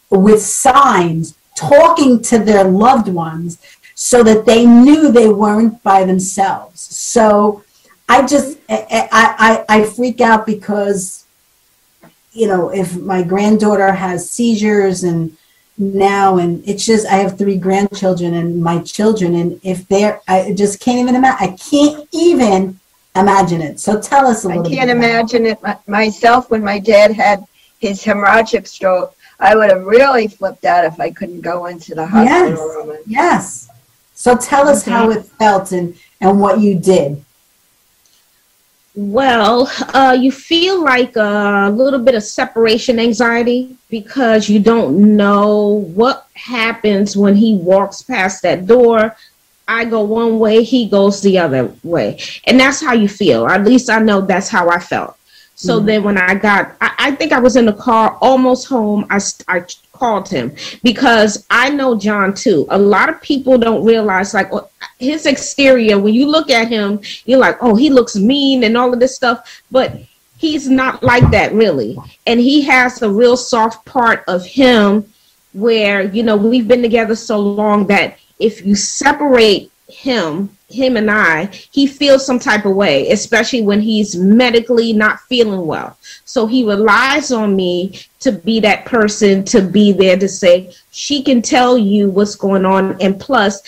with 0.10 0.42
signs 0.42 1.36
talking 1.56 2.22
to 2.24 2.40
their 2.40 2.64
loved 2.64 3.08
ones 3.08 3.60
so 3.96 4.24
that 4.24 4.46
they 4.46 4.66
knew 4.66 5.12
they 5.12 5.30
weren't 5.30 5.82
by 5.84 6.04
themselves. 6.04 6.82
So 6.82 7.64
I 8.10 8.26
just 8.26 8.58
I, 8.70 9.08
I, 9.12 9.66
I 9.70 9.84
freak 9.86 10.22
out 10.22 10.46
because 10.46 11.26
you 12.34 12.48
know 12.48 12.70
if 12.70 12.96
my 12.98 13.24
granddaughter 13.24 13.92
has 13.92 14.30
seizures 14.30 15.04
and 15.04 15.38
now 15.78 16.38
and 16.38 16.68
it's 16.68 16.86
just 16.86 17.08
I 17.08 17.16
have 17.16 17.38
three 17.38 17.58
grandchildren 17.58 18.34
and 18.34 18.62
my 18.62 18.80
children 18.80 19.36
and 19.36 19.60
if 19.64 19.88
they're 19.88 20.20
I 20.28 20.54
just 20.54 20.80
can't 20.80 21.00
even 21.00 21.16
imagine 21.16 21.50
I 21.50 21.56
can't 21.58 22.08
even 22.12 22.80
imagine 23.16 23.62
it. 23.62 23.80
So 23.80 24.00
tell 24.00 24.28
us 24.28 24.44
a 24.44 24.48
little 24.48 24.66
i 24.66 24.70
can't 24.70 24.88
bit. 24.88 24.98
about 24.98 25.06
it. 25.06 25.10
imagine 25.10 25.46
it 25.46 25.88
myself 25.88 26.50
when 26.50 26.64
my 26.64 26.80
dad 26.80 27.12
had 27.12 27.46
his 27.80 28.04
hemorrhagic 28.04 28.68
stroke. 28.68 29.16
I 29.42 29.56
would 29.56 29.70
have 29.72 29.84
really 29.84 30.28
flipped 30.28 30.66
out 30.66 30.86
if 30.86 31.00
I 31.00 31.10
couldn't 31.10 31.42
go 31.42 31.66
into 31.66 31.96
the 31.96 32.06
hospital 32.06 32.50
Yes. 32.50 32.60
room. 32.60 32.98
Yes. 33.08 33.70
So 34.14 34.38
tell 34.38 34.70
us 34.70 34.84
how 34.86 35.10
it 35.10 35.26
felt 35.26 35.72
and, 35.72 35.96
and 36.22 36.40
what 36.40 36.60
you 36.60 36.78
did. 36.78 37.26
Well, 38.94 39.72
uh, 39.94 40.16
you 40.20 40.32
feel 40.32 40.84
like 40.84 41.16
a 41.16 41.72
little 41.74 42.00
bit 42.00 42.14
of 42.14 42.24
separation 42.24 43.00
anxiety 43.00 43.78
because 43.90 44.48
you 44.50 44.60
don't 44.60 45.16
know 45.16 45.86
what 45.96 46.28
happens 46.36 47.16
when 47.18 47.36
he 47.36 47.56
walks 47.56 48.02
past 48.02 48.44
that 48.44 48.68
door. 48.68 49.16
I 49.68 49.86
go 49.86 50.02
one 50.02 50.38
way, 50.38 50.64
he 50.64 50.90
goes 50.90 51.22
the 51.22 51.40
other 51.40 51.74
way. 51.84 52.20
And 52.46 52.60
that's 52.60 52.82
how 52.82 52.94
you 52.94 53.08
feel. 53.08 53.48
At 53.48 53.64
least 53.64 53.90
I 53.90 54.00
know 54.00 54.22
that's 54.22 54.50
how 54.50 54.70
I 54.70 54.80
felt. 54.80 55.16
So 55.62 55.80
Mhm. 55.80 55.86
then 55.86 56.04
when 56.04 56.18
I 56.18 56.34
got, 56.34 56.76
I, 56.82 56.92
I 56.98 57.12
think 57.12 57.32
I 57.32 57.40
was 57.40 57.56
in 57.56 57.68
the 57.68 57.74
car 57.74 58.18
almost 58.20 58.68
home, 58.68 59.06
I, 59.12 59.20
I 59.48 59.64
called 59.94 60.28
him 60.28 60.56
because 60.82 61.46
I 61.52 61.70
know 61.70 61.96
John 61.96 62.34
too. 62.34 62.66
A 62.70 62.80
lot 62.80 63.10
of 63.10 63.22
people 63.22 63.60
don't 63.60 63.86
realize 63.86 64.34
like 64.34 64.50
his 64.98 65.28
exterior, 65.28 66.00
when 66.00 66.16
you 66.16 66.26
look 66.26 66.50
at 66.50 66.68
him, 66.68 67.00
you're 67.26 67.38
like, 67.38 67.58
oh, 67.62 67.76
he 67.76 67.92
looks 67.92 68.16
mean 68.16 68.64
and 68.64 68.76
all 68.76 68.92
of 68.92 69.00
this 69.00 69.16
stuff. 69.16 69.62
But 69.70 70.00
he's 70.40 70.68
not 70.68 71.04
like 71.04 71.30
that 71.30 71.54
really. 71.54 71.96
And 72.26 72.40
he 72.40 72.62
has 72.64 73.00
a 73.04 73.10
real 73.10 73.38
soft 73.38 73.86
part 73.86 74.24
of 74.28 74.44
him 74.44 75.06
where, 75.54 76.02
you 76.02 76.24
know, 76.24 76.38
we've 76.38 76.68
been 76.68 76.82
together 76.82 77.16
so 77.16 77.40
long 77.40 77.86
that 77.88 78.18
if 78.40 78.66
you 78.66 78.74
separate 78.74 79.72
him, 79.88 80.50
him 80.74 80.98
and 80.98 81.10
I, 81.10 81.46
he 81.72 81.88
feels 81.88 82.26
some 82.26 82.40
type 82.40 82.66
of 82.66 82.76
way, 82.76 83.10
especially 83.10 83.62
when 83.62 83.82
he's 83.82 84.16
medically 84.16 84.94
not 84.94 85.20
feeling 85.22 85.66
well. 85.66 85.98
So 86.26 86.48
he 86.48 86.66
relies 86.66 87.32
on 87.32 87.56
me 87.56 88.00
to 88.22 88.32
be 88.32 88.60
that 88.62 88.86
person 88.86 89.44
to 89.46 89.62
be 89.62 89.92
there 89.92 90.18
to 90.18 90.28
say, 90.28 90.74
she 90.92 91.24
can 91.24 91.42
tell 91.42 91.78
you 91.78 92.10
what's 92.10 92.36
going 92.36 92.66
on. 92.66 93.02
And 93.02 93.20
plus, 93.20 93.62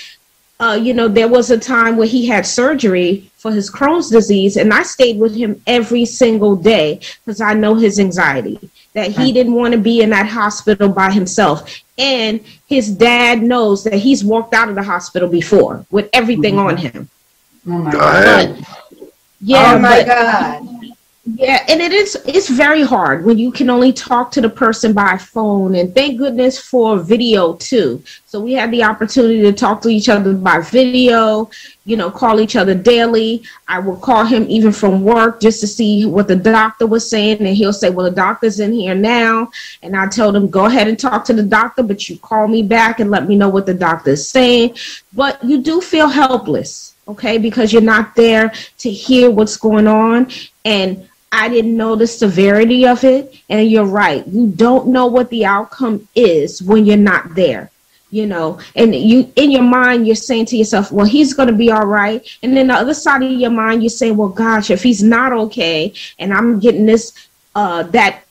uh, 0.60 0.80
you 0.82 0.94
know, 0.94 1.08
there 1.08 1.28
was 1.28 1.52
a 1.52 1.58
time 1.58 1.98
where 1.98 2.08
he 2.08 2.26
had 2.26 2.46
surgery 2.46 3.30
for 3.36 3.52
his 3.52 3.70
Crohn's 3.70 4.10
disease, 4.10 4.56
and 4.56 4.74
I 4.74 4.84
stayed 4.84 5.20
with 5.20 5.36
him 5.36 5.62
every 5.68 6.06
single 6.06 6.56
day 6.56 7.02
because 7.26 7.42
I 7.42 7.54
know 7.54 7.76
his 7.76 8.00
anxiety, 8.00 8.70
that 8.94 9.12
he 9.12 9.34
didn't 9.34 9.56
want 9.56 9.74
to 9.74 9.80
be 9.80 10.02
in 10.02 10.12
that 10.12 10.28
hospital 10.28 10.88
by 10.88 11.12
himself. 11.12 11.83
And 11.98 12.44
his 12.68 12.90
dad 12.90 13.44
knows 13.44 13.84
that 13.84 13.96
he's 13.96 14.24
walked 14.24 14.54
out 14.54 14.70
of 14.70 14.76
the 14.76 14.84
hospital 14.84 15.30
before 15.30 15.86
with 15.92 16.10
everything 16.14 16.56
mm-hmm. 16.56 16.68
on 16.68 16.78
him. 16.78 17.10
Oh 17.68 17.72
my 17.72 17.92
God. 17.92 18.16
ahead. 18.16 18.66
Yeah, 19.42 19.74
oh 19.76 19.80
my 19.80 20.04
but- 20.04 20.08
God. 20.08 20.83
Yeah, 21.26 21.64
and 21.70 21.80
it 21.80 21.94
is 21.94 22.22
it's 22.26 22.50
very 22.50 22.84
hard 22.84 23.24
when 23.24 23.38
you 23.38 23.50
can 23.50 23.70
only 23.70 23.94
talk 23.94 24.30
to 24.32 24.42
the 24.42 24.50
person 24.50 24.92
by 24.92 25.18
phone 25.18 25.76
and 25.76 25.96
thank 25.96 26.18
goodness 26.18 26.60
for 26.60 27.00
video 27.00 27.54
too. 27.54 28.04
So 28.26 28.42
we 28.42 28.52
had 28.52 28.72
the 28.72 28.84
opportunity 28.84 29.42
to 29.44 29.54
talk 29.54 29.82
to 29.84 29.88
each 29.90 30.10
other 30.10 30.34
by 30.34 30.60
video, 30.60 31.50
you 31.86 31.96
know, 31.96 32.12
call 32.12 32.42
each 32.42 32.58
other 32.58 32.76
daily. 32.76 33.42
I 33.70 33.80
will 33.80 33.96
call 33.96 34.26
him 34.26 34.46
even 34.50 34.74
from 34.74 35.02
work 35.02 35.40
just 35.40 35.62
to 35.62 35.68
see 35.68 36.06
what 36.06 36.28
the 36.28 36.36
doctor 36.36 36.88
was 36.88 37.10
saying 37.10 37.38
and 37.38 37.56
he'll 37.56 37.72
say, 37.72 37.90
"Well, 37.90 38.10
the 38.10 38.16
doctor's 38.16 38.60
in 38.60 38.74
here 38.74 38.94
now." 38.94 39.50
And 39.82 39.96
I 39.96 40.08
told 40.08 40.36
him, 40.36 40.50
"Go 40.50 40.66
ahead 40.66 40.90
and 40.90 41.00
talk 41.00 41.24
to 41.26 41.34
the 41.34 41.44
doctor, 41.44 41.84
but 41.84 42.10
you 42.10 42.18
call 42.18 42.50
me 42.50 42.64
back 42.64 43.00
and 43.00 43.10
let 43.10 43.30
me 43.30 43.38
know 43.38 43.48
what 43.48 43.66
the 43.66 43.74
doctor 43.74 44.12
is 44.12 44.28
saying." 44.28 44.76
But 45.14 45.42
you 45.42 45.62
do 45.62 45.80
feel 45.80 46.10
helpless, 46.10 46.96
okay? 47.08 47.38
Because 47.38 47.72
you're 47.72 47.82
not 47.82 48.14
there 48.14 48.52
to 48.80 48.90
hear 48.92 49.32
what's 49.32 49.56
going 49.56 49.88
on 49.88 50.28
and 50.66 51.08
I 51.34 51.50
didn't 51.50 51.76
know 51.76 51.96
the 51.96 52.08
severity 52.08 52.86
of 52.86 53.04
it. 53.04 53.36
And 53.50 53.70
you're 53.70 53.86
right. 53.86 54.26
You 54.28 54.48
don't 54.48 54.88
know 54.88 55.08
what 55.08 55.30
the 55.30 55.46
outcome 55.46 56.08
is 56.16 56.62
when 56.62 56.86
you're 56.86 56.98
not 56.98 57.36
there. 57.36 57.72
You 58.12 58.28
know, 58.28 58.60
and 58.76 58.94
you 58.94 59.34
in 59.36 59.50
your 59.50 59.64
mind, 59.64 60.06
you're 60.06 60.16
saying 60.16 60.46
to 60.48 60.56
yourself, 60.56 60.92
well, 60.92 61.08
he's 61.08 61.34
going 61.34 61.50
to 61.50 61.56
be 61.56 61.72
all 61.72 61.88
right. 61.88 62.24
And 62.44 62.56
then 62.56 62.68
the 62.68 62.76
other 62.76 62.94
side 62.94 63.24
of 63.24 63.32
your 63.32 63.50
mind, 63.50 63.82
you're 63.82 63.90
saying, 63.90 64.16
well, 64.16 64.30
gosh, 64.30 64.70
if 64.70 64.84
he's 64.84 65.02
not 65.02 65.34
okay, 65.34 65.92
and 66.20 66.32
I'm 66.32 66.60
getting 66.60 66.86
this, 66.86 67.28
uh, 67.56 67.82
that 67.84 68.22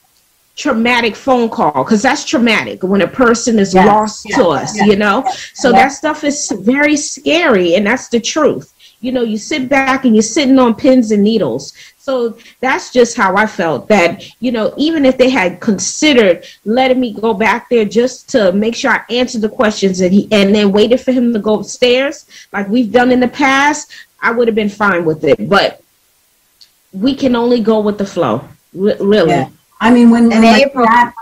traumatic 0.55 1.17
phone 1.17 1.49
call, 1.49 1.83
because 1.83 2.01
that's 2.01 2.25
traumatic 2.25 2.85
when 2.85 3.03
a 3.03 3.09
person 3.09 3.59
is 3.59 3.75
Yes, 3.75 3.87
lost 3.89 4.27
to 4.37 4.47
us, 4.51 4.77
yes. 4.77 4.87
you 4.87 4.95
know? 4.95 5.25
So 5.55 5.73
that 5.73 5.89
stuff 5.89 6.23
is 6.23 6.53
very 6.61 6.97
scary, 6.97 7.75
and 7.75 7.85
that's 7.85 8.09
the 8.09 8.21
truth. 8.21 8.72
You 9.03 9.13
know, 9.13 9.23
you 9.23 9.37
sit 9.37 9.69
back 9.69 10.05
and 10.05 10.15
you're 10.15 10.23
sitting 10.23 10.59
on 10.59 10.75
pins 10.75 11.11
and 11.11 11.23
needles. 11.23 11.75
So 11.99 12.39
that's 12.61 12.93
just 12.93 13.17
how 13.17 13.37
I 13.37 13.47
felt 13.47 13.89
that, 13.89 14.25
you 14.41 14.53
know, 14.53 14.73
even 14.77 15.05
if 15.05 15.19
they 15.19 15.29
had 15.29 15.61
considered 15.61 16.45
letting 16.65 17.01
me 17.01 17.13
go 17.13 17.35
back 17.35 17.69
there 17.69 17.85
just 17.85 18.29
to 18.31 18.53
make 18.53 18.75
sure 18.77 18.93
I 18.93 19.03
answered 19.11 19.41
the 19.43 19.49
questions 19.49 20.01
and 20.01 20.13
he 20.13 20.29
and 20.31 20.55
then 20.55 20.73
waited 20.73 21.01
for 21.01 21.13
him 21.13 21.33
to 21.33 21.39
go 21.41 21.61
upstairs, 21.61 22.27
like 22.53 22.69
we've 22.69 22.91
done 22.93 23.11
in 23.13 23.21
the 23.21 23.29
past, 23.29 23.91
I 24.21 24.31
would 24.31 24.47
have 24.49 24.55
been 24.55 24.69
fine 24.69 25.05
with 25.05 25.25
it. 25.25 25.49
But 25.49 25.83
we 26.93 27.15
can 27.15 27.35
only 27.37 27.61
go 27.61 27.81
with 27.81 27.99
the 27.99 28.07
flow. 28.07 28.45
Re- 28.73 28.97
really. 29.01 29.31
Yeah. 29.31 29.49
I 29.81 29.91
mean, 29.93 30.11
when, 30.11 30.29
when 30.29 30.33
And 30.35 30.43
my 30.43 30.61
April- 30.61 30.87
dad- 30.87 31.13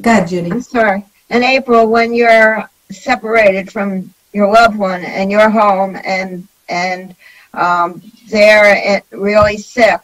Go 0.00 0.10
ahead, 0.10 0.28
Judy. 0.28 0.50
I'm 0.50 0.62
sorry. 0.62 1.04
In 1.28 1.42
April, 1.44 1.86
when 1.86 2.14
you're 2.14 2.68
separated 2.90 3.70
from 3.70 4.12
your 4.32 4.50
loved 4.50 4.76
one 4.78 5.04
and 5.04 5.30
you're 5.30 5.50
home 5.50 5.96
and 6.04 6.46
and 6.70 7.14
um, 7.54 8.00
they're 8.30 9.02
really 9.10 9.58
sick, 9.58 10.00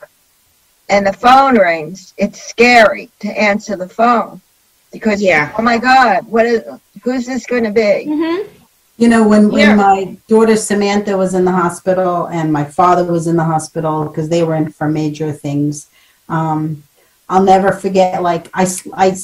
and 0.88 1.06
the 1.06 1.12
phone 1.12 1.56
rings, 1.58 2.12
it's 2.18 2.42
scary 2.42 3.08
to 3.20 3.28
answer 3.28 3.76
the 3.76 3.88
phone 3.88 4.40
because 4.92 5.22
Yeah. 5.22 5.52
oh 5.58 5.62
my 5.62 5.78
God, 5.78 6.26
what 6.26 6.46
is 6.46 6.62
who's 7.02 7.26
this 7.26 7.46
going 7.46 7.64
to 7.64 7.70
be? 7.70 8.06
Mm-hmm. 8.08 8.48
You 8.98 9.08
know, 9.08 9.28
when, 9.28 9.50
when 9.50 9.60
Yeah. 9.60 9.74
my 9.74 10.16
daughter 10.26 10.56
Samantha 10.56 11.16
was 11.16 11.34
in 11.34 11.44
the 11.44 11.52
hospital 11.52 12.26
and 12.28 12.52
my 12.52 12.64
father 12.64 13.04
was 13.04 13.26
in 13.26 13.36
the 13.36 13.44
hospital 13.44 14.04
because 14.06 14.28
they 14.30 14.42
were 14.42 14.54
in 14.56 14.72
for 14.72 14.88
major 14.88 15.32
things, 15.32 15.88
um, 16.28 16.82
I'll 17.28 17.42
never 17.42 17.72
forget. 17.72 18.22
Like 18.22 18.48
I, 18.54 18.66
I, 18.94 19.16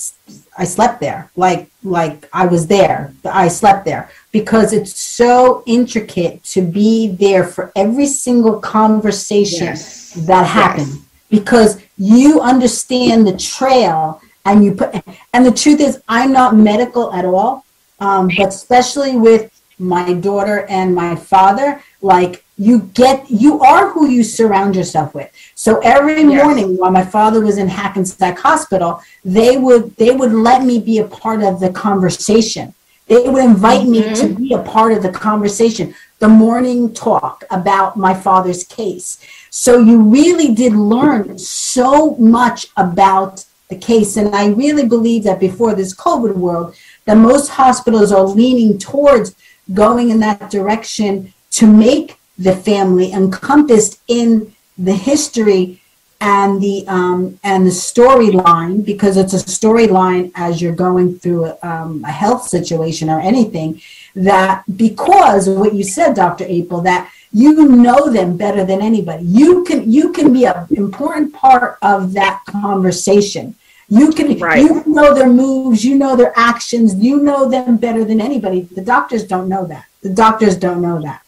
I 0.58 0.64
slept 0.64 1.00
there. 1.00 1.30
Like 1.36 1.70
like 1.84 2.28
I 2.32 2.46
was 2.46 2.66
there. 2.66 3.12
I 3.24 3.48
slept 3.48 3.84
there 3.84 4.10
because 4.32 4.72
it's 4.72 4.98
so 4.98 5.62
intricate 5.66 6.42
to 6.44 6.62
be 6.62 7.08
there 7.08 7.44
for 7.44 7.70
every 7.76 8.06
single 8.06 8.58
conversation 8.60 9.66
Yes. 9.68 10.12
that 10.26 10.46
happened 10.46 10.92
because 11.30 11.80
you 11.96 12.40
understand 12.40 13.26
the 13.26 13.36
trail 13.36 14.20
and 14.44 14.64
you 14.64 14.74
put 14.74 14.94
and 15.32 15.46
the 15.46 15.52
truth 15.52 15.80
is 15.80 16.02
i'm 16.08 16.32
not 16.32 16.56
medical 16.56 17.12
at 17.12 17.24
all 17.24 17.64
um, 18.00 18.28
but 18.36 18.48
especially 18.48 19.14
with 19.16 19.50
my 19.78 20.12
daughter 20.14 20.66
and 20.68 20.94
my 20.94 21.14
father 21.14 21.80
like 22.00 22.44
you 22.66 22.74
get 23.02 23.30
you 23.30 23.52
are 23.60 23.84
who 23.90 24.08
you 24.16 24.22
surround 24.22 24.76
yourself 24.76 25.14
with 25.14 25.30
so 25.54 25.78
every 25.80 26.22
Yes. 26.22 26.44
morning 26.44 26.76
while 26.76 26.90
my 27.00 27.04
father 27.16 27.40
was 27.40 27.56
in 27.62 27.68
hackensack 27.68 28.38
hospital 28.38 28.90
they 29.24 29.56
would 29.64 29.84
they 29.96 30.12
would 30.18 30.32
let 30.32 30.60
me 30.70 30.76
be 30.90 30.98
a 30.98 31.08
part 31.22 31.42
of 31.42 31.60
the 31.60 31.70
conversation 31.70 32.74
they 33.08 33.28
would 33.28 33.44
invite 33.44 33.86
me 33.94 34.02
to 34.02 34.26
mm-hmm. 34.26 34.42
be 34.42 34.52
a 34.54 34.62
part 34.74 34.92
of 34.92 35.02
the 35.02 35.14
conversation 35.28 35.94
the 36.24 36.28
morning 36.28 36.92
talk 36.94 37.44
about 37.50 37.96
my 37.96 38.14
father's 38.26 38.62
case 38.64 39.08
so 39.50 39.78
you 39.78 39.96
really 40.18 40.54
did 40.54 40.72
learn 40.72 41.38
so 41.38 42.16
much 42.16 42.68
about 42.76 43.44
the 43.72 43.78
case. 43.78 44.16
And 44.16 44.34
I 44.34 44.48
really 44.48 44.86
believe 44.86 45.24
that 45.24 45.40
before 45.40 45.74
this 45.74 45.94
COVID 45.94 46.34
world, 46.34 46.74
that 47.06 47.16
most 47.16 47.48
hospitals 47.48 48.12
are 48.12 48.26
leaning 48.26 48.78
towards 48.78 49.34
going 49.72 50.10
in 50.10 50.20
that 50.20 50.50
direction 50.50 51.32
to 51.52 51.66
make 51.66 52.18
the 52.42 52.54
family 52.56 53.12
encompassed 53.12 54.00
in 54.08 54.54
the 54.78 54.94
history 54.94 55.80
and 56.20 56.60
the 56.62 56.84
um, 56.86 57.38
and 57.42 57.66
the 57.66 57.70
storyline 57.70 58.84
because 58.84 59.16
it's 59.16 59.34
a 59.34 59.44
storyline 59.60 60.30
as 60.34 60.62
you're 60.62 60.80
going 60.86 61.18
through 61.18 61.46
a, 61.46 61.58
um, 61.62 62.04
a 62.04 62.12
health 62.12 62.46
situation 62.46 63.10
or 63.10 63.20
anything 63.20 63.80
that 64.14 64.62
because 64.76 65.48
of 65.48 65.58
what 65.58 65.74
you 65.74 65.82
said 65.82 66.14
dr 66.14 66.44
april 66.58 66.80
that 66.80 67.10
you 67.32 67.66
know 67.68 68.10
them 68.10 68.36
better 68.36 68.64
than 68.64 68.82
anybody. 68.82 69.24
You 69.24 69.64
can 69.64 69.90
you 69.90 70.12
can 70.12 70.32
be 70.32 70.44
an 70.44 70.66
important 70.70 71.32
part 71.32 71.78
of 71.82 72.12
that 72.12 72.42
conversation. 72.46 73.56
You 73.88 74.12
can 74.12 74.38
Right. 74.38 74.62
you 74.62 74.82
know 74.86 75.14
their 75.14 75.28
moves 75.28 75.84
you 75.84 75.96
know 75.96 76.14
their 76.14 76.32
actions 76.36 76.94
you 76.94 77.22
know 77.22 77.48
them 77.48 77.78
better 77.78 78.04
than 78.04 78.20
anybody. 78.20 78.62
The 78.62 78.82
doctors 78.82 79.24
don't 79.24 79.48
know 79.48 79.64
that. 79.66 79.86
The 80.02 80.10
doctors 80.10 80.56
don't 80.56 80.82
know 80.82 81.00
that 81.02 81.21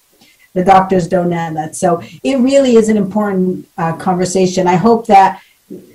the 0.54 0.64
doctors 0.64 1.06
don't 1.08 1.30
know 1.30 1.52
that 1.54 1.74
so 1.76 2.02
it 2.22 2.36
really 2.38 2.76
is 2.76 2.88
an 2.88 2.96
important 2.96 3.66
uh, 3.76 3.94
conversation 3.96 4.66
i 4.66 4.76
hope 4.76 5.06
that 5.06 5.42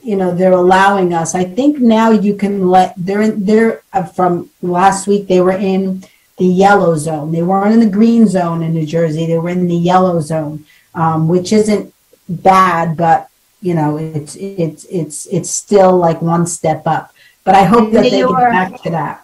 you 0.03 0.15
know 0.15 0.33
they're 0.35 0.51
allowing 0.65 1.13
us 1.13 1.33
i 1.35 1.43
think 1.43 1.79
now 1.79 2.11
you 2.11 2.35
can 2.35 2.67
let 2.69 2.93
they're 2.97 3.21
in 3.21 3.45
they're 3.45 3.81
uh, 3.93 4.03
from 4.03 4.49
last 4.61 5.07
week 5.07 5.27
they 5.27 5.41
were 5.41 5.57
in 5.73 6.03
the 6.37 6.45
yellow 6.45 6.95
zone 6.95 7.31
they 7.31 7.41
weren't 7.43 7.73
in 7.73 7.79
the 7.79 7.89
green 7.99 8.27
zone 8.27 8.61
in 8.63 8.73
new 8.73 8.85
jersey 8.85 9.25
they 9.25 9.37
were 9.37 9.49
in 9.49 9.67
the 9.67 9.75
yellow 9.75 10.19
zone 10.19 10.65
um, 10.95 11.27
which 11.27 11.53
isn't 11.53 11.93
bad 12.27 12.97
but 12.97 13.29
you 13.61 13.73
know 13.73 13.97
it's 13.97 14.35
it's 14.35 14.85
it's 14.85 15.25
it's 15.27 15.49
still 15.49 15.97
like 15.97 16.21
one 16.21 16.45
step 16.45 16.83
up 16.85 17.13
But 17.45 17.55
I 17.55 17.63
hope 17.63 17.87
In 17.87 17.93
that 17.93 18.03
New 18.03 18.09
they 18.11 18.19
York. 18.19 18.39
get 18.39 18.51
back 18.51 18.81
to 18.83 18.89
that. 18.91 19.15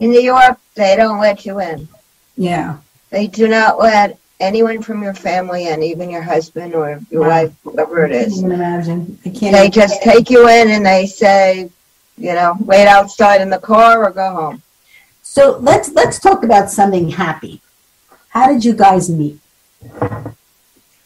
In 0.00 0.10
New 0.10 0.20
York, 0.34 0.56
they 0.74 0.96
don't 0.96 1.20
let 1.20 1.44
you 1.44 1.54
in. 1.60 1.88
Yeah. 2.36 2.78
They 3.10 3.26
do 3.26 3.44
not 3.48 3.78
let 3.78 4.16
anyone 4.40 4.82
from 4.82 5.02
your 5.02 5.14
family 5.14 5.66
and 5.68 5.82
even 5.82 6.10
your 6.10 6.22
husband 6.22 6.74
or 6.74 7.00
your 7.10 7.22
Wow. 7.22 7.28
wife, 7.28 7.52
whoever 7.64 8.04
it 8.04 8.12
is. 8.12 8.20
I 8.20 8.28
can't 8.28 8.38
even 8.38 8.52
imagine. 8.52 9.18
I 9.24 9.28
can't. 9.30 9.52
They 9.52 9.60
even- 9.60 9.70
just 9.72 10.02
take 10.02 10.30
you 10.30 10.48
in 10.48 10.70
and 10.70 10.84
they 10.86 11.06
say, 11.06 11.70
you 12.16 12.32
know, 12.34 12.56
wait 12.60 12.86
outside 12.86 13.40
in 13.40 13.50
the 13.50 13.58
car 13.58 14.04
or 14.04 14.10
go 14.10 14.30
home. 14.30 14.62
So 15.22 15.58
let's 15.60 15.90
let's 15.92 16.18
talk 16.18 16.42
about 16.42 16.70
something 16.70 17.10
happy. 17.10 17.60
How 18.30 18.46
did 18.52 18.64
you 18.64 18.72
guys 18.74 19.10
meet? 19.10 19.38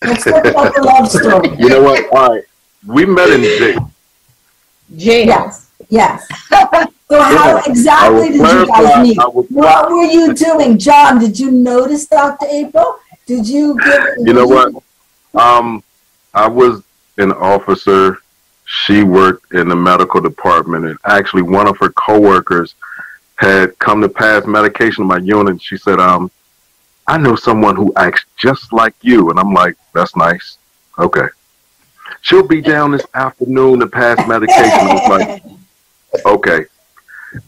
Let's 0.04 0.24
talk 0.24 0.44
about 0.44 0.74
the 0.74 0.82
love 0.82 1.08
story. 1.10 1.48
You 1.58 1.68
know 1.68 1.82
what? 1.82 2.12
All 2.12 2.34
right. 2.34 2.44
We 2.86 3.04
met 3.06 3.30
in 3.30 3.42
jail. 3.42 3.90
Jail. 4.96 5.26
Yes, 5.26 5.68
yes. 5.88 6.26
So 7.08 7.20
how 7.20 7.60
exactly 7.66 8.28
did 8.30 8.40
you 8.40 8.66
guys 8.66 9.06
meet? 9.06 9.18
What 9.50 9.90
were 9.90 10.04
you 10.04 10.34
doing, 10.34 10.78
John? 10.78 11.18
Did 11.20 11.38
you 11.38 11.50
notice 11.50 12.06
Dr. 12.06 12.46
April? 12.50 12.96
Did 13.26 13.48
you 13.48 13.78
give? 13.78 14.04
you 14.18 14.32
know 14.32 14.46
what? 14.46 14.74
Um, 15.34 15.82
I 16.34 16.48
was 16.48 16.82
an 17.18 17.32
officer. 17.32 18.18
She 18.64 19.02
worked 19.02 19.52
in 19.52 19.68
the 19.68 19.76
medical 19.76 20.20
department, 20.20 20.86
and 20.86 20.98
actually, 21.04 21.42
one 21.42 21.68
of 21.68 21.76
her 21.78 21.90
coworkers 21.90 22.74
had 23.36 23.78
come 23.78 24.00
to 24.00 24.08
pass 24.08 24.46
medication 24.46 25.04
to 25.04 25.08
my 25.08 25.18
unit. 25.18 25.60
She 25.62 25.76
said, 25.76 26.00
"Um, 26.00 26.30
I 27.06 27.18
know 27.18 27.36
someone 27.36 27.76
who 27.76 27.92
acts 27.96 28.24
just 28.36 28.72
like 28.72 28.94
you," 29.02 29.30
and 29.30 29.38
I'm 29.38 29.52
like, 29.52 29.76
"That's 29.92 30.16
nice. 30.16 30.58
Okay." 30.98 31.28
She'll 32.20 32.46
be 32.46 32.60
down 32.60 32.92
this 32.92 33.06
afternoon 33.14 33.80
to 33.80 33.86
pass 33.86 34.16
medication. 34.28 34.86
Like, 35.08 35.42
okay. 36.26 36.66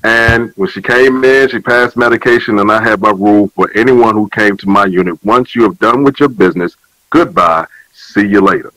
And 0.02 0.52
when 0.56 0.68
she 0.68 0.80
came 0.80 1.24
in, 1.24 1.48
she 1.48 1.58
passed 1.58 1.96
medication, 1.96 2.58
and 2.58 2.70
I 2.70 2.82
had 2.82 3.00
my 3.00 3.10
rule 3.10 3.48
for 3.48 3.70
anyone 3.74 4.14
who 4.14 4.28
came 4.28 4.56
to 4.58 4.68
my 4.68 4.86
unit. 4.86 5.22
Once 5.24 5.54
you 5.54 5.62
have 5.64 5.78
done 5.78 6.04
with 6.04 6.20
your 6.20 6.28
business, 6.28 6.76
goodbye. 7.10 7.66
See 7.92 8.26
you 8.26 8.40
later. 8.40 8.72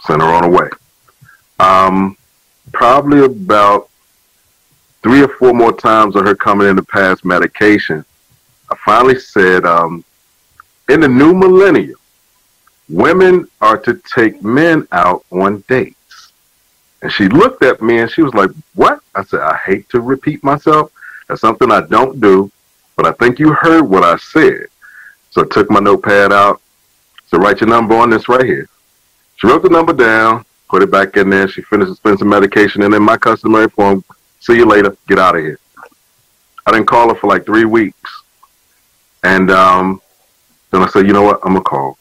Send 0.00 0.22
her 0.22 0.28
on 0.28 0.44
her 0.44 0.50
way. 0.50 0.68
Um, 1.58 2.16
probably 2.72 3.24
about 3.24 3.88
three 5.02 5.22
or 5.22 5.28
four 5.28 5.52
more 5.52 5.72
times 5.72 6.16
of 6.16 6.24
her 6.24 6.34
coming 6.34 6.68
in 6.68 6.76
to 6.76 6.82
pass 6.82 7.24
medication. 7.24 8.04
I 8.70 8.76
finally 8.76 9.18
said, 9.18 9.64
um, 9.64 10.04
in 10.88 11.00
the 11.00 11.08
new 11.08 11.34
millennium, 11.34 11.98
women 12.88 13.48
are 13.60 13.78
to 13.78 14.00
take 14.14 14.42
men 14.42 14.86
out 14.92 15.24
on 15.30 15.64
dates. 15.68 15.96
And 17.02 17.12
she 17.12 17.28
looked 17.28 17.64
at 17.64 17.80
me 17.80 17.98
and 17.98 18.10
she 18.10 18.22
was 18.22 18.34
like, 18.34 18.50
What? 18.74 19.00
I 19.14 19.24
said, 19.24 19.40
I 19.40 19.56
hate 19.56 19.88
to 19.90 20.00
repeat 20.00 20.44
myself. 20.44 20.92
That's 21.28 21.40
something 21.40 21.70
I 21.70 21.82
don't 21.82 22.20
do, 22.20 22.50
but 22.96 23.06
I 23.06 23.12
think 23.12 23.38
you 23.38 23.52
heard 23.52 23.82
what 23.82 24.02
I 24.02 24.16
said. 24.16 24.66
So 25.30 25.42
I 25.42 25.48
took 25.48 25.70
my 25.70 25.80
notepad 25.80 26.32
out. 26.32 26.60
So 27.28 27.38
write 27.38 27.60
your 27.60 27.70
number 27.70 27.94
on 27.94 28.10
this 28.10 28.28
right 28.28 28.44
here. 28.44 28.68
She 29.36 29.46
wrote 29.46 29.62
the 29.62 29.68
number 29.68 29.92
down, 29.92 30.44
put 30.68 30.82
it 30.82 30.90
back 30.90 31.16
in 31.16 31.30
there. 31.30 31.48
She 31.48 31.62
finished 31.62 31.90
dispensing 31.90 32.28
medication, 32.28 32.82
and 32.82 32.92
then 32.92 33.02
my 33.02 33.16
customary 33.16 33.68
form, 33.68 34.04
see 34.40 34.56
you 34.56 34.66
later, 34.66 34.96
get 35.08 35.18
out 35.18 35.36
of 35.36 35.42
here. 35.42 35.58
I 36.66 36.72
didn't 36.72 36.88
call 36.88 37.08
her 37.08 37.14
for 37.14 37.28
like 37.28 37.46
three 37.46 37.64
weeks. 37.64 38.22
And 39.22 39.50
um, 39.50 40.02
then 40.70 40.82
I 40.82 40.88
said, 40.88 41.06
you 41.06 41.12
know 41.12 41.22
what, 41.22 41.40
I'm 41.44 41.52
going 41.52 41.64
to 41.64 41.68
call. 41.68 41.98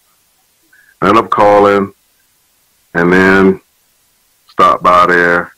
I 1.02 1.08
ended 1.08 1.24
up 1.24 1.30
calling, 1.30 1.94
and 2.94 3.14
then 3.14 3.62
stopped 4.60 4.84
by 4.84 5.06
there, 5.06 5.54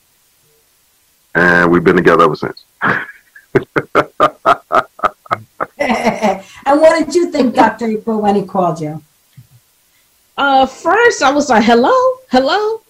and 1.34 1.72
we've 1.72 1.84
been 1.84 1.96
together 1.96 2.24
ever 2.26 2.36
since. 2.36 2.66
and 2.84 3.02
what 6.80 7.04
did 7.04 7.16
you 7.16 7.32
think, 7.32 7.56
Dr. 7.56 7.88
April, 7.88 8.22
when 8.22 8.36
he 8.36 8.44
called 8.44 8.80
you? 8.80 9.02
Uh, 10.38 10.68
first 10.68 11.24
I 11.24 11.32
was 11.32 11.50
like, 11.50 11.64
"Hello, 11.64 11.92
hello," 12.30 12.82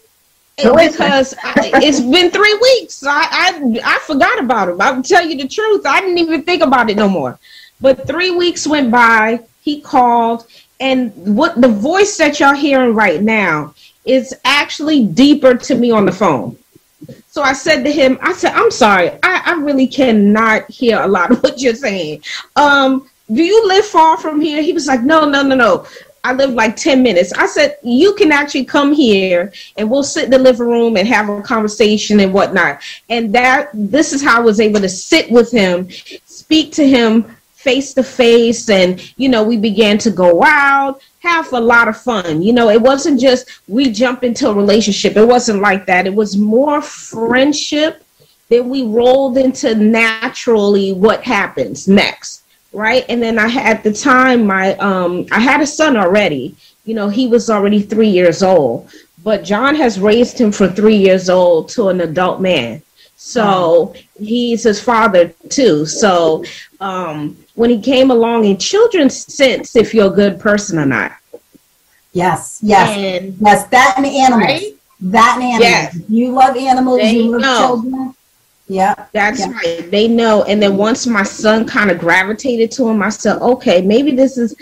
Who 0.62 0.78
is 0.80 0.92
because 0.92 1.34
I, 1.42 1.72
it's 1.76 2.02
been 2.02 2.30
three 2.30 2.58
weeks. 2.62 3.06
I, 3.06 3.28
I 3.32 3.80
I 3.86 4.00
forgot 4.00 4.38
about 4.38 4.68
him. 4.68 4.82
I'll 4.82 5.02
tell 5.02 5.26
you 5.26 5.38
the 5.38 5.48
truth. 5.48 5.86
I 5.86 6.02
didn't 6.02 6.18
even 6.18 6.44
think 6.44 6.62
about 6.62 6.90
it 6.90 6.98
no 6.98 7.08
more. 7.08 7.40
But 7.80 8.06
three 8.06 8.32
weeks 8.32 8.68
went 8.68 8.92
by. 8.92 9.40
He 9.62 9.80
called, 9.80 10.46
and 10.82 11.14
what 11.38 11.62
the 11.62 11.70
voice 11.70 12.18
that 12.18 12.42
y'all 12.42 12.54
hearing 12.54 12.96
right 12.96 13.22
now 13.22 13.74
is 14.06 14.34
actually 14.46 15.06
deeper 15.06 15.56
to 15.56 15.76
me 15.76 15.92
on 15.92 16.06
the 16.06 16.12
phone. 16.12 16.58
So 17.28 17.42
I 17.42 17.54
said 17.54 17.84
to 17.84 17.92
him, 17.92 18.18
I 18.22 18.34
said, 18.34 18.54
I'm 18.54 18.72
sorry, 18.72 19.12
I, 19.24 19.42
I 19.46 19.54
really 19.62 19.88
cannot 19.88 20.70
hear 20.70 21.00
a 21.02 21.08
lot 21.08 21.32
of 21.32 21.42
what 21.44 21.62
you're 21.62 21.76
saying. 21.76 22.24
Um, 22.56 23.10
do 23.32 23.44
you 23.44 23.68
live 23.68 23.86
far 23.86 24.18
from 24.18 24.42
here? 24.42 24.62
He 24.62 24.74
was 24.74 24.88
like, 24.88 25.02
No, 25.02 25.28
no, 25.28 25.42
no, 25.42 25.56
no. 25.56 25.88
I 26.24 26.34
live 26.34 26.52
like 26.52 26.76
10 26.76 27.02
minutes. 27.02 27.34
I 27.34 27.48
said, 27.48 27.78
You 27.84 28.14
can 28.16 28.32
actually 28.32 28.66
come 28.66 28.94
here 28.94 29.54
and 29.78 29.90
we'll 29.90 30.04
sit 30.04 30.26
in 30.26 30.32
the 30.32 30.38
living 30.38 30.68
room 30.68 30.98
and 30.98 31.08
have 31.08 31.30
a 31.30 31.42
conversation 31.42 32.20
and 32.20 32.34
whatnot. 32.34 32.82
And 33.10 33.34
that 33.34 33.70
this 33.74 34.14
is 34.14 34.22
how 34.22 34.38
I 34.38 34.44
was 34.44 34.60
able 34.60 34.82
to 34.82 34.90
sit 34.90 35.32
with 35.32 35.52
him, 35.52 35.90
speak 36.26 36.74
to 36.74 36.88
him 36.88 37.36
face 37.62 37.94
to 37.94 38.04
face. 38.04 38.70
And, 38.70 39.02
you 39.18 39.30
know, 39.30 39.44
we 39.44 39.56
began 39.56 39.98
to 40.00 40.12
go 40.12 40.44
out, 40.44 41.02
have 41.22 41.52
a 41.54 41.60
lot 41.60 41.88
of 41.88 41.98
fun. 41.98 42.42
You 42.42 42.54
know, 42.54 42.70
it 42.70 42.82
wasn't 42.82 43.20
just 43.20 43.50
we 43.68 43.92
jump 43.92 44.24
into 44.24 44.50
a 44.50 44.54
relationship, 44.54 45.16
it 45.16 45.26
wasn't 45.26 45.62
like 45.62 45.86
that. 45.86 46.08
It 46.08 46.14
was 46.14 46.38
more 46.38 46.82
friendship. 46.82 48.04
Then 48.50 48.70
we 48.70 48.84
rolled 48.84 49.38
into 49.38 49.76
naturally 49.76 50.92
what 50.94 51.24
happens 51.24 51.88
next 51.88 52.42
right 52.74 53.06
and 53.10 53.22
then 53.22 53.38
i 53.38 53.48
had 53.48 53.78
at 53.78 53.84
the 53.84 53.92
time 53.92 54.46
my 54.46 54.76
um 54.78 55.26
i 55.32 55.40
had 55.40 55.62
a 55.62 55.68
son 55.68 55.98
already 55.98 56.56
you 56.86 56.94
know 56.94 57.10
he 57.10 57.28
was 57.28 57.50
already 57.50 57.82
three 57.82 58.08
years 58.08 58.42
old 58.42 58.90
but 59.24 59.44
john 59.44 59.76
has 59.76 60.00
raised 60.00 60.40
him 60.40 60.52
from 60.52 60.74
three 60.74 60.96
years 60.96 61.30
old 61.30 61.68
to 61.68 61.90
an 61.90 62.02
adult 62.02 62.40
man 62.40 62.82
so 63.18 63.94
he's 64.18 64.64
his 64.64 64.82
father 64.82 65.28
too 65.50 65.86
so 65.86 66.44
um 66.80 67.38
when 67.62 67.70
he 67.70 67.80
came 67.94 68.10
along 68.18 68.40
in 68.46 68.58
children's 68.58 69.16
sense 69.40 69.76
if 69.76 69.94
you're 69.94 70.12
a 70.14 70.18
good 70.24 70.40
person 70.40 70.80
or 70.80 70.86
not 70.98 71.12
Yes, 72.14 72.60
yes, 72.62 72.90
and 72.98 73.36
yes. 73.40 73.68
That 73.68 73.94
and 73.98 74.06
animals. 74.06 74.44
right 74.44 74.74
That 75.00 75.36
and 75.36 75.44
animals. 75.44 75.62
Yes. 75.62 75.98
You 76.10 76.32
love 76.34 76.58
animals, 76.58 77.00
They 77.00 77.14
you 77.14 77.32
love 77.32 77.42
know. 77.42 77.58
children. 77.60 78.16
Yeah. 78.68 78.96
That's 79.14 79.40
Yeah. 79.40 79.52
right. 79.52 79.90
They 79.92 80.08
know. 80.08 80.44
And 80.44 80.62
then 80.62 80.76
once 80.78 81.08
my 81.08 81.24
son 81.24 81.66
kind 81.66 81.90
of 81.92 81.98
gravitated 82.00 82.70
to 82.72 82.88
him, 82.90 83.02
I 83.02 83.10
said, 83.10 83.38
okay, 83.54 83.82
maybe 83.82 84.12
this 84.12 84.38
is 84.38 84.56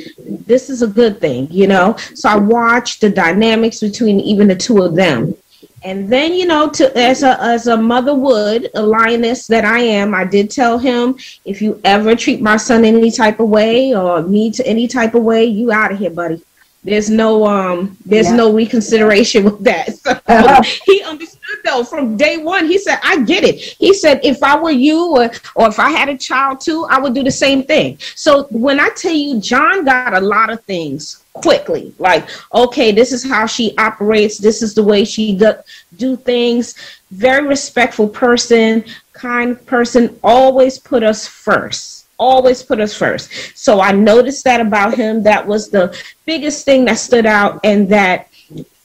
this 0.51 0.69
is 0.69 0.81
a 0.83 0.87
good 0.99 1.19
thing, 1.19 1.47
you 1.49 1.67
know. 1.73 1.95
So 2.13 2.29
I 2.29 2.37
watched 2.37 3.01
the 3.01 3.09
dynamics 3.09 3.79
between 3.79 4.19
even 4.19 4.47
the 4.47 4.55
two 4.55 4.83
of 4.83 4.95
them. 4.95 5.35
And 5.83 6.09
then, 6.09 6.33
you 6.33 6.45
know, 6.45 6.69
to 6.71 6.97
as 6.97 7.23
a 7.23 7.41
as 7.41 7.67
a 7.67 7.77
mother 7.77 8.13
would, 8.13 8.69
a 8.75 8.81
lioness 8.81 9.47
that 9.47 9.63
I 9.63 9.79
am, 9.79 10.13
I 10.13 10.25
did 10.25 10.51
tell 10.51 10.77
him 10.77 11.17
if 11.45 11.61
you 11.61 11.79
ever 11.85 12.15
treat 12.15 12.41
my 12.41 12.57
son 12.57 12.83
any 12.83 13.11
type 13.11 13.39
of 13.39 13.49
way 13.49 13.95
or 13.95 14.21
me 14.21 14.51
to 14.51 14.67
any 14.67 14.87
type 14.87 15.15
of 15.15 15.23
way, 15.23 15.45
you 15.45 15.71
out 15.71 15.93
of 15.93 15.99
here, 15.99 16.09
buddy. 16.09 16.41
There's 16.83 17.09
no 17.09 17.45
um 17.45 17.97
there's 18.05 18.29
Yeah. 18.29 18.35
no 18.37 18.53
reconsideration 18.53 19.43
with 19.47 19.63
that. 19.63 19.95
So 19.97 20.19
he 20.85 21.01
understood 21.03 21.39
though 21.65 21.83
from 21.83 22.15
day 22.15 22.37
one. 22.37 22.67
He 22.67 22.77
said, 22.77 22.99
I 23.03 23.21
get 23.23 23.43
it. 23.43 23.55
He 23.79 23.93
said, 23.93 24.19
if 24.23 24.41
I 24.43 24.57
were 24.59 24.71
you 24.71 25.07
or, 25.17 25.31
or 25.55 25.67
if 25.67 25.79
I 25.79 25.89
had 25.89 26.07
a 26.09 26.17
child 26.17 26.61
too, 26.61 26.85
I 26.89 26.99
would 26.99 27.13
do 27.13 27.23
the 27.23 27.31
same 27.31 27.63
thing. 27.63 27.97
So 28.15 28.43
when 28.51 28.79
I 28.79 28.89
tell 28.95 29.13
you, 29.13 29.39
John 29.41 29.83
got 29.85 30.13
a 30.13 30.21
lot 30.21 30.49
of 30.49 30.63
things 30.63 31.23
quickly. 31.33 31.93
Like, 31.99 32.27
okay, 32.53 32.91
this 32.91 33.11
is 33.11 33.23
how 33.23 33.45
she 33.45 33.75
operates. 33.77 34.37
This 34.37 34.61
is 34.61 34.73
the 34.73 34.83
way 34.83 35.03
she 35.05 35.35
do, 35.35 35.53
do 35.97 36.15
things. 36.15 36.75
Very 37.11 37.45
respectful 37.47 38.07
person, 38.07 38.85
kind 39.13 39.63
person, 39.65 40.17
always 40.23 40.77
put 40.79 41.03
us 41.03 41.27
first. 41.27 41.98
Always 42.19 42.61
put 42.61 42.79
us 42.79 42.93
first. 42.93 43.31
So 43.57 43.79
I 43.79 43.91
noticed 43.91 44.43
that 44.43 44.61
about 44.61 44.95
him. 44.95 45.23
That 45.23 45.47
was 45.47 45.69
the 45.69 45.97
biggest 46.25 46.65
thing 46.65 46.85
that 46.85 46.99
stood 46.99 47.25
out, 47.25 47.59
and 47.63 47.87
that 47.89 48.29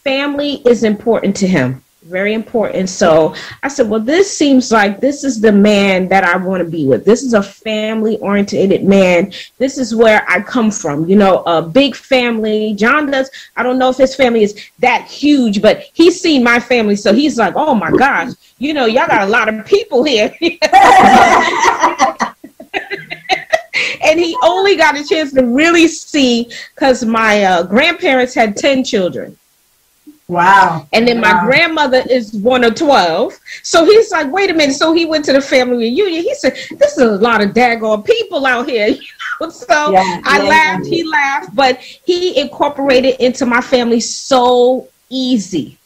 family 0.04 0.62
is 0.66 0.84
important 0.84 1.34
to 1.36 1.48
him. 1.48 1.82
Very 2.04 2.34
important. 2.34 2.90
So 2.90 3.34
i 3.62 3.68
said 3.68 3.88
well 3.88 3.98
this 3.98 4.36
seems 4.36 4.70
like 4.70 5.00
this 5.00 5.24
is 5.24 5.40
the 5.40 5.50
man 5.50 6.06
that 6.08 6.22
i 6.22 6.36
want 6.36 6.62
to 6.62 6.68
be 6.68 6.86
with. 6.86 7.06
This 7.06 7.22
is 7.22 7.32
a 7.32 7.42
family 7.42 8.18
oriented 8.18 8.84
man. 8.84 9.32
This 9.56 9.78
is 9.78 9.94
where 9.94 10.22
i 10.28 10.42
come 10.42 10.70
from. 10.70 11.08
You 11.08 11.16
know 11.16 11.42
a 11.46 11.62
big 11.62 11.96
family. 11.96 12.74
John 12.74 13.10
does 13.10 13.30
i 13.56 13.62
don't 13.62 13.78
know 13.78 13.88
if 13.88 13.96
his 13.96 14.14
family 14.14 14.42
is 14.42 14.54
that 14.80 15.06
huge 15.08 15.62
but 15.62 15.84
he's 15.94 16.20
seen 16.20 16.44
my 16.44 16.60
family 16.60 16.96
so 16.96 17.14
he's 17.14 17.38
like 17.38 17.54
oh 17.56 17.74
my 17.74 17.90
gosh 17.90 18.32
you 18.58 18.74
know 18.74 18.84
y'all 18.84 19.06
got 19.06 19.26
a 19.26 19.30
lot 19.30 19.48
of 19.48 19.64
people 19.64 20.04
here 20.04 20.30
and 24.04 24.18
he 24.18 24.36
only 24.42 24.76
got 24.76 24.98
a 24.98 25.04
chance 25.04 25.32
to 25.32 25.44
really 25.44 25.86
see 25.88 26.50
because 26.74 27.04
my 27.04 27.42
uh, 27.44 27.62
grandparents 27.62 28.34
had 28.34 28.56
10 28.56 28.84
children 28.84 29.36
Wow. 30.28 30.86
And 30.92 31.06
then 31.06 31.20
my 31.20 31.34
grandmother 31.34 32.02
is 32.10 32.32
one 32.34 32.64
of 32.64 32.74
12. 32.74 33.38
So 33.62 33.84
he's 33.84 34.10
like, 34.10 34.30
wait 34.32 34.50
a 34.50 34.54
minute. 34.54 34.74
So 34.74 34.92
he 34.92 35.04
went 35.04 35.24
to 35.26 35.32
the 35.32 35.40
family 35.40 35.76
reunion. 35.90 36.22
He 36.22 36.34
said, 36.34 36.54
this 36.78 36.92
is 36.96 36.98
a 36.98 37.16
lot 37.16 37.42
of 37.42 37.50
daggone 37.50 38.04
people 38.04 38.46
out 38.46 38.68
here. 38.68 38.88
You 39.40 39.46
know? 39.46 39.50
So 39.50 39.92
Yeah, 39.92 40.20
I 40.24 40.40
yeah, 40.40 40.48
laughed, 40.48 40.86
yeah. 40.86 40.86
he 40.86 41.02
laughed, 41.04 41.54
but 41.54 41.78
he 41.80 42.38
incorporated 42.40 43.16
into 43.20 43.44
my 43.46 43.60
family 43.60 44.00
so 44.00 44.88
easy 45.10 45.78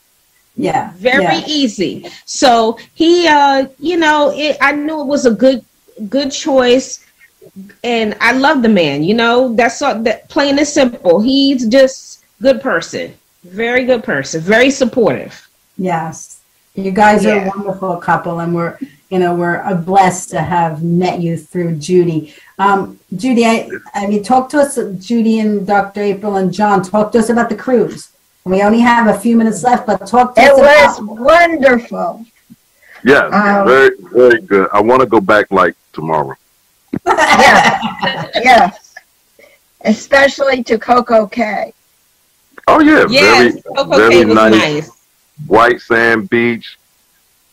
Yeah. 0.56 0.92
very 0.92 1.36
easy 1.46 2.06
so 2.24 2.78
he 2.94 3.26
uh 3.28 3.66
you 3.78 3.96
know 3.96 4.32
it, 4.34 4.56
i 4.60 4.72
knew 4.72 5.00
it 5.00 5.06
was 5.06 5.26
a 5.26 5.30
good 5.30 5.64
good 6.08 6.30
choice 6.30 7.04
and 7.82 8.16
i 8.20 8.32
love 8.32 8.62
the 8.62 8.68
man 8.68 9.02
you 9.02 9.14
know 9.14 9.54
that's 9.54 9.80
all 9.82 10.00
that 10.02 10.28
plain 10.28 10.58
and 10.58 10.66
simple 10.66 11.20
he's 11.20 11.66
just 11.66 12.24
good 12.42 12.60
person 12.60 13.12
very 13.44 13.84
good 13.84 14.04
person 14.04 14.40
very 14.40 14.70
supportive 14.70 15.48
Yes. 15.78 16.40
You 16.74 16.90
guys 16.92 17.24
are 17.24 17.44
a 17.44 17.48
wonderful 17.48 17.96
couple 17.96 18.40
and 18.40 18.54
we're 18.54 18.78
you 19.10 19.18
know, 19.18 19.34
we're 19.34 19.62
uh, 19.62 19.74
blessed 19.74 20.30
to 20.30 20.40
have 20.42 20.82
met 20.82 21.20
you 21.20 21.36
through 21.38 21.76
Judy. 21.76 22.34
Um, 22.58 23.00
Judy, 23.16 23.46
I, 23.46 23.70
I 23.94 24.06
mean, 24.06 24.22
talk 24.22 24.50
to 24.50 24.58
us, 24.58 24.78
Judy 24.98 25.38
and 25.40 25.66
Dr. 25.66 26.02
April 26.02 26.36
and 26.36 26.52
John, 26.52 26.82
talk 26.82 27.12
to 27.12 27.18
us 27.18 27.30
about 27.30 27.48
the 27.48 27.56
cruise. 27.56 28.10
We 28.44 28.62
only 28.62 28.80
have 28.80 29.06
a 29.06 29.18
few 29.18 29.36
minutes 29.36 29.62
left, 29.62 29.86
but 29.86 30.06
talk 30.06 30.34
to 30.34 30.42
It 30.42 30.50
us 30.52 30.58
was 30.58 30.98
about 30.98 31.20
wonderful. 31.20 32.26
Yeah, 33.02 33.28
Um, 33.28 33.66
very, 33.66 33.90
very 34.12 34.40
good. 34.42 34.68
I 34.74 34.80
want 34.82 35.00
to 35.00 35.06
go 35.06 35.20
back 35.22 35.50
like 35.50 35.74
tomorrow. 35.98 36.36
Yeah, 37.06 38.30
yes. 38.34 38.94
Especially 39.82 40.62
to 40.64 40.78
CocoCay. 40.78 41.72
Oh 42.68 42.80
yeah, 42.80 43.06
yes 43.08 43.54
very, 43.54 43.62
Coco 43.76 43.96
very 43.96 44.10
K 44.10 44.24
was 44.24 44.34
nice. 44.34 44.52
nice. 44.52 44.90
White 45.46 45.80
sand 45.80 46.30
beach, 46.30 46.78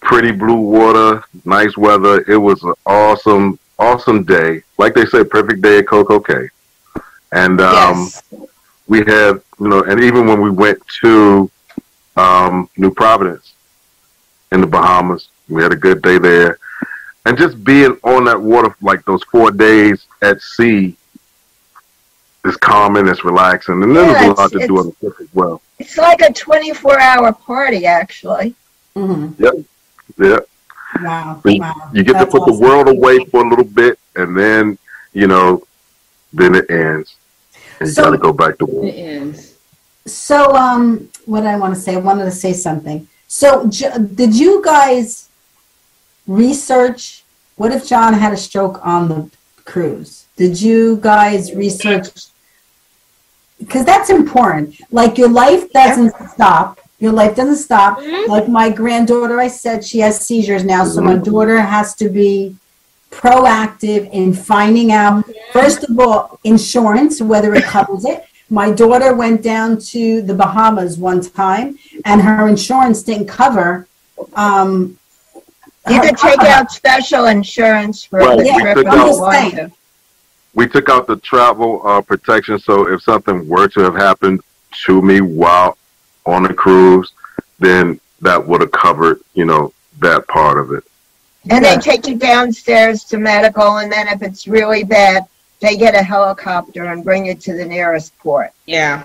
pretty 0.02 0.32
blue 0.32 0.60
water, 0.60 1.24
nice 1.44 1.76
weather. 1.78 2.24
It 2.28 2.38
was 2.38 2.62
an 2.64 2.74
awesome, 2.86 3.58
awesome 3.80 4.24
day. 4.24 4.62
Like 4.78 4.94
they 4.94 5.06
said, 5.06 5.30
perfect 5.30 5.62
day 5.62 5.80
at 5.80 5.86
CocoCay. 5.86 6.50
And 7.32 7.62
um, 7.62 7.98
yes 7.98 8.24
we 8.88 9.00
had, 9.00 9.42
you 9.60 9.68
know, 9.68 9.84
and 9.84 10.04
even 10.04 10.28
when 10.28 10.42
we 10.42 10.50
went 10.50 10.80
to 11.02 11.50
um, 12.16 12.70
New 12.78 12.94
Providence 12.94 13.54
in 14.52 14.62
the 14.62 14.68
Bahamas, 14.68 15.30
we 15.50 15.64
had 15.64 15.74
a 15.74 15.78
good 15.78 16.02
day 16.02 16.18
there. 16.18 16.58
And 17.26 17.38
just 17.38 17.64
being 17.64 17.98
on 18.04 18.26
that 18.26 18.40
water 18.40 18.76
like 18.82 19.04
those 19.06 19.24
four 19.24 19.50
days 19.52 20.06
at 20.22 20.42
sea 20.42 20.96
is 22.46 22.56
calming, 22.58 23.08
it's 23.08 23.24
relaxing, 23.26 23.82
and 23.82 23.96
then 23.96 24.06
Yeah, 24.08 24.14
there's 24.14 24.38
a 24.38 24.42
lot 24.42 24.52
to 24.52 24.68
do 24.68 24.78
on 24.80 24.86
the 24.88 24.96
ship 25.10 25.16
as 25.20 25.28
well. 25.34 25.62
It's 25.80 25.98
like 25.98 26.22
a 26.22 26.32
24 26.32 27.00
hour 27.00 27.34
party, 27.34 27.86
actually. 27.88 28.54
Mhm. 28.96 29.34
Yeah, 29.40 30.38
Wow. 31.02 31.42
You- 31.44 31.60
wow. 31.60 31.74
you 31.94 32.04
get 32.04 32.14
That's 32.14 32.32
to 32.32 32.40
put 32.40 32.46
the 32.46 32.54
world 32.54 32.88
away 32.88 33.26
for 33.26 33.44
a 33.44 33.50
little 33.50 33.66
bit, 33.66 33.98
and 34.16 34.38
then 34.38 34.78
you 35.14 35.28
know, 35.28 35.64
then 36.34 36.54
it 36.56 36.70
ends, 36.70 37.16
and 37.80 37.88
you 37.88 37.94
So- 37.94 38.04
got 38.04 38.10
to 38.12 38.18
go 38.18 38.34
back 38.34 38.58
to 38.60 38.66
work. 38.66 38.86
it 38.86 38.98
ends 38.98 39.52
So, 40.08 40.56
um, 40.56 41.10
what 41.26 41.48
I 41.48 41.56
want 41.58 41.74
to 41.74 41.82
say? 41.82 41.96
I 41.96 41.98
wanted 41.98 42.26
to 42.26 42.32
say 42.32 42.54
something. 42.54 43.08
So, 43.28 43.66
J- 43.68 43.92
did 44.14 44.36
you 44.36 44.62
guys 44.64 45.30
research? 46.28 47.24
What 47.56 47.72
if 47.72 47.88
John 47.88 48.14
had 48.14 48.34
a 48.34 48.38
stroke 48.38 48.86
on 48.86 49.08
the 49.08 49.30
cruise? 49.64 50.26
Did 50.36 50.62
you 50.62 50.98
guys 50.98 51.54
research? 51.54 52.26
Because 53.60 53.86
that's 53.86 54.10
important. 54.10 54.76
Like 54.92 55.18
your 55.18 55.30
life 55.30 55.72
doesn't 55.72 56.14
stop. 56.34 56.80
Your 57.00 57.14
life 57.14 57.36
doesn't 57.36 57.58
stop. 57.58 58.00
Mhm. 58.00 58.28
Like 58.28 58.48
my 58.48 58.70
granddaughter, 58.70 59.40
I 59.40 59.48
said 59.48 59.84
she 59.84 60.00
has 60.00 60.20
seizures 60.20 60.64
now, 60.64 60.84
so 60.86 61.02
my 61.02 61.16
daughter 61.16 61.60
has 61.62 61.96
to 61.96 62.10
be 62.10 62.56
proactive 63.12 64.10
in 64.12 64.34
finding 64.34 64.92
out 64.92 65.24
first 65.54 65.84
of 65.88 65.98
all 65.98 66.38
insurance 66.44 67.22
whether 67.22 67.56
it 67.56 67.64
covers 67.64 68.04
it 68.04 68.26
my 68.50 68.70
daughter 68.72 69.16
went 69.16 69.42
down 69.42 69.78
to 69.80 70.22
the 70.24 70.34
bahamas 70.34 70.98
one 70.98 71.22
time 71.22 71.78
and 72.04 72.22
her 72.22 72.48
insurance 72.48 73.04
didn't 73.04 73.28
cover 73.28 73.88
um 74.34 74.98
You 75.90 76.02
could 76.02 76.18
take 76.18 76.40
out 76.42 76.72
special 76.72 77.26
insurance 77.28 78.04
for 78.04 78.20
Right, 78.20 78.38
the 78.38 78.44
we 78.44 78.60
trip 78.60 78.78
took 78.78 78.88
if 78.88 78.94
you 78.94 79.26
out- 79.26 79.72
we 80.54 80.68
took 80.68 80.90
out 80.90 81.06
the 81.06 81.18
travel 81.18 81.82
uh, 81.86 82.02
protection 82.02 82.58
so 82.60 82.88
if 82.92 83.02
something 83.04 83.48
were 83.48 83.68
to 83.68 83.82
have 83.82 83.96
happened 83.96 84.42
to 84.86 85.02
me 85.02 85.22
while 85.22 85.78
on 86.26 86.44
the 86.44 86.54
cruise 86.54 87.12
then 87.60 88.00
that 88.22 88.46
would 88.48 88.62
have 88.62 88.72
covered 88.72 89.20
you 89.34 89.46
know 89.46 89.72
that 90.00 90.28
part 90.28 90.58
of 90.58 90.72
it. 90.72 90.84
And 91.50 91.64
Yeah. 91.64 91.76
they 91.76 91.82
take 91.82 92.08
you 92.08 92.16
downstairs 92.16 93.04
to 93.06 93.18
medical, 93.18 93.78
and 93.78 93.92
then 93.92 94.08
if 94.08 94.22
it's 94.24 94.48
really 94.48 94.84
bad, 94.84 95.26
they 95.60 95.78
get 95.78 95.94
a 95.94 96.02
helicopter 96.04 96.86
and 96.86 97.04
bring 97.04 97.28
you 97.28 97.36
to 97.36 97.54
the 97.54 97.64
nearest 97.66 98.18
port. 98.20 98.52
yeah. 98.66 99.04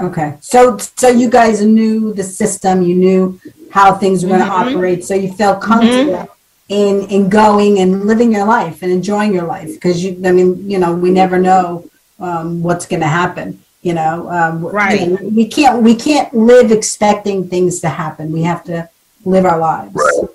Okay. 0.00 0.34
So 0.40 0.76
so 0.78 1.08
you 1.08 1.28
guys 1.30 1.62
knew 1.62 2.12
the 2.12 2.22
system 2.24 2.82
you 2.82 2.94
knew 2.96 3.40
how 3.70 3.94
things 3.94 4.22
were 4.22 4.28
going 4.30 4.40
to 4.40 4.46
Mhm. 4.46 4.68
operate 4.68 5.04
so 5.04 5.14
you 5.14 5.30
felt 5.32 5.60
comfortable 5.60 6.28
in 6.68 7.02
in 7.08 7.28
going 7.28 7.78
and 7.80 8.04
living 8.06 8.32
your 8.32 8.44
life 8.44 8.82
and 8.82 8.90
enjoying 8.92 9.32
your 9.32 9.44
life 9.44 9.74
because 9.74 10.02
you 10.04 10.10
i 10.24 10.32
mean 10.32 10.68
you 10.68 10.78
know 10.78 10.92
we 10.94 11.10
never 11.10 11.38
know 11.38 11.84
um, 12.20 12.62
what's 12.62 12.86
going 12.86 13.00
to 13.00 13.06
happen 13.06 13.58
you 13.82 13.92
know 13.94 14.28
um, 14.30 14.64
Right. 14.64 15.00
you 15.00 15.06
know, 15.08 15.18
we 15.34 15.46
can't 15.46 15.82
we 15.82 15.94
can't 15.94 16.32
live 16.34 16.72
expecting 16.72 17.48
things 17.48 17.80
to 17.80 17.88
happen 17.88 18.32
we 18.32 18.42
have 18.42 18.64
to 18.64 18.88
live 19.24 19.44
our 19.44 19.58
lives 19.58 19.94
Right. 19.94 20.28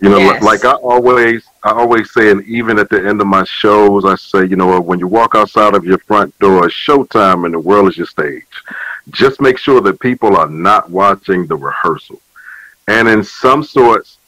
You 0.00 0.10
know, 0.10 0.18
Yes. 0.18 0.42
like 0.42 0.64
I 0.64 0.72
always, 0.74 1.44
I 1.64 1.70
always 1.70 2.12
say, 2.12 2.30
and 2.30 2.42
even 2.44 2.78
at 2.78 2.90
the 2.90 3.00
end 3.08 3.20
of 3.20 3.26
my 3.26 3.44
shows, 3.44 4.04
I 4.04 4.14
say, 4.16 4.44
you 4.44 4.54
know, 4.56 4.78
when 4.80 4.98
you 4.98 5.06
walk 5.06 5.34
outside 5.34 5.74
of 5.74 5.84
your 5.84 5.98
front 5.98 6.38
door, 6.38 6.68
showtime, 6.68 7.46
and 7.46 7.54
the 7.54 7.58
world 7.58 7.88
is 7.88 7.96
your 7.96 8.06
stage. 8.06 8.44
Just 9.10 9.40
make 9.40 9.56
sure 9.58 9.80
that 9.80 9.98
people 10.00 10.36
are 10.36 10.48
not 10.50 10.90
watching 10.90 11.46
the 11.46 11.56
rehearsal. 11.56 12.20
And 12.88 13.08
in 13.08 13.24
some 13.24 13.62
sorts, 13.62 14.18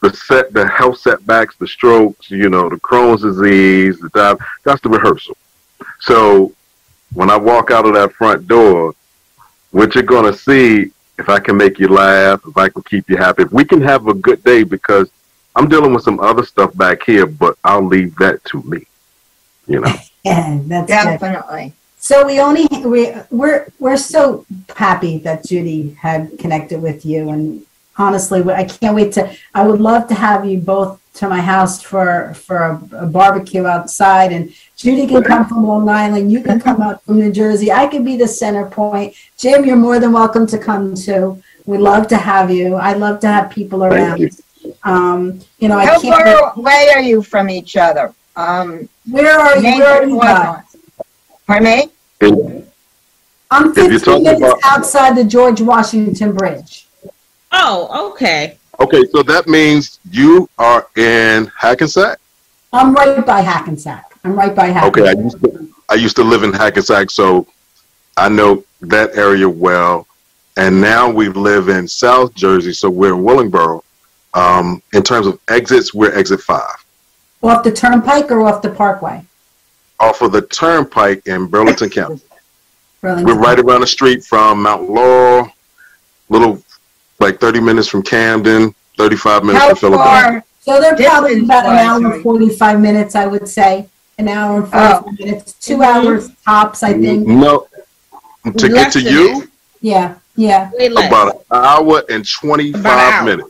the 0.00 0.12
set, 0.12 0.52
the 0.52 0.66
health 0.66 0.98
setbacks, 0.98 1.56
the 1.56 1.66
strokes, 1.66 2.30
you 2.30 2.48
know, 2.48 2.68
the 2.68 2.76
Crohn's 2.76 3.22
disease, 3.22 3.98
the 3.98 4.08
diabetes, 4.10 4.46
that's 4.64 4.80
the 4.82 4.88
rehearsal. 4.88 5.36
So 6.00 6.52
when 7.12 7.30
I 7.30 7.36
walk 7.36 7.70
out 7.70 7.86
of 7.86 7.94
that 7.94 8.12
front 8.12 8.46
door, 8.46 8.94
what 9.70 9.94
you're 9.94 10.04
going 10.04 10.32
to 10.32 10.38
see 10.38 10.92
if 11.18 11.28
I 11.28 11.40
can 11.40 11.56
make 11.56 11.78
you 11.78 11.88
laugh, 11.88 12.40
if 12.46 12.56
I 12.56 12.68
can 12.68 12.82
keep 12.82 13.10
you 13.10 13.16
happy, 13.16 13.42
if 13.42 13.52
we 13.52 13.64
can 13.64 13.80
have 13.80 14.06
a 14.06 14.14
good 14.14 14.42
day 14.44 14.62
because 14.62 15.10
I'm 15.56 15.68
dealing 15.68 15.92
with 15.92 16.04
some 16.04 16.20
other 16.20 16.44
stuff 16.44 16.76
back 16.76 17.02
here, 17.02 17.26
but 17.26 17.58
I'll 17.64 17.82
leave 17.82 18.14
that 18.16 18.44
to 18.46 18.62
me. 18.62 18.86
You 19.66 19.80
know, 19.80 19.92
yeah 20.24 20.60
that's 20.62 20.86
good. 20.86 20.86
Definitely. 20.86 21.74
So 21.98 22.24
we 22.24 22.40
only 22.40 22.68
we 22.84 23.12
we're 23.30 23.66
we're 23.80 23.96
so 23.96 24.46
happy 24.76 25.18
that 25.18 25.44
Judy 25.44 25.90
had 26.00 26.38
connected 26.38 26.80
with 26.80 27.04
you, 27.04 27.30
and 27.30 27.66
honestly, 27.98 28.42
I 28.52 28.64
can't 28.64 28.94
wait 28.94 29.12
to. 29.14 29.34
I 29.54 29.66
would 29.66 29.80
love 29.80 30.08
to 30.08 30.14
have 30.14 30.44
you 30.46 30.58
both 30.58 31.00
to 31.14 31.28
my 31.28 31.40
house 31.40 31.82
for 31.82 32.32
for 32.34 32.58
a, 32.58 32.80
a 33.04 33.06
barbecue 33.06 33.66
outside, 33.66 34.32
and 34.32 34.52
Judy 34.76 35.06
can 35.06 35.22
come 35.24 35.46
from 35.48 35.66
Long 35.66 35.88
Island, 35.88 36.30
you 36.30 36.40
can 36.42 36.60
come 36.60 36.80
out 36.80 37.02
from 37.04 37.18
New 37.18 37.32
Jersey. 37.32 37.72
I 37.72 37.86
could 37.88 38.04
be 38.04 38.16
the 38.16 38.28
center 38.28 38.66
point. 38.66 39.14
Jim, 39.36 39.64
you're 39.64 39.76
more 39.76 39.98
than 39.98 40.12
welcome 40.12 40.46
to 40.46 40.58
come 40.58 40.94
too. 40.94 41.42
We 41.66 41.76
love 41.78 42.06
to 42.08 42.16
have 42.16 42.50
you. 42.50 42.76
I 42.76 42.92
love 42.94 43.20
to 43.20 43.26
have 43.28 43.50
people 43.50 43.84
around. 43.84 44.20
you. 44.20 44.30
Um, 44.84 45.40
you 45.58 45.68
know, 45.68 45.76
I 45.78 45.86
How 45.86 46.00
can't. 46.00 46.14
far 46.24 46.52
away 46.56 46.88
are 46.94 47.00
you 47.02 47.22
from 47.22 47.50
each 47.50 47.76
other? 47.76 48.14
Um, 48.36 48.88
Where 49.10 49.38
are 49.38 49.56
you? 49.58 49.78
Where 49.78 49.86
are 49.98 50.02
it 50.04 50.08
you 50.08 50.20
guys? 50.20 50.62
Pardon 51.46 51.64
me? 51.64 51.90
I'm 53.50 53.70
If 53.70 53.76
you're 53.76 53.90
15 53.90 54.22
minutes 54.22 54.42
about- 54.42 54.58
outside 54.64 55.16
the 55.16 55.24
George 55.24 55.60
Washington 55.60 56.32
Bridge. 56.32 56.86
Oh 57.52 58.10
okay 58.12 58.58
okay, 58.80 59.04
so 59.12 59.22
that 59.22 59.46
means 59.46 60.00
you 60.10 60.48
are 60.58 60.86
in 60.96 61.50
Hackensack. 61.56 62.18
I'm 62.72 62.94
right 62.94 63.24
by 63.24 63.40
Hackensack. 63.40 64.12
I'm 64.24 64.36
right 64.36 64.54
by 64.54 64.66
Hackensack. 64.66 65.16
Okay, 65.16 65.18
I 65.18 65.22
used 65.22 65.40
to, 65.42 65.74
I 65.88 65.94
used 65.94 66.16
to 66.16 66.24
live 66.24 66.42
in 66.42 66.52
Hackensack, 66.52 67.10
so 67.10 67.46
I 68.16 68.28
know 68.28 68.64
that 68.82 69.16
area 69.16 69.48
well. 69.48 70.06
And 70.56 70.80
now 70.80 71.08
we 71.08 71.28
live 71.28 71.68
in 71.68 71.86
South 71.86 72.34
Jersey, 72.34 72.72
so 72.72 72.90
we're 72.90 73.14
in 73.14 73.22
Willingboro. 73.22 73.82
Um, 74.34 74.82
in 74.92 75.02
terms 75.02 75.26
of 75.26 75.38
exits, 75.48 75.94
we're 75.94 76.14
exit 76.16 76.40
five. 76.40 76.84
Off 77.42 77.62
the 77.62 77.72
Turnpike 77.72 78.30
or 78.30 78.42
off 78.42 78.60
the 78.62 78.70
Parkway? 78.70 79.24
Off 80.00 80.20
of 80.22 80.32
the 80.32 80.42
Turnpike 80.42 81.26
in 81.26 81.46
Burlington 81.46 81.90
County. 81.90 82.20
Burlington. 83.00 83.26
We're 83.26 83.40
right 83.40 83.58
around 83.58 83.82
the 83.82 83.86
street 83.86 84.24
from 84.24 84.62
Mount 84.62 84.90
Laurel, 84.90 85.50
little 86.28 86.62
like 87.20 87.40
30 87.40 87.60
minutes 87.60 87.88
from 87.88 88.02
Camden, 88.02 88.74
35 88.96 89.44
minutes 89.44 89.62
How 89.62 89.68
from 89.70 89.76
Philadelphia. 89.92 90.22
far? 90.22 90.44
So 90.60 90.80
they're 90.80 90.96
probably 90.96 91.40
about 91.42 91.66
an 91.66 91.78
hour 91.78 92.12
and 92.14 92.22
45 92.22 92.80
minutes, 92.80 93.14
I 93.14 93.26
would 93.26 93.48
say. 93.48 93.86
An 94.18 94.28
hour 94.28 94.60
and 94.62 94.70
45 94.70 95.18
minutes. 95.18 95.52
2 95.60 95.76
Mhm. 95.78 95.84
hours 95.86 96.30
tops, 96.44 96.82
I 96.82 96.92
think. 96.94 97.26
No, 97.26 97.66
to 98.56 98.68
get 98.68 98.92
to 98.92 99.00
than 99.00 99.12
you, 99.12 99.48
Yeah. 99.80 100.14
Yeah. 100.36 100.70
Way. 100.72 100.86
About 100.88 101.44
an 101.50 101.64
hour 101.64 102.02
and 102.08 102.24
25 102.28 102.80
About 102.80 102.98
an 102.98 103.12
hour. 103.14 103.24
minutes. 103.24 103.48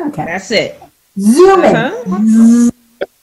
Okay. 0.00 0.24
That's 0.26 0.50
it. 0.50 0.82
Zoom 1.18 1.64
in. 1.64 1.76
Uh-huh. 1.76 2.70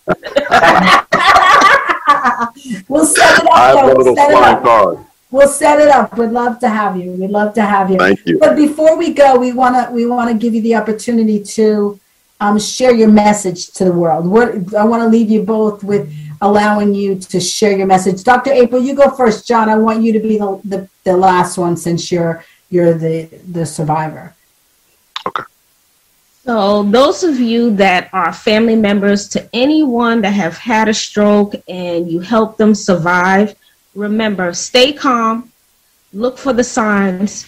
we'll 2.87 3.05
set 3.05 3.43
it 3.43 3.49
I 3.51 3.71
up. 3.71 3.75
have 3.75 3.75
though. 3.75 3.81
one 3.81 3.91
of 3.91 3.97
We'll 3.97 4.05
those 4.05 4.15
set 4.17 4.29
it 4.29 4.31
flying 4.31 4.55
up. 4.55 4.63
Cars. 5.31 5.39
We'll 5.39 5.47
set 5.47 5.79
it 5.79 5.89
up. 5.89 6.17
We'd 6.17 6.31
love 6.31 6.59
to 6.59 6.69
have 6.69 6.97
you. 6.97 7.11
We'd 7.11 7.29
love 7.29 7.53
to 7.55 7.61
have 7.61 7.89
you. 7.89 7.97
Thank 7.97 8.25
you. 8.25 8.39
But 8.39 8.55
before 8.55 8.97
we 8.97 9.13
go, 9.13 9.37
we 9.37 9.53
want 9.53 9.75
to 9.75 9.91
we 9.93 10.05
want 10.05 10.31
to 10.31 10.37
give 10.37 10.53
you 10.53 10.61
the 10.61 10.75
opportunity 10.75 11.43
to 11.43 11.99
um, 12.39 12.59
share 12.59 12.93
your 12.93 13.09
message 13.09 13.71
to 13.71 13.85
the 13.85 13.91
world. 13.91 14.25
What 14.25 14.73
I 14.75 14.83
want 14.85 15.03
to 15.03 15.09
leave 15.09 15.29
you 15.29 15.43
both 15.43 15.83
with 15.83 16.11
allowing 16.41 16.93
you 16.93 17.19
to 17.19 17.39
share 17.39 17.77
your 17.77 17.87
message. 17.87 18.23
Dr. 18.23 18.51
April, 18.51 18.81
you 18.81 18.95
go 18.95 19.09
first. 19.11 19.47
John, 19.47 19.69
I 19.69 19.75
want 19.75 20.01
you 20.01 20.13
to 20.13 20.19
be 20.19 20.37
the, 20.37 20.61
the, 20.63 20.89
the 21.03 21.17
last 21.17 21.57
one 21.57 21.75
since 21.75 22.11
you're 22.11 22.43
you're 22.69 22.93
the 22.93 23.25
the 23.51 23.65
survivor. 23.65 24.33
Okay. 25.27 25.43
So, 26.45 26.83
those 26.83 27.23
of 27.23 27.39
you 27.39 27.75
that 27.75 28.09
are 28.13 28.33
family 28.33 28.75
members 28.75 29.27
to 29.29 29.47
anyone 29.53 30.21
that 30.21 30.31
have 30.31 30.57
had 30.57 30.87
a 30.87 30.93
stroke 30.93 31.53
and 31.67 32.09
you 32.09 32.21
help 32.21 32.57
them 32.57 32.73
survive, 32.73 33.55
remember 33.95 34.53
stay 34.53 34.93
calm, 34.93 35.51
look 36.13 36.37
for 36.37 36.53
the 36.53 36.63
signs, 36.63 37.47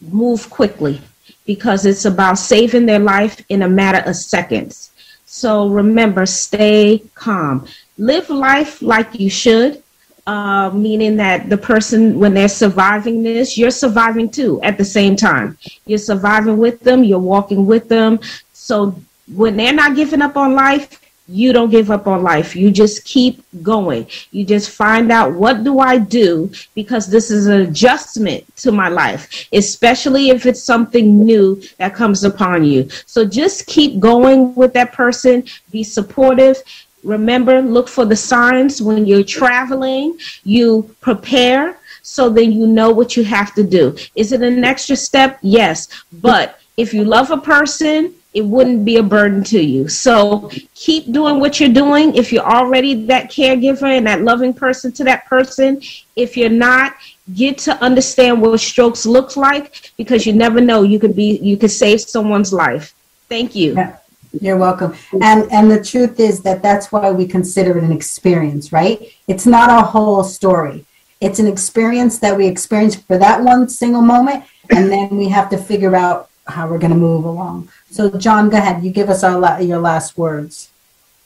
move 0.00 0.48
quickly 0.50 1.00
because 1.46 1.86
it's 1.86 2.04
about 2.04 2.38
saving 2.38 2.86
their 2.86 2.98
life 2.98 3.42
in 3.48 3.62
a 3.62 3.68
matter 3.68 4.08
of 4.08 4.16
seconds. 4.16 4.92
So, 5.26 5.68
remember 5.68 6.24
stay 6.26 7.02
calm, 7.14 7.66
live 7.98 8.30
life 8.30 8.80
like 8.82 9.18
you 9.18 9.30
should. 9.30 9.82
Uh, 10.26 10.68
meaning 10.74 11.16
that 11.16 11.48
the 11.48 11.56
person, 11.56 12.18
when 12.18 12.34
they're 12.34 12.50
surviving 12.50 13.22
this, 13.22 13.56
you're 13.56 13.70
surviving 13.70 14.28
too 14.28 14.60
at 14.62 14.76
the 14.76 14.84
same 14.84 15.16
time. 15.16 15.56
You're 15.86 15.96
surviving 15.96 16.58
with 16.58 16.80
them, 16.80 17.02
you're 17.02 17.18
walking 17.18 17.64
with 17.64 17.88
them. 17.88 18.20
So 18.52 18.94
when 19.34 19.56
they're 19.56 19.72
not 19.72 19.96
giving 19.96 20.20
up 20.20 20.36
on 20.36 20.54
life, 20.54 21.00
you 21.28 21.52
don't 21.52 21.70
give 21.70 21.90
up 21.90 22.06
on 22.06 22.22
life. 22.22 22.56
You 22.56 22.70
just 22.70 23.04
keep 23.04 23.44
going. 23.62 24.06
You 24.30 24.44
just 24.44 24.70
find 24.70 25.12
out 25.12 25.34
what 25.34 25.62
do 25.62 25.78
I 25.78 25.98
do 25.98 26.50
because 26.74 27.06
this 27.06 27.30
is 27.30 27.46
an 27.46 27.60
adjustment 27.60 28.44
to 28.56 28.72
my 28.72 28.88
life, 28.88 29.46
especially 29.52 30.30
if 30.30 30.46
it's 30.46 30.62
something 30.62 31.24
new 31.24 31.62
that 31.76 31.94
comes 31.94 32.24
upon 32.24 32.64
you. 32.64 32.88
So 33.04 33.26
just 33.26 33.66
keep 33.66 34.00
going 34.00 34.54
with 34.54 34.72
that 34.72 34.92
person, 34.92 35.44
be 35.70 35.84
supportive. 35.84 36.56
Remember, 37.04 37.60
look 37.60 37.88
for 37.88 38.06
the 38.06 38.16
signs 38.16 38.80
when 38.80 39.06
you're 39.06 39.22
traveling, 39.22 40.18
you 40.44 40.94
prepare 41.00 41.78
so 42.02 42.30
then 42.30 42.52
you 42.52 42.66
know 42.66 42.90
what 42.90 43.16
you 43.16 43.24
have 43.24 43.54
to 43.54 43.62
do. 43.62 43.94
Is 44.16 44.32
it 44.32 44.40
an 44.40 44.64
extra 44.64 44.96
step? 44.96 45.38
Yes. 45.42 45.88
But 46.10 46.58
if 46.78 46.94
you 46.94 47.04
love 47.04 47.30
a 47.30 47.36
person, 47.36 48.14
it 48.38 48.44
wouldn't 48.44 48.84
be 48.84 48.98
a 48.98 49.02
burden 49.02 49.42
to 49.42 49.60
you. 49.60 49.88
So 49.88 50.48
keep 50.74 51.10
doing 51.10 51.40
what 51.40 51.58
you're 51.58 51.78
doing. 51.84 52.14
If 52.14 52.32
you're 52.32 52.50
already 52.58 53.06
that 53.06 53.32
caregiver 53.32 53.90
and 53.98 54.06
that 54.06 54.22
loving 54.22 54.54
person 54.54 54.92
to 54.92 55.04
that 55.04 55.26
person, 55.26 55.82
if 56.14 56.36
you're 56.36 56.58
not, 56.68 56.94
get 57.34 57.58
to 57.58 57.72
understand 57.82 58.40
what 58.40 58.60
strokes 58.60 59.04
looks 59.04 59.36
like 59.36 59.90
because 59.96 60.24
you 60.24 60.32
never 60.32 60.60
know 60.60 60.82
you 60.82 61.00
could 61.00 61.16
be 61.16 61.38
you 61.38 61.56
could 61.56 61.72
save 61.72 62.00
someone's 62.00 62.52
life. 62.52 62.94
Thank 63.28 63.56
you. 63.56 63.74
Yeah. 63.74 63.96
You're 64.40 64.56
welcome. 64.56 64.94
And 65.20 65.50
and 65.50 65.68
the 65.68 65.82
truth 65.82 66.20
is 66.20 66.42
that 66.42 66.62
that's 66.62 66.92
why 66.92 67.10
we 67.10 67.26
consider 67.26 67.76
it 67.76 67.82
an 67.82 67.90
experience, 67.90 68.72
right? 68.72 68.98
It's 69.26 69.46
not 69.46 69.68
a 69.68 69.84
whole 69.84 70.22
story. 70.22 70.84
It's 71.20 71.40
an 71.40 71.48
experience 71.48 72.20
that 72.20 72.36
we 72.36 72.46
experience 72.46 72.94
for 72.94 73.18
that 73.18 73.42
one 73.42 73.68
single 73.68 74.02
moment, 74.02 74.44
and 74.70 74.92
then 74.92 75.16
we 75.16 75.28
have 75.28 75.50
to 75.50 75.58
figure 75.58 75.96
out 75.96 76.30
how 76.48 76.68
we're 76.68 76.78
going 76.78 76.92
to 76.92 76.96
move 76.96 77.24
along. 77.24 77.68
So, 77.90 78.10
John, 78.10 78.48
go 78.48 78.56
ahead. 78.56 78.82
You 78.82 78.90
give 78.90 79.10
us 79.10 79.22
our 79.22 79.60
your 79.62 79.78
last 79.78 80.18
words. 80.18 80.70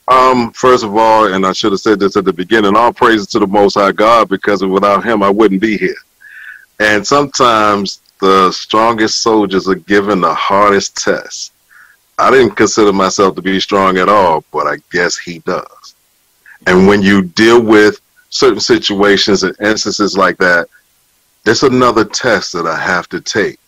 Um, 0.09 0.53
first 0.53 0.85
of 0.85 0.97
all, 0.97 1.33
and 1.33 1.47
I 1.47 1.53
should 1.53 1.73
have 1.73 1.81
said 1.81 2.01
this 2.01 2.17
at 2.17 2.25
the 2.25 2.33
beginning, 2.33 2.77
all 2.77 2.93
praises 2.93 3.27
to 3.29 3.39
the 3.39 3.47
Most 3.47 3.75
High 3.75 3.93
God 3.93 4.29
because 4.29 4.63
without 4.65 5.05
Him, 5.05 5.23
I 5.23 5.31
wouldn't 5.31 5.61
be 5.61 5.79
here. 5.79 5.97
And 6.81 7.07
sometimes 7.07 8.01
the 8.21 8.51
strongest 8.51 9.23
soldiers 9.23 9.69
are 9.69 9.77
given 9.77 10.21
the 10.21 10.35
hardest 10.35 10.97
tests. 10.97 11.53
I 12.19 12.31
didn't 12.31 12.57
consider 12.57 12.93
myself 12.93 13.37
to 13.37 13.43
be 13.43 13.61
strong 13.61 13.99
at 13.99 14.09
all, 14.09 14.45
but 14.53 14.67
I 14.67 14.79
guess 14.91 15.17
He 15.17 15.39
does. 15.41 15.95
And 16.67 16.87
when 16.87 17.03
you 17.03 17.23
deal 17.23 17.61
with 17.63 18.01
certain 18.31 18.61
situations 18.61 19.43
and 19.43 19.57
instances 19.61 20.17
like 20.17 20.37
that, 20.39 20.69
it's 21.47 21.63
another 21.63 22.05
test 22.05 22.53
that 22.53 22.67
I 22.67 22.79
have 22.79 23.09
to 23.11 23.21
take. 23.21 23.59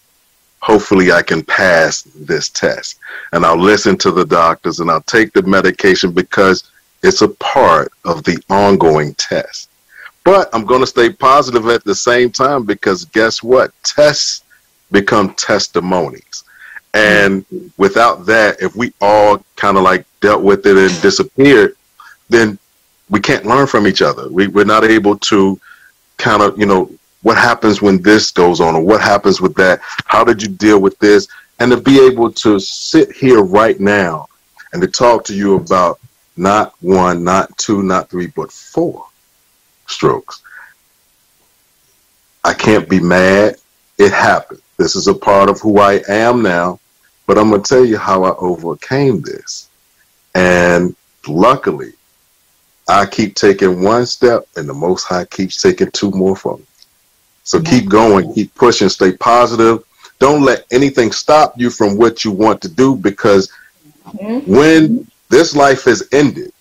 Hopefully, 0.64 1.12
I 1.12 1.20
can 1.20 1.44
pass 1.44 2.04
this 2.14 2.48
test. 2.48 2.98
And 3.32 3.44
I'll 3.44 3.60
listen 3.60 3.98
to 3.98 4.10
the 4.10 4.24
doctors 4.24 4.80
and 4.80 4.90
I'll 4.90 5.02
take 5.02 5.34
the 5.34 5.42
medication 5.42 6.10
because 6.10 6.72
it's 7.02 7.20
a 7.20 7.28
part 7.28 7.92
of 8.06 8.24
the 8.24 8.42
ongoing 8.48 9.12
test. 9.16 9.68
But 10.24 10.48
I'm 10.54 10.64
going 10.64 10.80
to 10.80 10.86
stay 10.86 11.10
positive 11.10 11.68
at 11.68 11.84
the 11.84 11.94
same 11.94 12.30
time 12.30 12.64
because 12.64 13.04
guess 13.04 13.42
what? 13.42 13.72
Tests 13.82 14.42
become 14.90 15.34
testimonies. 15.34 16.44
And 16.94 17.44
without 17.76 18.24
that, 18.24 18.62
if 18.62 18.74
we 18.74 18.94
all 19.02 19.44
kind 19.56 19.76
of 19.76 19.82
like 19.82 20.06
dealt 20.22 20.42
with 20.42 20.64
it 20.64 20.78
and 20.78 21.02
disappeared, 21.02 21.76
then 22.30 22.58
we 23.10 23.20
can't 23.20 23.44
learn 23.44 23.66
from 23.66 23.86
each 23.86 24.00
other. 24.00 24.30
We, 24.30 24.46
we're 24.46 24.64
not 24.64 24.82
able 24.82 25.18
to 25.18 25.60
kind 26.16 26.40
of, 26.40 26.58
you 26.58 26.64
know, 26.64 26.90
what 27.24 27.38
happens 27.38 27.80
when 27.80 28.02
this 28.02 28.30
goes 28.30 28.60
on 28.60 28.76
or 28.76 28.82
what 28.82 29.00
happens 29.00 29.40
with 29.40 29.54
that? 29.54 29.80
How 30.04 30.24
did 30.24 30.42
you 30.42 30.48
deal 30.48 30.78
with 30.78 30.98
this? 30.98 31.26
And 31.58 31.72
to 31.72 31.80
be 31.80 31.98
able 32.06 32.30
to 32.32 32.60
sit 32.60 33.12
here 33.12 33.42
right 33.42 33.80
now 33.80 34.28
and 34.72 34.82
to 34.82 34.88
talk 34.88 35.24
to 35.24 35.34
you 35.34 35.54
about 35.54 35.98
not 36.36 36.74
one, 36.82 37.24
not 37.24 37.56
two, 37.56 37.82
not 37.82 38.10
three, 38.10 38.26
but 38.26 38.52
four 38.52 39.06
strokes. 39.86 40.42
I 42.44 42.52
can't 42.52 42.90
be 42.90 43.00
mad. 43.00 43.56
It 43.96 44.12
happened. 44.12 44.60
This 44.76 44.94
is 44.94 45.08
a 45.08 45.14
part 45.14 45.48
of 45.48 45.60
who 45.60 45.78
I 45.78 46.02
am 46.06 46.42
now. 46.42 46.78
But 47.26 47.38
I'm 47.38 47.48
going 47.48 47.62
to 47.62 47.68
tell 47.68 47.86
you 47.86 47.96
how 47.96 48.24
I 48.24 48.36
overcame 48.36 49.22
this. 49.22 49.70
And 50.34 50.94
luckily, 51.26 51.94
I 52.86 53.06
keep 53.06 53.34
taking 53.34 53.82
one 53.82 54.04
step, 54.04 54.46
and 54.56 54.68
the 54.68 54.74
Most 54.74 55.04
High 55.04 55.24
keeps 55.24 55.62
taking 55.62 55.90
two 55.92 56.10
more 56.10 56.36
from 56.36 56.58
me. 56.58 56.66
So 57.44 57.58
mm-hmm. 57.58 57.70
keep 57.70 57.88
going, 57.88 58.34
keep 58.34 58.54
pushing, 58.54 58.88
stay 58.88 59.16
positive. 59.16 59.84
Don't 60.18 60.42
let 60.42 60.64
anything 60.70 61.12
stop 61.12 61.54
you 61.58 61.70
from 61.70 61.96
what 61.96 62.24
you 62.24 62.32
want 62.32 62.60
to 62.62 62.68
do 62.68 62.96
because 62.96 63.52
mm-hmm. 64.06 64.50
when 64.50 65.06
this 65.28 65.54
life 65.54 65.84
has 65.84 66.06
ended, 66.12 66.52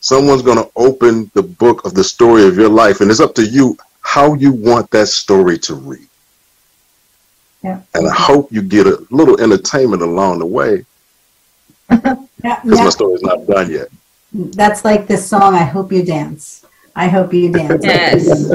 someone's 0.00 0.42
going 0.42 0.58
to 0.58 0.70
open 0.76 1.30
the 1.34 1.42
book 1.42 1.84
of 1.84 1.94
the 1.94 2.04
story 2.04 2.46
of 2.46 2.56
your 2.56 2.68
life, 2.68 3.00
and 3.00 3.10
it's 3.10 3.20
up 3.20 3.34
to 3.34 3.44
you 3.44 3.76
how 4.00 4.34
you 4.34 4.52
want 4.52 4.90
that 4.90 5.08
story 5.08 5.58
to 5.58 5.74
read. 5.74 6.06
Yeah. 7.62 7.80
And 7.94 8.08
I 8.08 8.14
hope 8.14 8.52
you 8.52 8.62
get 8.62 8.86
a 8.86 9.04
little 9.10 9.40
entertainment 9.40 10.02
along 10.02 10.38
the 10.38 10.46
way 10.46 10.84
Yeah, 12.44 12.60
because 12.62 12.78
yeah. 12.78 12.84
my 12.84 12.90
story's 12.90 13.22
not 13.22 13.46
done 13.46 13.70
yet. 13.70 13.88
That's 14.32 14.84
like 14.84 15.06
this 15.06 15.28
song, 15.28 15.54
I 15.54 15.64
Hope 15.64 15.90
You 15.90 16.04
Dance. 16.04 16.64
I 16.98 17.06
Hope 17.06 17.32
You 17.32 17.52
Dance. 17.52 17.84
Yes. 17.84 18.50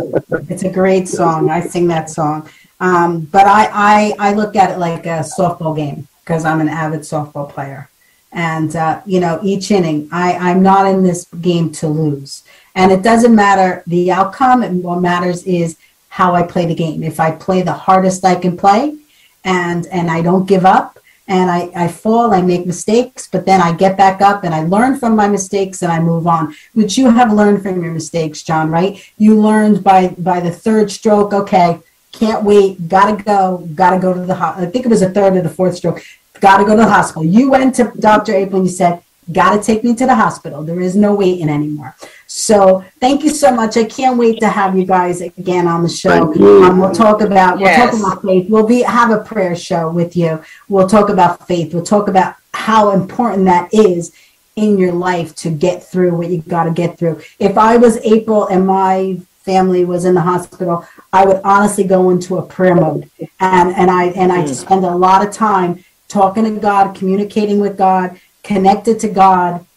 It's 0.49 0.63
a 0.63 0.69
great 0.69 1.07
song. 1.07 1.49
I 1.49 1.61
sing 1.61 1.87
that 1.87 2.09
song. 2.09 2.49
Um, 2.81 3.21
but 3.21 3.47
I, 3.47 3.69
I, 3.71 4.15
I 4.19 4.33
look 4.33 4.57
at 4.57 4.69
it 4.71 4.79
like 4.79 5.05
a 5.05 5.23
softball 5.37 5.73
game 5.75 6.09
because 6.19 6.43
I'm 6.43 6.59
an 6.59 6.67
avid 6.67 7.01
softball 7.01 7.49
player. 7.49 7.89
And, 8.33 8.75
uh, 8.75 9.01
you 9.05 9.21
know, 9.21 9.39
each 9.43 9.71
inning, 9.71 10.09
I, 10.11 10.33
I'm 10.33 10.61
not 10.61 10.85
in 10.87 11.03
this 11.03 11.25
game 11.39 11.71
to 11.73 11.87
lose. 11.87 12.43
And 12.75 12.91
it 12.91 13.01
doesn't 13.01 13.33
matter 13.33 13.81
the 13.87 14.11
outcome. 14.11 14.61
And 14.61 14.83
what 14.83 14.99
matters 14.99 15.43
is 15.43 15.77
how 16.09 16.35
I 16.35 16.43
play 16.43 16.65
the 16.65 16.75
game. 16.75 17.01
If 17.01 17.21
I 17.21 17.31
play 17.31 17.61
the 17.61 17.71
hardest 17.71 18.25
I 18.25 18.35
can 18.35 18.57
play 18.57 18.97
and, 19.45 19.87
and 19.87 20.11
I 20.11 20.21
don't 20.21 20.45
give 20.45 20.65
up 20.65 20.99
and 21.27 21.49
I, 21.49 21.71
I 21.75 21.87
fall, 21.87 22.33
I 22.33 22.41
make 22.41 22.65
mistakes, 22.65 23.29
but 23.31 23.45
then 23.45 23.61
I 23.61 23.73
get 23.73 23.97
back 23.97 24.21
up 24.21 24.43
and 24.43 24.53
I 24.53 24.63
learn 24.63 24.99
from 24.99 25.15
my 25.15 25.27
mistakes 25.27 25.81
and 25.81 25.91
I 25.91 25.99
move 25.99 26.27
on, 26.27 26.53
which 26.73 26.97
you 26.97 27.09
have 27.09 27.31
learned 27.31 27.63
from 27.63 27.81
your 27.81 27.93
mistakes, 27.93 28.43
John, 28.43 28.69
right? 28.69 29.01
You 29.17 29.39
learned 29.39 29.83
by, 29.83 30.09
by 30.17 30.41
the 30.41 30.51
third 30.51 30.91
stroke, 30.91 31.33
okay, 31.33 31.79
can't 32.11 32.43
wait, 32.43 32.89
gotta 32.89 33.21
go, 33.23 33.67
gotta 33.73 33.99
go 33.99 34.13
to 34.13 34.19
the, 34.19 34.35
ho- 34.35 34.53
I 34.57 34.65
think 34.65 34.85
it 34.85 34.89
was 34.89 34.99
the 34.99 35.09
third 35.09 35.35
or 35.35 35.41
the 35.41 35.49
fourth 35.49 35.77
stroke, 35.77 36.03
gotta 36.39 36.65
go 36.65 36.71
to 36.71 36.81
the 36.83 36.89
hospital. 36.89 37.23
You 37.23 37.49
went 37.49 37.75
to 37.75 37.91
Dr. 37.99 38.33
April 38.33 38.57
and 38.57 38.69
you 38.69 38.75
said, 38.75 39.01
gotta 39.31 39.63
take 39.63 39.83
me 39.83 39.95
to 39.95 40.05
the 40.05 40.15
hospital. 40.15 40.63
There 40.63 40.81
is 40.81 40.95
no 40.95 41.15
waiting 41.15 41.49
anymore. 41.49 41.95
So 42.35 42.83
thank 42.99 43.23
you 43.23 43.29
so 43.29 43.51
much. 43.51 43.77
I 43.77 43.83
can't 43.83 44.17
wait 44.17 44.39
to 44.39 44.49
have 44.49 44.75
you 44.75 44.85
guys 44.85 45.21
again 45.21 45.67
on 45.67 45.83
the 45.83 45.87
show. 45.87 46.33
Um, 46.63 46.79
we'll 46.79 46.91
talk 46.91 47.21
about 47.21 47.59
we'll 47.59 47.67
talk 47.75 47.93
about 47.93 48.23
faith. 48.23 48.49
We'll 48.49 48.65
be 48.65 48.81
have 48.81 49.11
a 49.11 49.23
prayer 49.23 49.55
show 49.55 49.91
with 49.91 50.17
you. 50.17 50.43
We'll 50.67 50.89
talk 50.89 51.09
about 51.09 51.47
faith. 51.47 51.75
We'll 51.75 51.85
talk 51.85 52.07
about 52.07 52.35
how 52.55 52.89
important 52.89 53.45
that 53.45 53.71
is 53.71 54.13
in 54.55 54.79
your 54.79 54.93
life 54.93 55.35
to 55.35 55.51
get 55.51 55.83
through 55.83 56.15
what 56.15 56.29
you 56.29 56.41
got 56.41 56.63
to 56.63 56.71
get 56.71 56.97
through. 56.97 57.21
If 57.37 57.55
I 57.55 57.77
was 57.77 57.97
April 57.97 58.47
and 58.47 58.65
my 58.65 59.19
family 59.43 59.85
was 59.85 60.03
in 60.03 60.15
the 60.15 60.21
hospital, 60.21 60.87
I 61.13 61.27
would 61.27 61.39
honestly 61.43 61.83
go 61.83 62.09
into 62.09 62.37
a 62.37 62.41
prayer 62.41 62.73
mode, 62.73 63.11
and 63.39 63.75
and 63.75 63.91
I 63.91 64.05
and 64.05 64.31
I 64.31 64.43
spend 64.47 64.83
a 64.85 64.95
lot 64.95 65.23
of 65.23 65.31
time 65.31 65.85
talking 66.07 66.45
to 66.45 66.59
God, 66.59 66.95
communicating 66.95 67.59
with 67.59 67.77
God, 67.77 68.19
connected 68.41 68.99
to 69.01 69.07
God, 69.07 69.59
just 69.59 69.72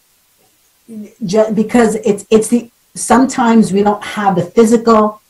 because 1.54 1.96
it's 1.96 2.24
it's 2.30 2.48
the 2.48 2.70
sometimes 2.94 3.72
we 3.72 3.82
don't 3.82 4.02
have 4.02 4.36
the 4.36 4.42
physical 4.44 5.20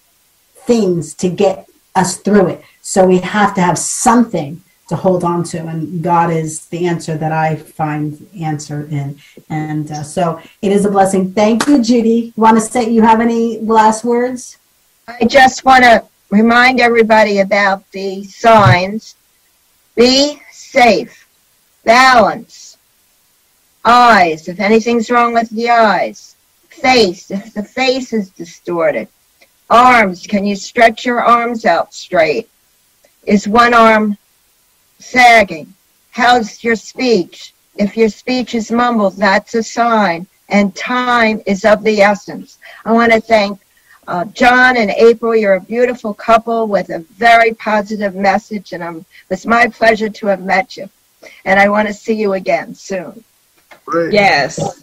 things 0.55 1.15
to 1.15 1.29
get 1.29 1.69
us 1.95 2.19
through 2.19 2.49
it, 2.49 2.63
so 2.83 3.07
we 3.07 3.19
have 3.19 3.55
to 3.55 3.61
have 3.61 3.79
something 3.79 4.63
to 4.89 4.95
hold 4.95 5.25
on 5.25 5.43
to 5.43 5.59
and 5.59 6.01
god 6.01 6.31
is 6.31 6.67
the 6.67 6.87
answer 6.87 7.19
that 7.19 7.33
i 7.33 7.57
find 7.57 8.25
answer 8.41 8.87
in 8.93 9.19
and 9.51 9.91
uh, 9.91 10.01
so 10.01 10.41
it 10.63 10.71
is 10.71 10.85
a 10.85 10.89
blessing 10.89 11.33
thank 11.33 11.67
you 11.67 11.83
judy 11.83 12.33
want 12.37 12.57
to 12.57 12.61
say 12.61 12.89
you 12.89 13.03
have 13.03 13.21
any 13.21 13.59
last 13.59 14.05
words 14.05 14.59
I 15.09 15.25
just 15.25 15.65
want 15.65 15.85
to 15.85 16.03
remind 16.31 16.81
everybody 16.81 17.39
about 17.39 17.89
the 17.93 18.25
signs. 18.25 19.15
Be 19.95 20.43
safe. 20.51 21.29
Balance. 21.85 22.66
Eyes, 23.87 24.49
if 24.49 24.59
anything's 24.59 25.11
wrong 25.11 25.33
with 25.33 25.49
the 25.51 25.71
eyes. 25.71 26.35
Face, 26.69 27.31
if 27.31 27.55
the 27.55 27.63
face 27.63 28.13
is 28.13 28.31
distorted. 28.31 29.09
Arms, 29.71 30.27
can 30.27 30.45
you 30.45 30.57
stretch 30.57 31.07
your 31.07 31.23
arms 31.23 31.65
out 31.65 31.95
straight? 31.95 32.51
Is 33.25 33.49
one 33.49 33.75
arm 33.75 34.19
sagging? 34.99 35.73
How's 36.11 36.63
your 36.65 36.77
speech? 36.77 37.55
If 37.77 37.97
your 37.97 38.09
speech 38.09 38.55
is 38.55 38.71
mumbled, 38.71 39.17
that's 39.17 39.55
a 39.55 39.63
sign. 39.63 40.27
And 40.49 40.75
time 40.75 41.41
is 41.47 41.65
of 41.65 41.83
the 41.83 42.01
essence. 42.01 42.59
I 42.85 42.93
want 42.93 43.13
to 43.13 43.21
thank 43.21 43.61
uh, 44.09 44.25
John 44.27 44.77
and 44.77 44.91
April, 44.91 45.35
you're 45.35 45.55
a 45.55 45.61
beautiful 45.61 46.15
couple 46.15 46.69
with 46.69 46.91
a 46.91 47.01
very 47.01 47.55
positive 47.55 48.15
message, 48.15 48.73
and 48.73 48.83
um, 48.83 49.05
it's 49.31 49.47
my 49.47 49.67
pleasure 49.67 50.09
to 50.09 50.27
have 50.29 50.43
met 50.43 50.77
you. 50.77 50.89
And 51.45 51.59
I 51.59 51.69
want 51.69 51.89
to 51.89 51.95
see 51.95 52.15
you 52.15 52.35
again 52.35 52.75
soon. 52.75 53.25
Yes. 54.13 54.83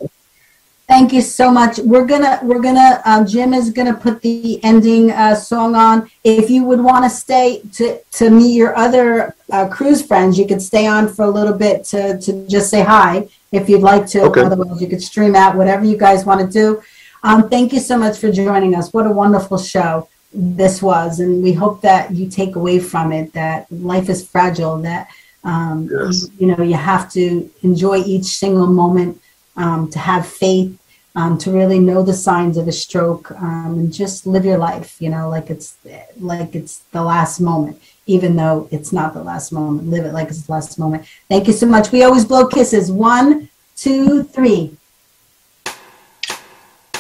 thank 0.88 1.14
you 1.14 1.22
so 1.22 1.49
much. 1.51 1.80
We're 1.80 2.06
gonna 2.06 2.39
we're 2.43 2.62
gonna 2.62 3.01
um, 3.06 3.26
jim 3.26 3.54
is 3.54 3.70
gonna 3.72 3.93
put 3.95 4.22
the 4.22 4.64
ending 4.64 5.12
uh, 5.12 5.36
song 5.36 5.76
on. 5.76 6.10
If 6.24 6.49
you 6.49 6.64
would 6.66 6.80
want 6.80 7.04
to 7.06 7.10
stay 7.10 7.62
to 7.74 7.99
to 8.20 8.30
meet 8.30 8.54
your 8.56 8.76
other 8.78 9.36
uh, 9.51 9.68
cruise 9.70 10.01
friends 10.06 10.38
you 10.38 10.47
could 10.47 10.62
stay 10.62 10.86
on 10.88 11.08
for 11.14 11.26
a 11.26 11.30
little 11.30 11.54
bit 11.54 11.84
to 11.86 12.20
to 12.20 12.47
just 12.47 12.70
say 12.70 12.82
hi. 12.84 13.28
If 13.51 13.70
you'd 13.70 13.82
like 13.82 14.08
to 14.08 14.22
Okay. 14.24 14.41
otherwise 14.41 14.82
you 14.82 14.88
could 14.88 15.01
stream 15.01 15.36
out 15.36 15.56
whatever 15.56 15.86
you 15.86 15.97
guys 15.97 16.26
want 16.26 16.41
to 16.41 16.47
do. 16.47 16.82
Um, 17.24 17.49
thank 17.49 17.72
you 17.72 17.80
so 17.80 17.97
much 17.97 18.18
for 18.18 18.30
joining 18.32 18.76
us. 18.76 18.91
What 18.93 19.06
a 19.08 19.12
wonderful 19.12 19.58
show 19.58 20.10
this 20.34 20.82
was 20.82 21.20
and 21.20 21.43
we 21.43 21.54
hope 21.54 21.80
that 21.82 22.12
you 22.12 22.28
take 22.28 22.56
away 22.56 22.80
from 22.80 23.12
it 23.12 23.32
that 23.34 23.72
life 23.72 24.10
is 24.10 24.28
fragile 24.28 24.78
that 24.80 25.08
um, 25.44 25.89
Yes. 25.91 26.24
you, 26.24 26.48
you 26.48 26.56
know 26.56 26.64
you 26.64 26.76
have 26.76 27.12
to 27.14 27.50
enjoy 27.62 27.98
each 27.98 28.26
single 28.26 28.68
moment 28.68 29.22
um, 29.58 29.89
to 29.91 30.00
have 30.00 30.26
faith 30.28 30.78
um, 31.16 31.38
to 31.38 31.52
really 31.52 31.80
know 31.80 32.02
the 32.02 32.14
signs 32.14 32.58
of 32.58 32.68
a 32.68 32.72
stroke 32.72 33.32
um, 33.32 33.76
and 33.80 33.94
just 33.94 34.26
live 34.26 34.46
your 34.46 34.58
life 34.58 35.02
you 35.02 35.10
know 35.10 35.30
like 35.30 35.50
it's 35.50 35.78
like 36.20 36.56
it's 36.56 36.80
the 36.91 37.04
last 37.04 37.39
moment 37.39 37.80
even 38.06 38.36
though 38.36 38.68
it's 38.72 38.91
not 38.91 39.14
the 39.14 39.24
last 39.24 39.52
moment. 39.52 39.89
Live 39.89 40.06
it 40.06 40.14
like 40.14 40.30
it's 40.30 40.44
the 40.44 40.52
last 40.52 40.78
moment. 40.78 41.06
Thank 41.30 41.48
you 41.48 41.54
so 41.54 41.66
much. 41.66 41.91
We 41.91 42.04
always 42.04 42.26
blow 42.26 42.48
kisses. 42.48 42.91
One 42.91 43.50
two 43.76 44.24
three. 44.24 44.76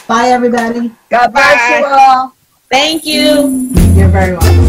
Bye 0.07 0.29
everybody. 0.29 0.91
God 1.09 1.33
bless 1.33 1.79
you 1.79 1.85
all. 1.85 2.35
Thank 2.69 3.05
you. 3.05 3.69
you're 3.95 4.09
very 4.09 4.33
welcome 4.33 4.62